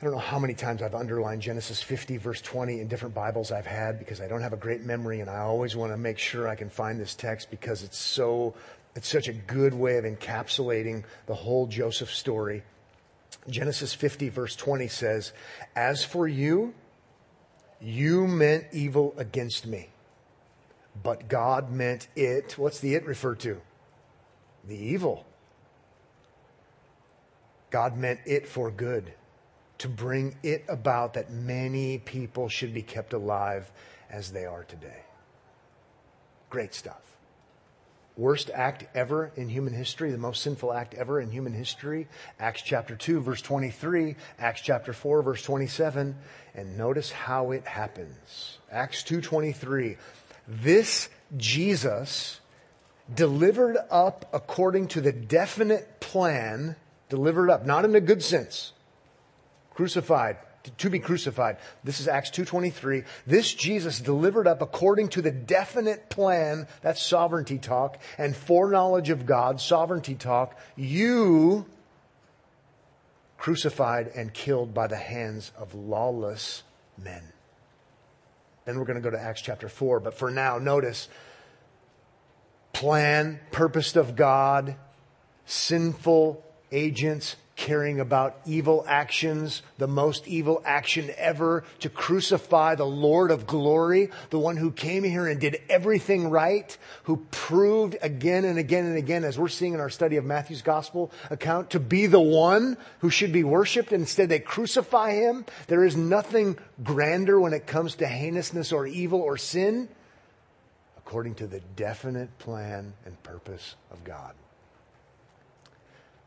I 0.00 0.04
don't 0.04 0.12
know 0.12 0.20
how 0.20 0.38
many 0.38 0.54
times 0.54 0.80
I've 0.80 0.94
underlined 0.94 1.42
Genesis 1.42 1.82
50, 1.82 2.18
verse 2.18 2.40
20 2.40 2.80
in 2.80 2.86
different 2.86 3.16
Bibles 3.16 3.50
I've 3.50 3.66
had 3.66 3.98
because 3.98 4.20
I 4.20 4.28
don't 4.28 4.42
have 4.42 4.52
a 4.52 4.56
great 4.56 4.84
memory 4.84 5.20
and 5.20 5.28
I 5.28 5.38
always 5.38 5.74
want 5.74 5.92
to 5.92 5.96
make 5.96 6.18
sure 6.18 6.46
I 6.46 6.54
can 6.54 6.70
find 6.70 7.00
this 7.00 7.16
text 7.16 7.50
because 7.50 7.82
it's 7.82 7.98
so, 7.98 8.54
it's 8.94 9.08
such 9.08 9.26
a 9.26 9.32
good 9.32 9.74
way 9.74 9.96
of 9.96 10.04
encapsulating 10.04 11.02
the 11.26 11.34
whole 11.34 11.66
Joseph 11.66 12.12
story. 12.12 12.62
Genesis 13.50 13.92
50, 13.92 14.28
verse 14.28 14.54
20 14.54 14.86
says, 14.86 15.32
As 15.74 16.04
for 16.04 16.28
you, 16.28 16.74
you 17.80 18.28
meant 18.28 18.66
evil 18.70 19.14
against 19.16 19.66
me, 19.66 19.88
but 21.02 21.28
God 21.28 21.72
meant 21.72 22.06
it. 22.14 22.56
What's 22.56 22.78
the 22.78 22.94
it 22.94 23.04
refer 23.04 23.34
to? 23.36 23.60
The 24.64 24.76
evil. 24.76 25.26
God 27.70 27.98
meant 27.98 28.20
it 28.26 28.46
for 28.46 28.70
good 28.70 29.12
to 29.78 29.88
bring 29.88 30.36
it 30.42 30.64
about 30.68 31.14
that 31.14 31.30
many 31.30 31.98
people 31.98 32.48
should 32.48 32.74
be 32.74 32.82
kept 32.82 33.12
alive 33.12 33.70
as 34.10 34.32
they 34.32 34.44
are 34.44 34.64
today. 34.64 35.04
Great 36.50 36.74
stuff. 36.74 37.00
Worst 38.16 38.50
act 38.52 38.84
ever 38.96 39.30
in 39.36 39.48
human 39.48 39.72
history, 39.72 40.10
the 40.10 40.18
most 40.18 40.42
sinful 40.42 40.72
act 40.72 40.94
ever 40.94 41.20
in 41.20 41.30
human 41.30 41.52
history. 41.52 42.08
Acts 42.40 42.62
chapter 42.62 42.96
2, 42.96 43.20
verse 43.20 43.40
23, 43.40 44.16
Acts 44.40 44.60
chapter 44.60 44.92
4, 44.92 45.22
verse 45.22 45.42
27. 45.42 46.16
And 46.56 46.76
notice 46.76 47.12
how 47.12 47.52
it 47.52 47.64
happens. 47.64 48.58
Acts 48.72 49.04
2.23. 49.04 49.98
This 50.48 51.08
Jesus 51.36 52.40
delivered 53.14 53.76
up 53.88 54.28
according 54.32 54.88
to 54.88 55.00
the 55.00 55.12
definite 55.12 56.00
plan, 56.00 56.74
delivered 57.08 57.50
up, 57.50 57.64
not 57.64 57.84
in 57.84 57.94
a 57.94 58.00
good 58.00 58.24
sense, 58.24 58.72
crucified, 59.78 60.36
to 60.78 60.90
be 60.90 60.98
crucified. 60.98 61.56
This 61.84 62.00
is 62.00 62.08
Acts 62.08 62.30
2.23. 62.30 63.04
This 63.28 63.54
Jesus 63.54 64.00
delivered 64.00 64.48
up 64.48 64.60
according 64.60 65.06
to 65.10 65.22
the 65.22 65.30
definite 65.30 66.10
plan, 66.10 66.66
that's 66.82 67.00
sovereignty 67.00 67.58
talk, 67.58 67.96
and 68.18 68.34
foreknowledge 68.34 69.08
of 69.08 69.24
God, 69.24 69.60
sovereignty 69.60 70.16
talk, 70.16 70.58
you 70.74 71.64
crucified 73.36 74.10
and 74.16 74.34
killed 74.34 74.74
by 74.74 74.88
the 74.88 74.96
hands 74.96 75.52
of 75.56 75.76
lawless 75.76 76.64
men. 77.00 77.22
Then 78.64 78.80
we're 78.80 78.84
going 78.84 79.00
to 79.00 79.10
go 79.10 79.16
to 79.16 79.22
Acts 79.22 79.42
chapter 79.42 79.68
4, 79.68 80.00
but 80.00 80.14
for 80.14 80.28
now, 80.28 80.58
notice 80.58 81.08
plan, 82.72 83.38
purposed 83.52 83.94
of 83.94 84.16
God, 84.16 84.74
sinful 85.46 86.44
agents 86.72 87.36
caring 87.58 87.98
about 87.98 88.36
evil 88.46 88.84
actions, 88.86 89.62
the 89.78 89.88
most 89.88 90.26
evil 90.28 90.62
action 90.64 91.10
ever, 91.18 91.64
to 91.80 91.90
crucify 91.90 92.76
the 92.76 92.86
Lord 92.86 93.32
of 93.32 93.48
glory, 93.48 94.10
the 94.30 94.38
one 94.38 94.56
who 94.56 94.70
came 94.70 95.02
here 95.02 95.26
and 95.26 95.40
did 95.40 95.60
everything 95.68 96.30
right, 96.30 96.78
who 97.02 97.26
proved 97.32 97.96
again 98.00 98.44
and 98.44 98.60
again 98.60 98.86
and 98.86 98.96
again, 98.96 99.24
as 99.24 99.36
we're 99.36 99.48
seeing 99.48 99.74
in 99.74 99.80
our 99.80 99.90
study 99.90 100.16
of 100.16 100.24
Matthew's 100.24 100.62
gospel 100.62 101.10
account, 101.30 101.70
to 101.70 101.80
be 101.80 102.06
the 102.06 102.20
one 102.20 102.76
who 103.00 103.10
should 103.10 103.32
be 103.32 103.42
worshiped. 103.42 103.92
Instead, 103.92 104.28
they 104.28 104.38
crucify 104.38 105.14
him. 105.14 105.44
There 105.66 105.84
is 105.84 105.96
nothing 105.96 106.56
grander 106.84 107.40
when 107.40 107.52
it 107.52 107.66
comes 107.66 107.96
to 107.96 108.06
heinousness 108.06 108.72
or 108.72 108.86
evil 108.86 109.20
or 109.20 109.36
sin, 109.36 109.88
according 110.96 111.34
to 111.34 111.48
the 111.48 111.60
definite 111.74 112.38
plan 112.38 112.92
and 113.04 113.20
purpose 113.24 113.74
of 113.90 114.04
God 114.04 114.32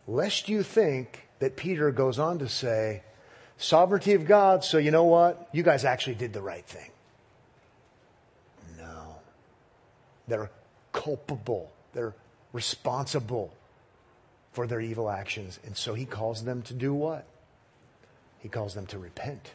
lest 0.08 0.49
you 0.49 0.64
think 0.64 1.28
that 1.39 1.56
Peter 1.56 1.91
goes 1.91 2.20
on 2.20 2.39
to 2.39 2.49
say, 2.49 3.04
sovereignty 3.58 4.14
of 4.14 4.26
God, 4.26 4.64
so 4.64 4.78
you 4.78 4.91
know 4.91 5.06
what? 5.06 5.49
You 5.52 5.64
guys 5.64 5.86
actually 5.86 6.16
did 6.16 6.34
the 6.34 6.41
right 6.41 6.66
thing. 6.66 6.91
No. 8.78 9.16
They're 10.28 10.52
culpable. 10.91 11.72
They're 11.93 12.16
responsible 12.54 13.54
for 14.52 14.68
their 14.68 14.82
evil 14.82 15.10
actions. 15.10 15.60
And 15.66 15.78
so 15.78 15.93
he 15.93 16.06
calls 16.06 16.43
them 16.43 16.62
to 16.64 16.74
do 16.74 16.93
what? 16.93 17.26
He 18.39 18.49
calls 18.49 18.74
them 18.74 18.88
to 18.88 18.99
repent 18.99 19.52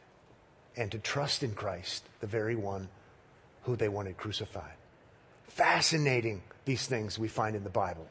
and 0.77 0.91
to 0.93 0.99
trust 0.99 1.43
in 1.43 1.55
Christ, 1.55 2.05
the 2.21 2.27
very 2.27 2.55
one 2.55 2.89
who 3.63 3.77
they 3.77 3.89
wanted 3.89 4.17
crucified. 4.17 4.75
Fascinating, 5.49 6.43
these 6.65 6.87
things 6.87 7.19
we 7.19 7.29
find 7.29 7.57
in 7.57 7.65
the 7.65 7.71
Bible. 7.71 8.07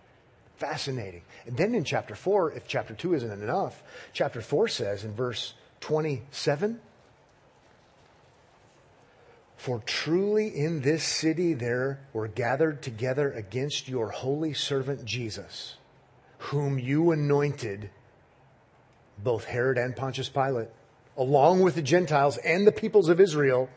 Fascinating. 0.57 1.23
And 1.45 1.57
then 1.57 1.75
in 1.75 1.83
chapter 1.83 2.15
4, 2.15 2.53
if 2.53 2.67
chapter 2.67 2.93
2 2.93 3.13
isn't 3.15 3.43
enough, 3.43 3.83
chapter 4.13 4.41
4 4.41 4.67
says 4.69 5.03
in 5.03 5.13
verse 5.13 5.53
27 5.81 6.79
For 9.57 9.79
truly 9.85 10.47
in 10.47 10.81
this 10.81 11.03
city 11.03 11.53
there 11.53 11.99
were 12.13 12.29
gathered 12.29 12.81
together 12.81 13.31
against 13.31 13.89
your 13.89 14.09
holy 14.11 14.53
servant 14.53 15.03
Jesus, 15.03 15.75
whom 16.37 16.79
you 16.79 17.11
anointed, 17.11 17.89
both 19.17 19.45
Herod 19.45 19.77
and 19.77 19.93
Pontius 19.93 20.29
Pilate, 20.29 20.69
along 21.17 21.61
with 21.61 21.75
the 21.75 21.81
Gentiles 21.81 22.37
and 22.37 22.65
the 22.65 22.71
peoples 22.71 23.09
of 23.09 23.19
Israel, 23.19 23.69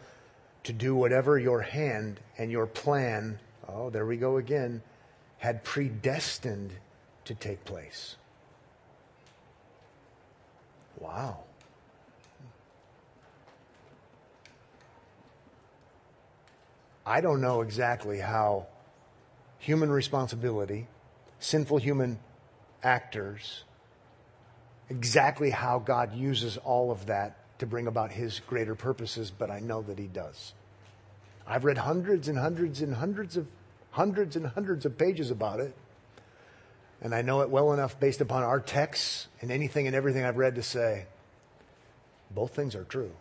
to 0.63 0.73
do 0.73 0.95
whatever 0.95 1.39
your 1.39 1.63
hand 1.63 2.21
and 2.37 2.53
your 2.53 2.67
plan, 2.67 3.41
oh, 3.69 3.91
there 3.91 4.07
we 4.07 4.17
go 4.17 4.37
again 4.37 4.83
had 5.39 5.65
predestined 5.65 6.73
to 7.25 7.35
take 7.35 7.65
place. 7.65 8.17
Wow. 10.99 11.45
I 17.07 17.21
don't 17.21 17.41
know 17.41 17.63
exactly 17.63 18.19
how 18.19 18.67
human 19.59 19.91
responsibility, 19.91 20.89
sinful 21.39 21.79
human 21.79 22.19
actors, 22.83 23.65
exactly 24.91 25.51
how 25.51 25.79
God 25.79 26.15
uses 26.15 26.57
all 26.59 26.91
of 26.91 27.07
that 27.07 27.37
to 27.61 27.67
bring 27.67 27.87
about 27.87 28.11
his 28.11 28.41
greater 28.41 28.75
purposes, 28.75 29.31
but 29.31 29.51
I 29.51 29.61
know 29.61 29.83
that 29.83 29.99
he 29.99 30.07
does. 30.07 30.53
I've 31.47 31.65
read 31.65 31.79
hundreds 31.79 32.29
and 32.29 32.39
hundreds 32.39 32.83
and 32.83 32.95
hundreds 32.95 33.37
of 33.37 33.47
hundreds 33.91 34.37
and 34.37 34.47
hundreds 34.47 34.87
of 34.87 34.99
pages 34.99 35.31
about 35.31 35.61
it. 35.61 35.75
And 37.01 37.15
I 37.15 37.23
know 37.23 37.43
it 37.43 37.51
well 37.51 37.73
enough 37.73 37.99
based 38.01 38.21
upon 38.21 38.43
our 38.43 38.61
texts 38.61 39.29
and 39.41 39.51
anything 39.51 39.87
and 39.87 39.95
everything 39.95 40.25
I've 40.25 40.37
read 40.37 40.57
to 40.57 40.63
say 40.63 41.07
both 42.31 42.55
things 42.55 42.75
are 42.75 42.85
true. 42.85 43.13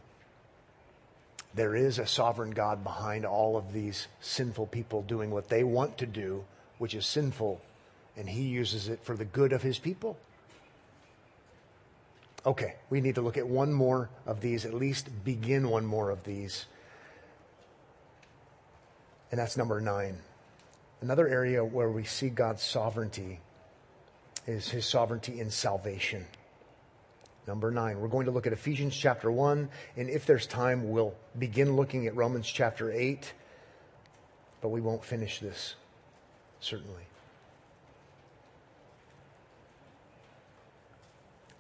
There 1.54 1.76
is 1.76 1.98
a 1.98 2.06
sovereign 2.06 2.52
God 2.52 2.84
behind 2.84 3.26
all 3.26 3.58
of 3.58 3.74
these 3.74 4.08
sinful 4.20 4.68
people 4.68 5.02
doing 5.02 5.32
what 5.32 5.50
they 5.50 5.64
want 5.64 5.98
to 6.00 6.06
do, 6.06 6.44
which 6.78 6.94
is 6.94 7.06
sinful, 7.06 7.62
and 8.16 8.30
He 8.30 8.44
uses 8.44 8.90
it 8.90 9.04
for 9.04 9.16
the 9.16 9.26
good 9.26 9.54
of 9.54 9.64
His 9.64 9.80
people. 9.80 10.18
Okay, 12.46 12.76
we 12.90 13.02
need 13.02 13.16
to 13.16 13.22
look 13.22 13.38
at 13.38 13.48
one 13.48 13.74
more 13.74 14.10
of 14.26 14.42
these, 14.42 14.66
at 14.66 14.74
least 14.74 15.10
begin 15.24 15.70
one 15.70 15.86
more 15.86 16.12
of 16.12 16.24
these. 16.24 16.66
And 19.32 19.40
that's 19.40 19.58
number 19.58 19.82
nine. 19.82 20.20
Another 21.02 21.28
area 21.28 21.64
where 21.64 21.90
we 21.90 22.04
see 22.04 22.30
God's 22.30 22.64
sovereignty 22.64 23.40
is 24.48 24.70
his 24.70 24.86
sovereignty 24.86 25.40
in 25.40 25.52
salvation. 25.52 26.26
Number 27.46 27.72
nine, 27.72 28.00
we're 28.00 28.08
going 28.08 28.26
to 28.26 28.32
look 28.32 28.48
at 28.48 28.54
Ephesians 28.54 28.96
chapter 28.96 29.32
1, 29.32 29.70
and 29.96 30.10
if 30.10 30.26
there's 30.26 30.48
time, 30.48 30.90
we'll 30.90 31.14
begin 31.38 31.76
looking 31.76 32.08
at 32.08 32.16
Romans 32.16 32.48
chapter 32.48 32.92
8, 32.92 33.34
but 34.62 34.70
we 34.70 34.82
won't 34.82 35.04
finish 35.04 35.40
this, 35.40 35.76
certainly. 36.60 37.04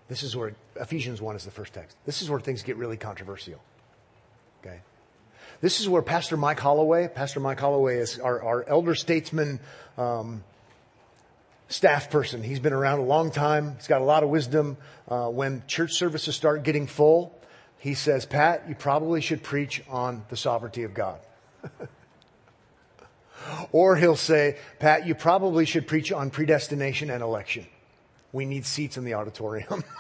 This 0.08 0.24
is 0.24 0.36
where 0.36 0.56
Ephesians 0.76 1.22
1 1.22 1.36
is 1.36 1.46
the 1.46 1.52
first 1.52 1.74
text. 1.74 1.96
This 2.06 2.22
is 2.22 2.30
where 2.30 2.40
things 2.40 2.64
get 2.64 2.78
really 2.78 2.98
controversial. 2.98 3.62
Okay? 4.62 4.80
This 5.60 5.80
is 5.80 5.90
where 5.90 6.04
Pastor 6.04 6.38
Mike 6.38 6.60
Holloway, 6.60 7.08
Pastor 7.08 7.40
Mike 7.40 7.60
Holloway 7.60 7.98
is 7.98 8.20
our, 8.20 8.44
our 8.44 8.70
elder 8.70 8.94
statesman 8.94 9.60
um, 9.98 10.44
staff 11.68 12.12
person. 12.12 12.44
He's 12.44 12.60
been 12.60 12.74
around 12.74 13.00
a 13.00 13.04
long 13.04 13.32
time. 13.32 13.76
He's 13.76 13.88
got 13.88 14.02
a 14.02 14.06
lot 14.06 14.22
of 14.22 14.30
wisdom. 14.30 14.78
Uh, 15.08 15.30
when 15.30 15.64
church 15.66 15.94
services 15.94 16.36
start 16.36 16.64
getting 16.64 16.86
full, 16.86 17.36
he 17.80 17.96
says, 17.96 18.26
Pat, 18.26 18.70
you 18.70 18.76
probably 18.76 19.20
should 19.20 19.42
preach 19.42 19.84
on 19.90 20.24
the 20.30 20.38
sovereignty 20.38 20.84
of 20.84 20.94
God. 20.94 21.20
or 23.72 23.96
he'll 23.96 24.16
say, 24.16 24.58
Pat, 24.78 25.08
you 25.08 25.16
probably 25.16 25.66
should 25.66 25.88
preach 25.88 26.12
on 26.12 26.30
predestination 26.30 27.10
and 27.10 27.24
election. 27.24 27.66
We 28.32 28.46
need 28.46 28.66
seats 28.66 28.98
in 28.98 29.06
the 29.06 29.16
auditorium. 29.16 29.84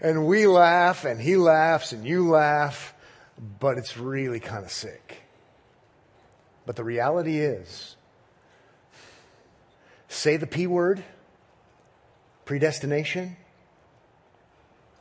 and 0.00 0.26
we 0.26 0.46
laugh, 0.46 1.04
and 1.04 1.20
he 1.20 1.36
laughs, 1.36 1.92
and 1.92 2.06
you 2.06 2.28
laugh, 2.28 2.94
but 3.58 3.78
it's 3.78 3.96
really 3.96 4.40
kind 4.40 4.64
of 4.64 4.70
sick. 4.70 5.22
But 6.66 6.76
the 6.76 6.84
reality 6.84 7.38
is, 7.38 7.96
say 10.08 10.36
the 10.36 10.46
P 10.46 10.66
word, 10.66 11.02
predestination, 12.44 13.36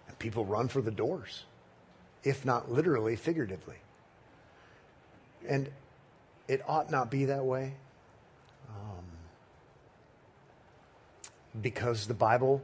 and 0.08 0.20
people 0.20 0.46
run 0.46 0.68
for 0.68 0.82
the 0.82 0.92
doors, 0.92 1.44
if 2.24 2.46
not 2.46 2.72
literally, 2.72 3.16
figuratively. 3.16 3.78
And 5.48 5.70
it 6.48 6.62
ought 6.68 6.92
not 6.92 7.10
be 7.12 7.26
that 7.26 7.46
way. 7.46 7.74
Um, 8.70 9.06
because 11.62 12.08
the 12.08 12.14
Bible 12.14 12.62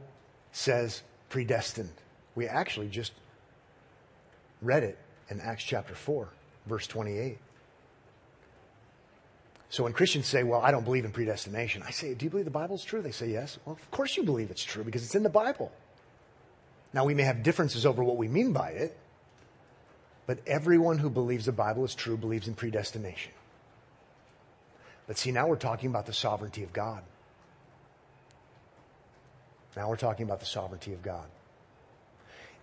says 0.52 1.02
predestined. 1.28 1.94
We 2.36 2.46
actually 2.46 2.88
just 2.88 3.12
read 4.62 4.84
it 4.84 4.98
in 5.28 5.40
Acts 5.40 5.64
chapter 5.64 5.94
4, 5.94 6.28
verse 6.66 6.86
28. 6.86 7.38
So 9.68 9.82
when 9.82 9.92
Christians 9.92 10.26
say, 10.26 10.44
Well, 10.44 10.60
I 10.60 10.70
don't 10.70 10.84
believe 10.84 11.04
in 11.04 11.10
predestination, 11.10 11.82
I 11.82 11.90
say, 11.90 12.14
Do 12.14 12.24
you 12.24 12.30
believe 12.30 12.44
the 12.44 12.52
Bible's 12.52 12.84
true? 12.84 13.02
They 13.02 13.10
say, 13.10 13.30
Yes. 13.30 13.58
Well, 13.64 13.74
of 13.74 13.90
course 13.90 14.16
you 14.16 14.22
believe 14.22 14.50
it's 14.50 14.62
true 14.62 14.84
because 14.84 15.02
it's 15.02 15.16
in 15.16 15.24
the 15.24 15.28
Bible. 15.28 15.72
Now, 16.92 17.04
we 17.04 17.14
may 17.14 17.24
have 17.24 17.42
differences 17.42 17.84
over 17.84 18.02
what 18.04 18.16
we 18.16 18.28
mean 18.28 18.52
by 18.52 18.70
it, 18.70 18.96
but 20.26 20.38
everyone 20.46 20.98
who 20.98 21.10
believes 21.10 21.46
the 21.46 21.52
Bible 21.52 21.84
is 21.84 21.94
true 21.94 22.16
believes 22.16 22.48
in 22.48 22.54
predestination. 22.54 23.32
But 25.06 25.18
see, 25.18 25.30
now 25.30 25.46
we're 25.46 25.56
talking 25.56 25.90
about 25.90 26.06
the 26.06 26.12
sovereignty 26.12 26.62
of 26.62 26.72
God. 26.72 27.02
Now 29.76 29.90
we're 29.90 29.96
talking 29.96 30.24
about 30.24 30.40
the 30.40 30.46
sovereignty 30.46 30.94
of 30.94 31.02
God. 31.02 31.26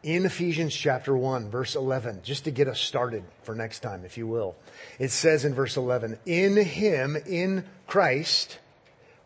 In 0.03 0.25
Ephesians 0.25 0.75
chapter 0.75 1.15
1, 1.15 1.49
verse 1.49 1.75
11, 1.75 2.21
just 2.23 2.43
to 2.43 2.51
get 2.51 2.67
us 2.67 2.79
started 2.79 3.23
for 3.43 3.55
next 3.55 3.79
time, 3.79 4.03
if 4.03 4.17
you 4.17 4.27
will, 4.27 4.55
it 4.99 5.11
says 5.11 5.45
in 5.45 5.53
verse 5.53 5.77
11, 5.77 6.19
In 6.25 6.57
Him, 6.57 7.15
in 7.25 7.65
Christ, 7.87 8.59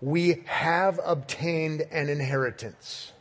we 0.02 0.44
have 0.46 1.00
obtained 1.04 1.82
an 1.92 2.10
inheritance. 2.10 3.12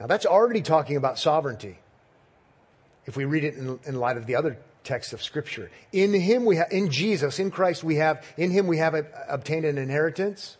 Now 0.00 0.06
that's 0.06 0.26
already 0.26 0.62
talking 0.62 0.96
about 0.96 1.18
sovereignty. 1.18 1.78
If 3.06 3.16
we 3.16 3.26
read 3.26 3.44
it 3.44 3.54
in, 3.54 3.78
in 3.84 3.96
light 3.96 4.16
of 4.16 4.26
the 4.26 4.36
other 4.36 4.58
text 4.84 5.12
of 5.12 5.22
scripture. 5.22 5.70
In 5.92 6.12
him 6.12 6.44
we 6.44 6.56
have, 6.56 6.70
in 6.70 6.90
Jesus, 6.90 7.38
in 7.38 7.50
Christ 7.50 7.82
we 7.82 7.96
have, 7.96 8.24
in 8.36 8.50
him 8.50 8.66
we 8.66 8.78
have 8.78 8.94
uh, 8.94 9.02
obtained 9.28 9.64
an 9.64 9.78
inheritance. 9.78 10.56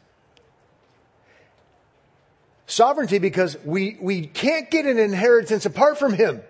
Sovereignty 2.66 3.18
because 3.18 3.56
we, 3.64 3.96
we 4.00 4.26
can't 4.26 4.70
get 4.70 4.86
an 4.86 4.98
inheritance 4.98 5.66
apart 5.66 5.98
from 5.98 6.12
him. 6.14 6.42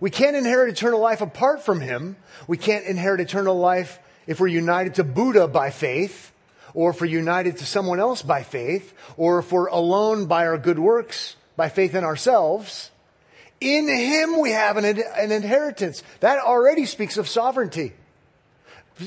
We 0.00 0.10
can't 0.10 0.36
inherit 0.36 0.70
eternal 0.70 1.00
life 1.00 1.20
apart 1.20 1.62
from 1.62 1.80
him. 1.80 2.16
We 2.48 2.56
can't 2.56 2.86
inherit 2.86 3.20
eternal 3.20 3.58
life 3.58 3.98
if 4.26 4.40
we're 4.40 4.48
united 4.48 4.94
to 4.94 5.04
Buddha 5.04 5.48
by 5.48 5.70
faith, 5.70 6.32
or 6.74 6.90
if 6.90 7.00
we're 7.00 7.06
united 7.06 7.58
to 7.58 7.66
someone 7.66 8.00
else 8.00 8.22
by 8.22 8.42
faith, 8.42 8.94
or 9.16 9.40
if 9.40 9.52
we're 9.52 9.66
alone 9.66 10.26
by 10.26 10.46
our 10.46 10.58
good 10.58 10.78
works, 10.78 11.36
by 11.56 11.68
faith 11.68 11.94
in 11.94 12.04
ourselves. 12.04 12.90
In 13.60 13.86
him 13.86 14.40
we 14.40 14.50
have 14.50 14.76
an, 14.76 14.84
an 14.84 15.30
inheritance. 15.30 16.02
That 16.20 16.38
already 16.38 16.86
speaks 16.86 17.16
of 17.16 17.28
sovereignty. 17.28 17.92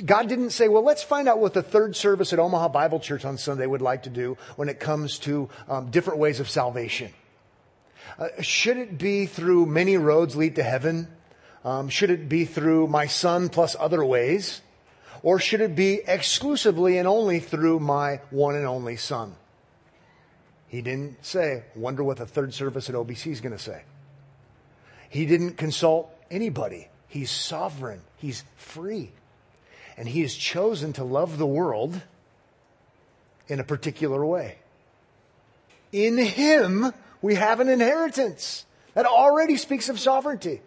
God 0.05 0.27
didn't 0.27 0.49
say, 0.49 0.67
well, 0.67 0.83
let's 0.83 1.03
find 1.03 1.27
out 1.27 1.39
what 1.39 1.53
the 1.53 1.63
third 1.63 1.95
service 1.95 2.33
at 2.33 2.39
Omaha 2.39 2.69
Bible 2.69 2.99
Church 2.99 3.23
on 3.23 3.37
Sunday 3.37 3.65
would 3.67 3.81
like 3.81 4.03
to 4.03 4.09
do 4.09 4.37
when 4.55 4.69
it 4.69 4.79
comes 4.79 5.19
to 5.19 5.49
um, 5.67 5.91
different 5.91 6.19
ways 6.19 6.39
of 6.39 6.49
salvation. 6.49 7.13
Uh, 8.17 8.27
should 8.41 8.77
it 8.77 8.97
be 8.97 9.25
through 9.25 9.65
many 9.65 9.97
roads 9.97 10.35
lead 10.35 10.55
to 10.55 10.63
heaven? 10.63 11.07
Um, 11.63 11.89
should 11.89 12.09
it 12.09 12.29
be 12.29 12.45
through 12.45 12.87
my 12.87 13.07
son 13.07 13.49
plus 13.49 13.75
other 13.79 14.03
ways? 14.03 14.61
Or 15.23 15.39
should 15.39 15.61
it 15.61 15.75
be 15.75 16.01
exclusively 16.07 16.97
and 16.97 17.07
only 17.07 17.39
through 17.39 17.79
my 17.79 18.21
one 18.29 18.55
and 18.55 18.65
only 18.65 18.95
son? 18.95 19.35
He 20.67 20.81
didn't 20.81 21.23
say, 21.25 21.63
wonder 21.75 22.03
what 22.03 22.17
the 22.17 22.25
third 22.25 22.53
service 22.53 22.89
at 22.89 22.95
OBC 22.95 23.31
is 23.31 23.41
going 23.41 23.55
to 23.55 23.61
say. 23.61 23.83
He 25.09 25.25
didn't 25.25 25.53
consult 25.53 26.11
anybody. 26.29 26.89
He's 27.07 27.31
sovereign. 27.31 28.01
He's 28.17 28.43
free. 28.57 29.11
And 29.97 30.07
he 30.07 30.21
has 30.21 30.35
chosen 30.35 30.93
to 30.93 31.03
love 31.03 31.37
the 31.37 31.45
world 31.45 32.01
in 33.47 33.59
a 33.59 33.63
particular 33.63 34.25
way. 34.25 34.57
In 35.91 36.17
him, 36.17 36.91
we 37.21 37.35
have 37.35 37.59
an 37.59 37.69
inheritance. 37.69 38.65
That 38.93 39.05
already 39.05 39.57
speaks 39.57 39.89
of 39.89 39.99
sovereignty. 39.99 40.61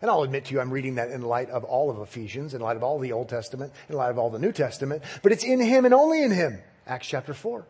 And 0.00 0.10
I'll 0.10 0.22
admit 0.22 0.46
to 0.46 0.54
you, 0.54 0.60
I'm 0.60 0.70
reading 0.70 0.96
that 0.96 1.10
in 1.10 1.22
light 1.22 1.48
of 1.50 1.64
all 1.64 1.90
of 1.90 1.98
Ephesians, 1.98 2.52
in 2.52 2.60
light 2.60 2.76
of 2.76 2.82
all 2.82 2.98
the 2.98 3.12
Old 3.12 3.28
Testament, 3.28 3.72
in 3.88 3.96
light 3.96 4.10
of 4.10 4.18
all 4.18 4.28
the 4.28 4.38
New 4.38 4.52
Testament. 4.52 5.02
But 5.22 5.32
it's 5.32 5.44
in 5.44 5.60
him 5.60 5.84
and 5.84 5.94
only 5.94 6.22
in 6.22 6.30
him. 6.30 6.60
Acts 6.86 7.06
chapter 7.06 7.32
4. 7.32 7.64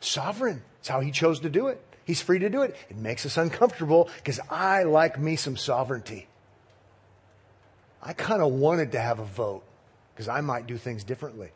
Sovereign. 0.00 0.62
It's 0.80 0.88
how 0.88 1.00
he 1.00 1.10
chose 1.10 1.40
to 1.40 1.50
do 1.50 1.68
it. 1.68 1.82
He's 2.04 2.22
free 2.22 2.38
to 2.38 2.48
do 2.48 2.62
it. 2.62 2.74
It 2.88 2.96
makes 2.96 3.26
us 3.26 3.36
uncomfortable 3.36 4.08
because 4.16 4.40
I 4.50 4.84
like 4.84 5.18
me 5.18 5.36
some 5.36 5.58
sovereignty. 5.58 6.26
I 8.02 8.14
kind 8.14 8.40
of 8.40 8.52
wanted 8.52 8.92
to 8.92 9.00
have 9.00 9.18
a 9.18 9.24
vote 9.24 9.62
because 10.18 10.28
I 10.28 10.40
might 10.40 10.66
do 10.66 10.76
things 10.76 11.04
differently. 11.04 11.50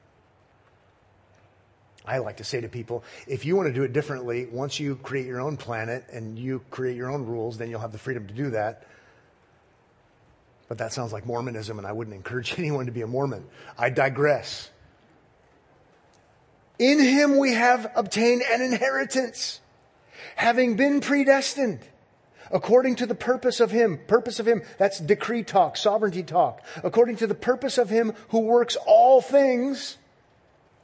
I 2.07 2.19
like 2.19 2.37
to 2.37 2.45
say 2.45 2.61
to 2.61 2.69
people, 2.69 3.03
if 3.27 3.45
you 3.45 3.57
want 3.57 3.67
to 3.67 3.73
do 3.73 3.83
it 3.83 3.93
differently, 3.93 4.47
once 4.47 4.79
you 4.79 4.95
create 4.95 5.27
your 5.27 5.41
own 5.41 5.57
planet 5.57 6.05
and 6.13 6.39
you 6.39 6.63
create 6.71 6.97
your 6.97 7.11
own 7.11 7.27
rules, 7.27 7.59
then 7.59 7.71
you'll 7.71 7.81
have 7.81 7.91
the 7.91 7.99
freedom 7.99 8.29
to 8.29 8.33
do 8.33 8.51
that. 8.51 8.87
But 10.69 10.79
that 10.79 10.93
sounds 10.93 11.13
like 11.13 11.27
Mormonism, 11.27 11.77
and 11.77 11.85
I 11.85 11.91
wouldn't 11.91 12.15
encourage 12.15 12.55
anyone 12.59 12.87
to 12.87 12.93
be 12.93 13.03
a 13.03 13.07
Mormon. 13.09 13.49
I 13.77 13.91
digress. 13.91 14.71
In 16.79 17.01
him 17.01 17.39
we 17.39 17.55
have 17.55 17.91
obtained 17.97 18.43
an 18.49 18.63
inheritance 18.63 19.61
having 20.37 20.77
been 20.77 21.01
predestined 21.01 21.81
according 22.53 22.97
to 22.97 23.07
the 23.07 23.15
purpose 23.15 23.59
of 23.59 23.71
him 23.71 23.99
purpose 24.07 24.39
of 24.39 24.47
him 24.47 24.63
that's 24.79 25.01
decree 25.01 25.43
talk 25.43 25.77
sovereignty 25.77 26.23
talk. 26.23 26.63
According 26.85 27.17
to 27.17 27.27
the 27.27 27.35
purpose 27.35 27.79
of 27.79 27.89
him 27.89 28.13
who 28.29 28.41
works 28.41 28.77
all 28.87 29.21
things 29.21 29.97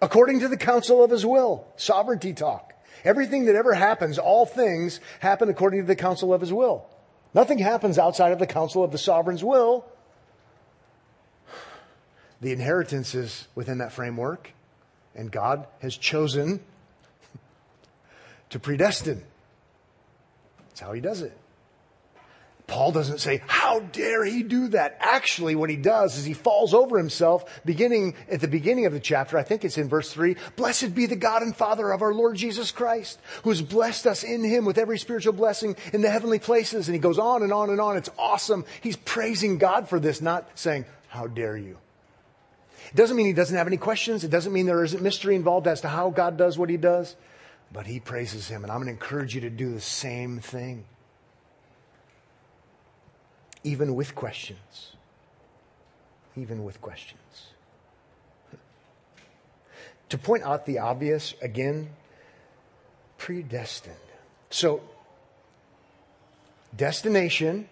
according 0.01 0.41
to 0.41 0.49
the 0.49 0.57
counsel 0.57 1.05
of 1.05 1.11
his 1.11 1.25
will 1.25 1.67
sovereignty 1.77 2.33
talk. 2.33 2.73
Everything 3.05 3.45
that 3.45 3.55
ever 3.55 3.75
happens 3.75 4.19
all 4.19 4.47
things 4.47 4.99
happen 5.21 5.49
according 5.49 5.83
to 5.83 5.87
the 5.87 5.97
counsel 5.97 6.35
of 6.35 6.41
his 6.41 6.53
will. 6.53 6.87
Nothing 7.35 7.59
happens 7.59 7.99
outside 7.99 8.33
of 8.33 8.39
the 8.39 8.47
counsel 8.47 8.83
of 8.83 8.91
the 8.91 8.99
sovereign's 8.99 9.45
will. 9.45 9.85
The 12.41 12.53
inheritance 12.53 13.15
is 13.15 13.47
within 13.55 13.79
that 13.79 13.93
framework 13.93 14.53
and 15.15 15.31
god 15.31 15.67
has 15.81 15.97
chosen 15.97 16.61
to 18.51 18.59
predestine. 18.59 19.23
That's 20.69 20.81
how 20.81 20.93
he 20.93 21.01
does 21.01 21.23
it. 21.23 21.37
Paul 22.69 22.93
doesn't 22.93 23.19
say, 23.19 23.41
how 23.47 23.81
dare 23.81 24.25
he 24.25 24.43
do 24.43 24.69
that? 24.69 24.99
Actually, 25.01 25.57
what 25.57 25.71
he 25.71 25.77
does 25.77 26.19
is 26.19 26.27
he 26.27 26.35
falls 26.35 26.75
over 26.75 26.99
himself 26.99 27.61
beginning 27.65 28.15
at 28.31 28.43
the 28.43 28.47
beginning 28.47 28.85
of 28.85 28.93
the 28.93 29.01
chapter. 29.01 29.39
I 29.39 29.43
think 29.43 29.65
it's 29.65 29.79
in 29.79 29.89
verse 29.89 30.13
three. 30.13 30.37
Blessed 30.55 30.95
be 30.95 31.07
the 31.07 31.17
God 31.17 31.41
and 31.41 31.57
Father 31.57 31.91
of 31.91 32.03
our 32.03 32.13
Lord 32.13 32.37
Jesus 32.37 32.71
Christ, 32.71 33.19
who 33.43 33.49
has 33.49 33.63
blessed 33.63 34.07
us 34.07 34.23
in 34.23 34.45
him 34.45 34.67
with 34.67 34.77
every 34.77 34.99
spiritual 34.99 35.33
blessing 35.33 35.77
in 35.95 36.03
the 36.03 36.11
heavenly 36.11 36.39
places. 36.39 36.89
And 36.89 36.95
he 36.95 37.01
goes 37.01 37.19
on 37.19 37.43
and 37.43 37.55
on 37.55 37.71
and 37.71 37.81
on. 37.81 37.97
It's 37.97 38.11
awesome. 38.19 38.67
He's 38.83 38.97
praising 38.97 39.57
God 39.57 39.89
for 39.89 39.99
this, 39.99 40.21
not 40.21 40.47
saying, 40.55 40.85
how 41.09 41.27
dare 41.27 41.57
you? 41.57 41.79
It 42.91 42.97
doesn't 42.97 43.17
mean 43.17 43.27
he 43.27 43.33
doesn't 43.33 43.57
have 43.57 43.67
any 43.67 43.79
questions. 43.79 44.25
It 44.25 44.31
doesn't 44.31 44.53
mean 44.53 44.67
there 44.67 44.85
isn't 44.85 45.03
mystery 45.03 45.37
involved 45.37 45.67
as 45.67 45.81
to 45.81 45.89
how 45.89 46.11
God 46.11 46.37
does 46.37 46.59
what 46.59 46.69
he 46.69 46.77
does 46.77 47.17
but 47.73 47.87
he 47.87 48.01
praises 48.01 48.49
him. 48.49 48.63
And 48.63 48.73
I'm 48.73 48.79
going 48.79 48.87
to 48.87 48.93
encourage 48.93 49.35
you 49.35 49.43
to 49.43 49.51
do 49.51 49.73
the 49.73 49.81
same 49.81 50.39
thing, 50.39 50.85
even 53.65 53.95
with 53.95 54.15
questions. 54.15 54.93
Even 56.37 56.65
with 56.65 56.81
questions. 56.81 57.21
To 60.09 60.17
point 60.17 60.43
out 60.43 60.65
the 60.65 60.79
obvious, 60.79 61.35
again, 61.43 61.91
predestined. 63.19 63.95
So, 64.49 64.81
destination 66.75 67.69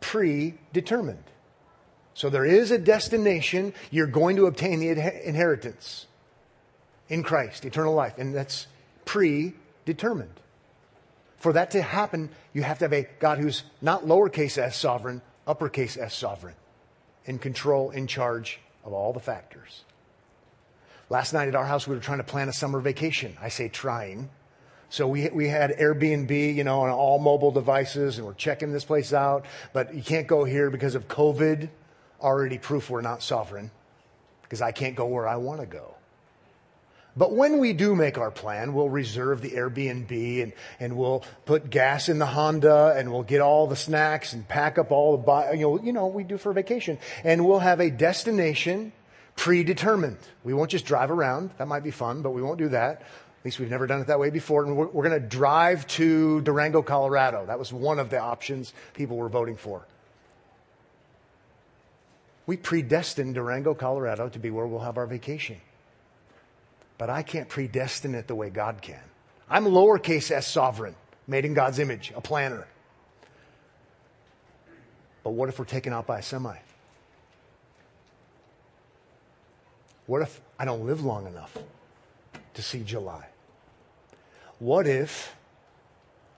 predetermined. 0.00 1.24
So 2.14 2.30
there 2.30 2.44
is 2.44 2.70
a 2.70 2.78
destination. 2.78 3.74
You're 3.90 4.06
going 4.06 4.36
to 4.36 4.46
obtain 4.46 4.80
the 4.80 4.88
inheritance 4.88 6.06
in 7.08 7.22
Christ, 7.22 7.64
eternal 7.64 7.94
life. 7.94 8.14
And 8.18 8.34
that's 8.34 8.66
predetermined. 9.04 10.40
For 11.38 11.52
that 11.52 11.70
to 11.72 11.82
happen, 11.82 12.30
you 12.52 12.62
have 12.62 12.78
to 12.78 12.84
have 12.84 12.92
a 12.92 13.08
God 13.20 13.38
who's 13.38 13.62
not 13.80 14.04
lowercase 14.04 14.58
s 14.58 14.76
sovereign, 14.76 15.22
uppercase 15.46 15.96
s 15.96 16.14
sovereign, 16.14 16.56
in 17.24 17.38
control, 17.38 17.90
in 17.90 18.06
charge 18.06 18.58
of 18.84 18.92
all 18.92 19.12
the 19.12 19.20
factors. 19.20 19.84
Last 21.10 21.32
night 21.32 21.48
at 21.48 21.54
our 21.54 21.64
house, 21.64 21.86
we 21.86 21.94
were 21.94 22.02
trying 22.02 22.18
to 22.18 22.24
plan 22.24 22.48
a 22.48 22.52
summer 22.52 22.80
vacation. 22.80 23.36
I 23.40 23.48
say 23.48 23.68
trying. 23.68 24.28
So 24.90 25.06
we, 25.06 25.28
we 25.28 25.48
had 25.48 25.70
Airbnb, 25.78 26.54
you 26.54 26.64
know, 26.64 26.80
on 26.80 26.90
all 26.90 27.18
mobile 27.18 27.50
devices 27.50 28.18
and 28.18 28.26
we're 28.26 28.34
checking 28.34 28.72
this 28.72 28.84
place 28.84 29.12
out, 29.12 29.44
but 29.72 29.94
you 29.94 30.02
can't 30.02 30.26
go 30.26 30.44
here 30.44 30.70
because 30.70 30.94
of 30.94 31.08
COVID. 31.08 31.68
Already 32.20 32.58
proof 32.58 32.90
we're 32.90 33.00
not 33.00 33.22
sovereign 33.22 33.70
because 34.42 34.60
I 34.60 34.72
can't 34.72 34.96
go 34.96 35.06
where 35.06 35.28
I 35.28 35.36
want 35.36 35.60
to 35.60 35.66
go. 35.66 35.94
But 37.18 37.32
when 37.32 37.58
we 37.58 37.72
do 37.72 37.96
make 37.96 38.16
our 38.16 38.30
plan, 38.30 38.72
we'll 38.74 38.88
reserve 38.88 39.42
the 39.42 39.50
Airbnb 39.50 40.40
and, 40.40 40.52
and 40.78 40.96
we'll 40.96 41.24
put 41.46 41.68
gas 41.68 42.08
in 42.08 42.20
the 42.20 42.26
Honda 42.26 42.94
and 42.96 43.10
we'll 43.10 43.24
get 43.24 43.40
all 43.40 43.66
the 43.66 43.74
snacks 43.74 44.32
and 44.32 44.46
pack 44.46 44.78
up 44.78 44.92
all 44.92 45.16
the, 45.16 45.56
you 45.56 45.62
know, 45.62 45.80
you 45.80 45.92
know, 45.92 46.06
we 46.06 46.22
do 46.22 46.38
for 46.38 46.52
vacation. 46.52 46.96
And 47.24 47.44
we'll 47.44 47.58
have 47.58 47.80
a 47.80 47.90
destination 47.90 48.92
predetermined. 49.34 50.18
We 50.44 50.54
won't 50.54 50.70
just 50.70 50.86
drive 50.86 51.10
around. 51.10 51.50
That 51.58 51.66
might 51.66 51.82
be 51.82 51.90
fun, 51.90 52.22
but 52.22 52.30
we 52.30 52.40
won't 52.40 52.58
do 52.58 52.68
that. 52.68 53.00
At 53.00 53.44
least 53.44 53.58
we've 53.58 53.70
never 53.70 53.88
done 53.88 54.00
it 54.00 54.06
that 54.06 54.20
way 54.20 54.30
before. 54.30 54.64
And 54.64 54.76
we're, 54.76 54.86
we're 54.86 55.08
going 55.08 55.20
to 55.20 55.28
drive 55.28 55.88
to 55.88 56.40
Durango, 56.42 56.82
Colorado. 56.82 57.46
That 57.46 57.58
was 57.58 57.72
one 57.72 57.98
of 57.98 58.10
the 58.10 58.20
options 58.20 58.72
people 58.94 59.16
were 59.16 59.28
voting 59.28 59.56
for. 59.56 59.84
We 62.46 62.56
predestined 62.56 63.34
Durango, 63.34 63.74
Colorado 63.74 64.28
to 64.28 64.38
be 64.38 64.50
where 64.50 64.68
we'll 64.68 64.80
have 64.80 64.98
our 64.98 65.06
vacation. 65.06 65.56
But 66.98 67.10
I 67.10 67.22
can't 67.22 67.48
predestine 67.48 68.14
it 68.14 68.26
the 68.26 68.34
way 68.34 68.50
God 68.50 68.82
can. 68.82 69.00
I'm 69.48 69.64
lowercase 69.64 70.30
s 70.30 70.46
sovereign, 70.46 70.96
made 71.26 71.44
in 71.44 71.54
God's 71.54 71.78
image, 71.78 72.12
a 72.14 72.20
planner. 72.20 72.66
But 75.22 75.30
what 75.30 75.48
if 75.48 75.58
we're 75.58 75.64
taken 75.64 75.92
out 75.92 76.06
by 76.06 76.18
a 76.18 76.22
semi? 76.22 76.56
What 80.06 80.22
if 80.22 80.40
I 80.58 80.64
don't 80.64 80.86
live 80.86 81.04
long 81.04 81.26
enough 81.26 81.56
to 82.54 82.62
see 82.62 82.82
July? 82.82 83.26
What 84.58 84.86
if 84.86 85.36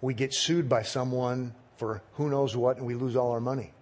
we 0.00 0.12
get 0.12 0.34
sued 0.34 0.68
by 0.68 0.82
someone 0.82 1.54
for 1.76 2.02
who 2.14 2.28
knows 2.28 2.56
what 2.56 2.76
and 2.76 2.86
we 2.86 2.94
lose 2.94 3.16
all 3.16 3.30
our 3.30 3.40
money? 3.40 3.72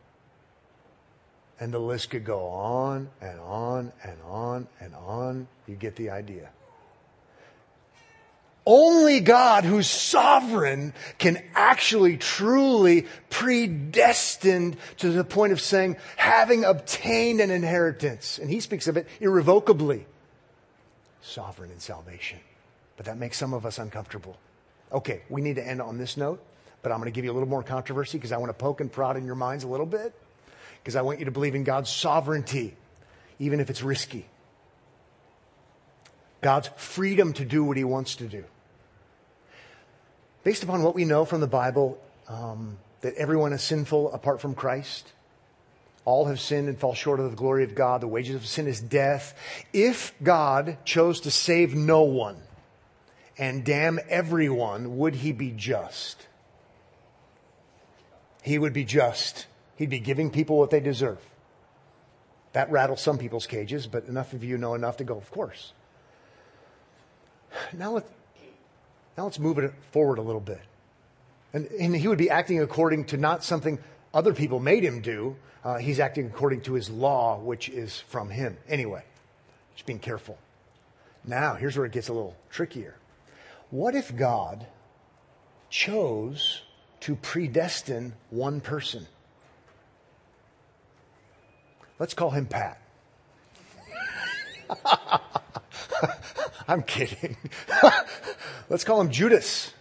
And 1.59 1.73
the 1.73 1.79
list 1.79 2.11
could 2.11 2.25
go 2.25 2.47
on 2.47 3.09
and 3.21 3.41
on 3.41 3.93
and 4.05 4.17
on 4.25 4.69
and 4.79 4.95
on. 4.95 5.49
You 5.67 5.75
get 5.75 5.97
the 5.97 6.11
idea. 6.11 6.51
Only 8.71 9.21
God 9.21 9.65
who's 9.65 9.89
sovereign 9.89 10.93
can 11.17 11.43
actually 11.55 12.19
truly 12.19 13.07
predestined 13.31 14.77
to 14.99 15.11
the 15.11 15.25
point 15.25 15.55
of 15.55 15.61
saying, 15.63 15.97
having 16.17 16.65
obtained 16.65 17.41
an 17.41 17.51
inheritance. 17.51 18.39
And 18.39 18.51
he 18.51 18.61
speaks 18.61 18.87
of 18.87 18.99
it 18.99 19.09
irrevocably. 19.21 20.05
Sovereign 21.23 21.71
in 21.71 21.81
salvation. 21.81 22.41
But 22.99 23.07
that 23.07 23.17
makes 23.17 23.39
some 23.39 23.55
of 23.55 23.65
us 23.65 23.79
uncomfortable. 23.79 24.37
Okay, 24.93 25.23
we 25.31 25.41
need 25.41 25.57
to 25.57 25.67
end 25.67 25.81
on 25.81 25.97
this 25.97 26.19
note, 26.19 26.45
but 26.83 26.93
I'm 26.93 26.99
going 26.99 27.11
to 27.11 27.15
give 27.15 27.25
you 27.25 27.33
a 27.33 27.37
little 27.39 27.49
more 27.49 27.63
controversy 27.63 28.19
because 28.19 28.33
I 28.33 28.37
want 28.37 28.51
to 28.51 28.55
poke 28.55 28.83
and 28.83 28.93
prod 28.93 29.17
in 29.17 29.25
your 29.25 29.35
minds 29.35 29.65
a 29.65 29.69
little 29.69 29.87
bit 29.87 30.13
because 30.83 30.95
I 30.95 31.01
want 31.01 31.21
you 31.21 31.25
to 31.25 31.31
believe 31.31 31.55
in 31.55 31.65
God's 31.65 31.89
sovereignty, 31.89 32.77
even 33.39 33.61
if 33.61 33.71
it's 33.71 33.83
risky. 33.83 34.27
God's 36.43 36.69
freedom 36.77 37.33
to 37.33 37.47
do 37.47 37.65
what 37.65 37.79
he 37.79 37.85
wants 37.85 38.17
to 38.17 38.27
do 38.27 38.45
based 40.49 40.63
upon 40.63 40.83
what 40.83 40.95
we 40.95 41.05
know 41.05 41.27
from 41.27 41.43
the 41.43 41.47
Bible, 41.47 42.01
um, 42.27 42.79
that 43.03 43.13
everyone 43.17 43.53
is 43.53 43.63
sinful 43.63 44.11
apart 44.15 44.41
from 44.41 44.55
Christ. 44.55 45.13
All 46.07 46.25
have 46.25 46.41
sinned 46.41 46.71
and 46.71 46.79
fall 46.79 46.95
short 46.95 47.21
of 47.21 47.31
the 47.31 47.37
glory 47.37 47.65
of 47.65 47.75
God. 47.75 48.01
The 48.01 48.09
wages 48.09 48.35
of 48.35 48.47
sin 48.47 48.67
is 48.67 48.81
death. 48.81 49.39
If 49.75 50.15
God 50.23 50.79
chose 50.87 51.21
to 51.21 51.31
save 51.31 51.75
no 51.75 52.01
one 52.01 52.39
and 53.37 53.63
damn 53.63 54.01
everyone, 54.09 54.97
would 54.97 55.17
he 55.17 55.33
be 55.33 55.51
just? 55.51 56.27
He 58.43 58.59
would 58.59 58.73
be 58.73 58.85
just. 58.85 59.49
He'd 59.77 59.91
be 59.91 60.01
giving 60.01 60.31
people 60.31 60.57
what 60.57 60.71
they 60.71 60.81
deserve. 60.81 61.21
That 62.55 62.71
rattles 62.71 63.03
some 63.03 63.19
people's 63.19 63.47
cages, 63.47 63.87
but 63.87 64.07
enough 64.07 64.33
of 64.33 64.43
you 64.43 64.57
know 64.57 64.73
enough 64.73 64.97
to 64.97 65.05
go, 65.05 65.19
of 65.19 65.31
course. 65.31 65.75
Now 67.75 67.99
now 69.19 69.25
let's 69.25 69.41
move 69.41 69.59
it 69.59 69.75
forward 69.91 70.19
a 70.19 70.23
little 70.23 70.41
bit. 70.41 70.61
And, 71.53 71.67
and 71.73 71.97
he 71.97 72.07
would 72.07 72.19
be 72.19 72.31
acting 72.31 72.61
according 72.61 73.07
to 73.07 73.17
not 73.17 73.43
something 73.43 73.81
other 74.15 74.33
people 74.33 74.61
made 74.61 74.85
him 74.85 75.01
do. 75.01 75.35
Uh, 75.65 75.79
he's 75.79 75.99
acting 75.99 76.27
according 76.27 76.61
to 76.63 76.75
his 76.75 76.89
law, 76.89 77.37
which 77.37 77.69
is 77.69 77.99
from 77.99 78.31
him. 78.31 78.57
Anyway, 78.69 79.03
just 79.75 79.87
being 79.87 79.99
careful. 79.99 80.39
Now, 81.25 81.55
here's 81.55 81.77
where 81.77 81.85
it 81.85 81.91
gets 81.91 82.07
a 82.07 82.13
little 82.13 82.37
trickier. 82.49 82.95
What 83.71 83.97
if 83.97 84.15
God 84.15 84.69
chose 85.69 86.63
to 87.01 87.17
predestine 87.17 88.13
one 88.31 88.61
person? 88.61 89.05
Let's 91.99 92.15
call 92.15 92.31
him 92.31 92.47
Pat. 92.47 92.81
I'm 96.71 96.83
kidding. 96.83 97.37
Let's 98.69 98.85
call 98.85 99.01
him 99.01 99.11
Judas, 99.11 99.73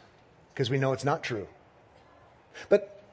because 0.54 0.70
we 0.70 0.78
know 0.78 0.94
it's 0.94 1.04
not 1.04 1.22
true. 1.22 1.48
But 2.70 3.04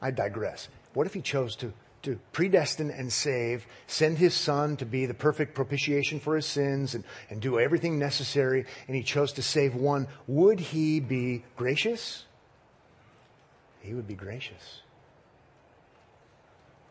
I 0.00 0.10
digress. 0.10 0.68
What 0.94 1.06
if 1.06 1.12
he 1.12 1.20
chose 1.20 1.54
to, 1.56 1.74
to 2.02 2.18
predestine 2.32 2.90
and 2.90 3.12
save, 3.12 3.66
send 3.86 4.16
his 4.16 4.32
son 4.32 4.78
to 4.78 4.86
be 4.86 5.04
the 5.04 5.12
perfect 5.12 5.54
propitiation 5.54 6.20
for 6.20 6.36
his 6.36 6.46
sins 6.46 6.94
and, 6.94 7.04
and 7.28 7.42
do 7.42 7.60
everything 7.60 7.98
necessary, 7.98 8.64
and 8.86 8.96
he 8.96 9.02
chose 9.02 9.34
to 9.34 9.42
save 9.42 9.74
one? 9.74 10.08
Would 10.26 10.58
he 10.58 10.98
be 10.98 11.44
gracious? 11.54 12.24
He 13.80 13.92
would 13.92 14.08
be 14.08 14.14
gracious. 14.14 14.80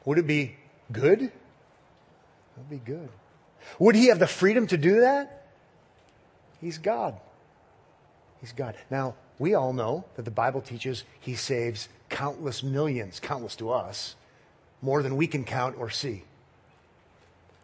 Would 0.05 0.19
it 0.19 0.27
be 0.27 0.55
good? 0.91 1.23
It 1.23 1.31
would 2.57 2.69
be 2.69 2.77
good. 2.77 3.09
Would 3.79 3.95
he 3.95 4.07
have 4.07 4.19
the 4.19 4.27
freedom 4.27 4.67
to 4.67 4.77
do 4.77 5.01
that? 5.01 5.40
He's 6.61 6.77
God. 6.77 7.15
He's 8.39 8.53
God. 8.53 8.75
Now, 8.89 9.15
we 9.39 9.55
all 9.55 9.73
know 9.73 10.05
that 10.15 10.23
the 10.23 10.31
Bible 10.31 10.61
teaches 10.61 11.03
he 11.19 11.35
saves 11.35 11.89
countless 12.09 12.61
millions, 12.61 13.19
countless 13.19 13.55
to 13.57 13.71
us, 13.71 14.15
more 14.81 15.01
than 15.03 15.17
we 15.17 15.27
can 15.27 15.43
count 15.43 15.75
or 15.77 15.89
see. 15.89 16.23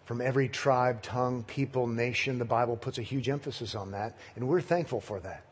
From 0.06 0.22
every 0.22 0.50
tribe, 0.50 1.02
tongue, 1.02 1.44
people, 1.44 1.86
nation, 1.86 2.40
the 2.40 2.46
Bible 2.46 2.78
puts 2.78 2.98
a 2.98 3.02
huge 3.02 3.30
emphasis 3.30 3.76
on 3.76 3.92
that, 3.92 4.16
and 4.36 4.48
we're 4.48 4.62
thankful 4.62 5.02
for 5.02 5.20
that. 5.20 5.44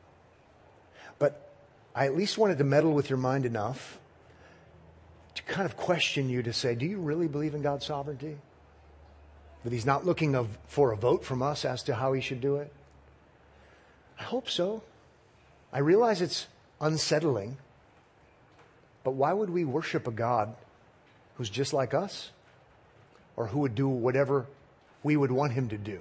But 1.20 1.52
I 1.94 2.06
at 2.06 2.16
least 2.16 2.38
wanted 2.38 2.58
to 2.58 2.64
meddle 2.64 2.94
with 2.94 3.10
your 3.10 3.18
mind 3.18 3.46
enough 3.46 4.00
to 5.36 5.44
kind 5.44 5.66
of 5.66 5.76
question 5.76 6.30
you 6.30 6.42
to 6.44 6.54
say, 6.54 6.74
do 6.74 6.86
you 6.86 7.00
really 7.00 7.28
believe 7.28 7.54
in 7.54 7.62
God's 7.62 7.86
sovereignty? 7.86 8.38
That 9.64 9.74
He's 9.74 9.86
not 9.86 10.06
looking 10.06 10.36
of, 10.36 10.58
for 10.68 10.92
a 10.92 10.98
vote 10.98 11.26
from 11.26 11.42
us 11.42 11.66
as 11.66 11.84
to 11.84 11.96
how 11.96 12.14
He 12.14 12.22
should 12.22 12.42
do 12.42 12.56
it? 12.58 12.72
I 14.20 14.24
hope 14.24 14.50
so. 14.50 14.82
I 15.72 15.80
realize 15.80 16.22
it's 16.22 16.48
unsettling, 16.80 17.58
but 19.04 19.12
why 19.12 19.34
would 19.34 19.50
we 19.50 19.66
worship 19.66 20.08
a 20.08 20.12
God 20.12 20.56
who's 21.36 21.50
just 21.50 21.74
like 21.74 21.94
us? 21.94 22.32
Or 23.38 23.48
who 23.48 23.60
would 23.60 23.76
do 23.76 23.90
whatever 23.90 24.46
we 25.04 25.18
would 25.18 25.32
want 25.32 25.52
him 25.52 25.68
to 25.70 25.78
do? 25.78 26.00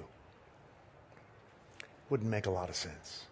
Wouldn't 2.08 2.30
make 2.30 2.46
a 2.46 2.50
lot 2.50 2.68
of 2.68 2.76
sense. 2.76 3.24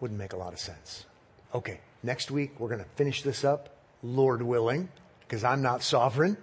Wouldn't 0.00 0.18
make 0.18 0.34
a 0.34 0.36
lot 0.36 0.52
of 0.52 0.58
sense. 0.58 1.06
Okay, 1.54 1.80
next 2.02 2.30
week 2.30 2.60
we're 2.60 2.68
going 2.68 2.84
to 2.84 2.90
finish 2.96 3.22
this 3.22 3.44
up, 3.44 3.70
Lord 4.02 4.42
willing, 4.42 4.90
because 5.20 5.44
I'm 5.44 5.62
not 5.62 5.82
sovereign. 5.82 6.36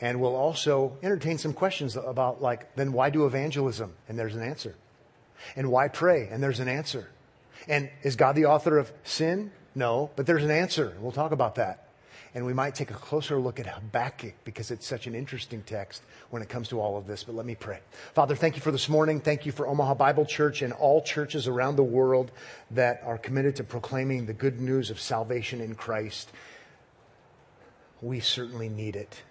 And 0.00 0.20
we'll 0.20 0.36
also 0.36 0.96
entertain 1.02 1.38
some 1.38 1.52
questions 1.54 1.96
about, 1.96 2.42
like, 2.42 2.74
then 2.76 2.92
why 2.92 3.10
do 3.10 3.24
evangelism? 3.26 3.94
And 4.08 4.18
there's 4.18 4.36
an 4.36 4.42
answer. 4.42 4.74
And 5.54 5.70
why 5.70 5.88
pray? 5.88 6.28
And 6.30 6.42
there's 6.42 6.60
an 6.60 6.68
answer. 6.68 7.08
And 7.66 7.90
is 8.02 8.16
God 8.16 8.36
the 8.36 8.46
author 8.46 8.78
of 8.78 8.92
sin? 9.04 9.52
No, 9.74 10.10
but 10.16 10.26
there's 10.26 10.44
an 10.44 10.50
answer. 10.50 10.94
We'll 11.00 11.12
talk 11.12 11.32
about 11.32 11.54
that. 11.56 11.88
and 12.36 12.44
we 12.44 12.52
might 12.52 12.74
take 12.74 12.90
a 12.90 12.94
closer 12.94 13.38
look 13.38 13.58
at 13.58 13.66
Habakkuk 13.66 14.34
because 14.44 14.70
it's 14.70 14.86
such 14.86 15.06
an 15.06 15.14
interesting 15.14 15.62
text 15.62 16.02
when 16.28 16.42
it 16.42 16.50
comes 16.50 16.68
to 16.68 16.78
all 16.78 16.98
of 16.98 17.06
this. 17.06 17.24
But 17.24 17.34
let 17.34 17.46
me 17.46 17.54
pray. 17.54 17.78
Father, 18.12 18.36
thank 18.36 18.56
you 18.56 18.60
for 18.60 18.70
this 18.70 18.90
morning. 18.90 19.20
Thank 19.20 19.46
you 19.46 19.52
for 19.52 19.66
Omaha 19.66 19.94
Bible 19.94 20.26
Church 20.26 20.60
and 20.60 20.74
all 20.74 21.00
churches 21.00 21.48
around 21.48 21.76
the 21.76 21.82
world 21.82 22.30
that 22.72 23.00
are 23.06 23.16
committed 23.16 23.56
to 23.56 23.64
proclaiming 23.64 24.26
the 24.26 24.34
good 24.34 24.60
news 24.60 24.90
of 24.90 25.00
salvation 25.00 25.62
in 25.62 25.76
Christ. 25.76 26.30
We 28.02 28.20
certainly 28.20 28.68
need 28.68 28.96
it. 28.96 29.22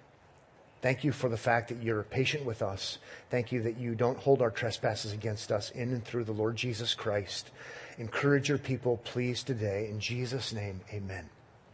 Thank 0.86 1.04
you 1.04 1.12
for 1.12 1.30
the 1.30 1.36
fact 1.36 1.70
that 1.70 1.82
you're 1.82 2.04
patient 2.04 2.46
with 2.46 2.62
us. 2.62 3.00
Thank 3.32 3.52
you 3.52 3.64
that 3.64 3.80
you 3.80 3.96
don't 3.96 4.20
hold 4.20 4.40
our 4.44 4.52
trespasses 4.52 5.14
against 5.14 5.52
us 5.52 5.72
in 5.72 5.90
and 5.90 6.06
through 6.06 6.26
the 6.26 6.32
Lord 6.32 6.56
Jesus 6.56 6.94
Christ. 6.94 7.50
Encourage 7.98 8.50
your 8.50 8.60
people, 8.60 8.98
please, 9.04 9.42
today. 9.42 9.88
In 9.90 10.00
Jesus' 10.00 10.54
name, 10.54 10.82
amen. 10.94 11.28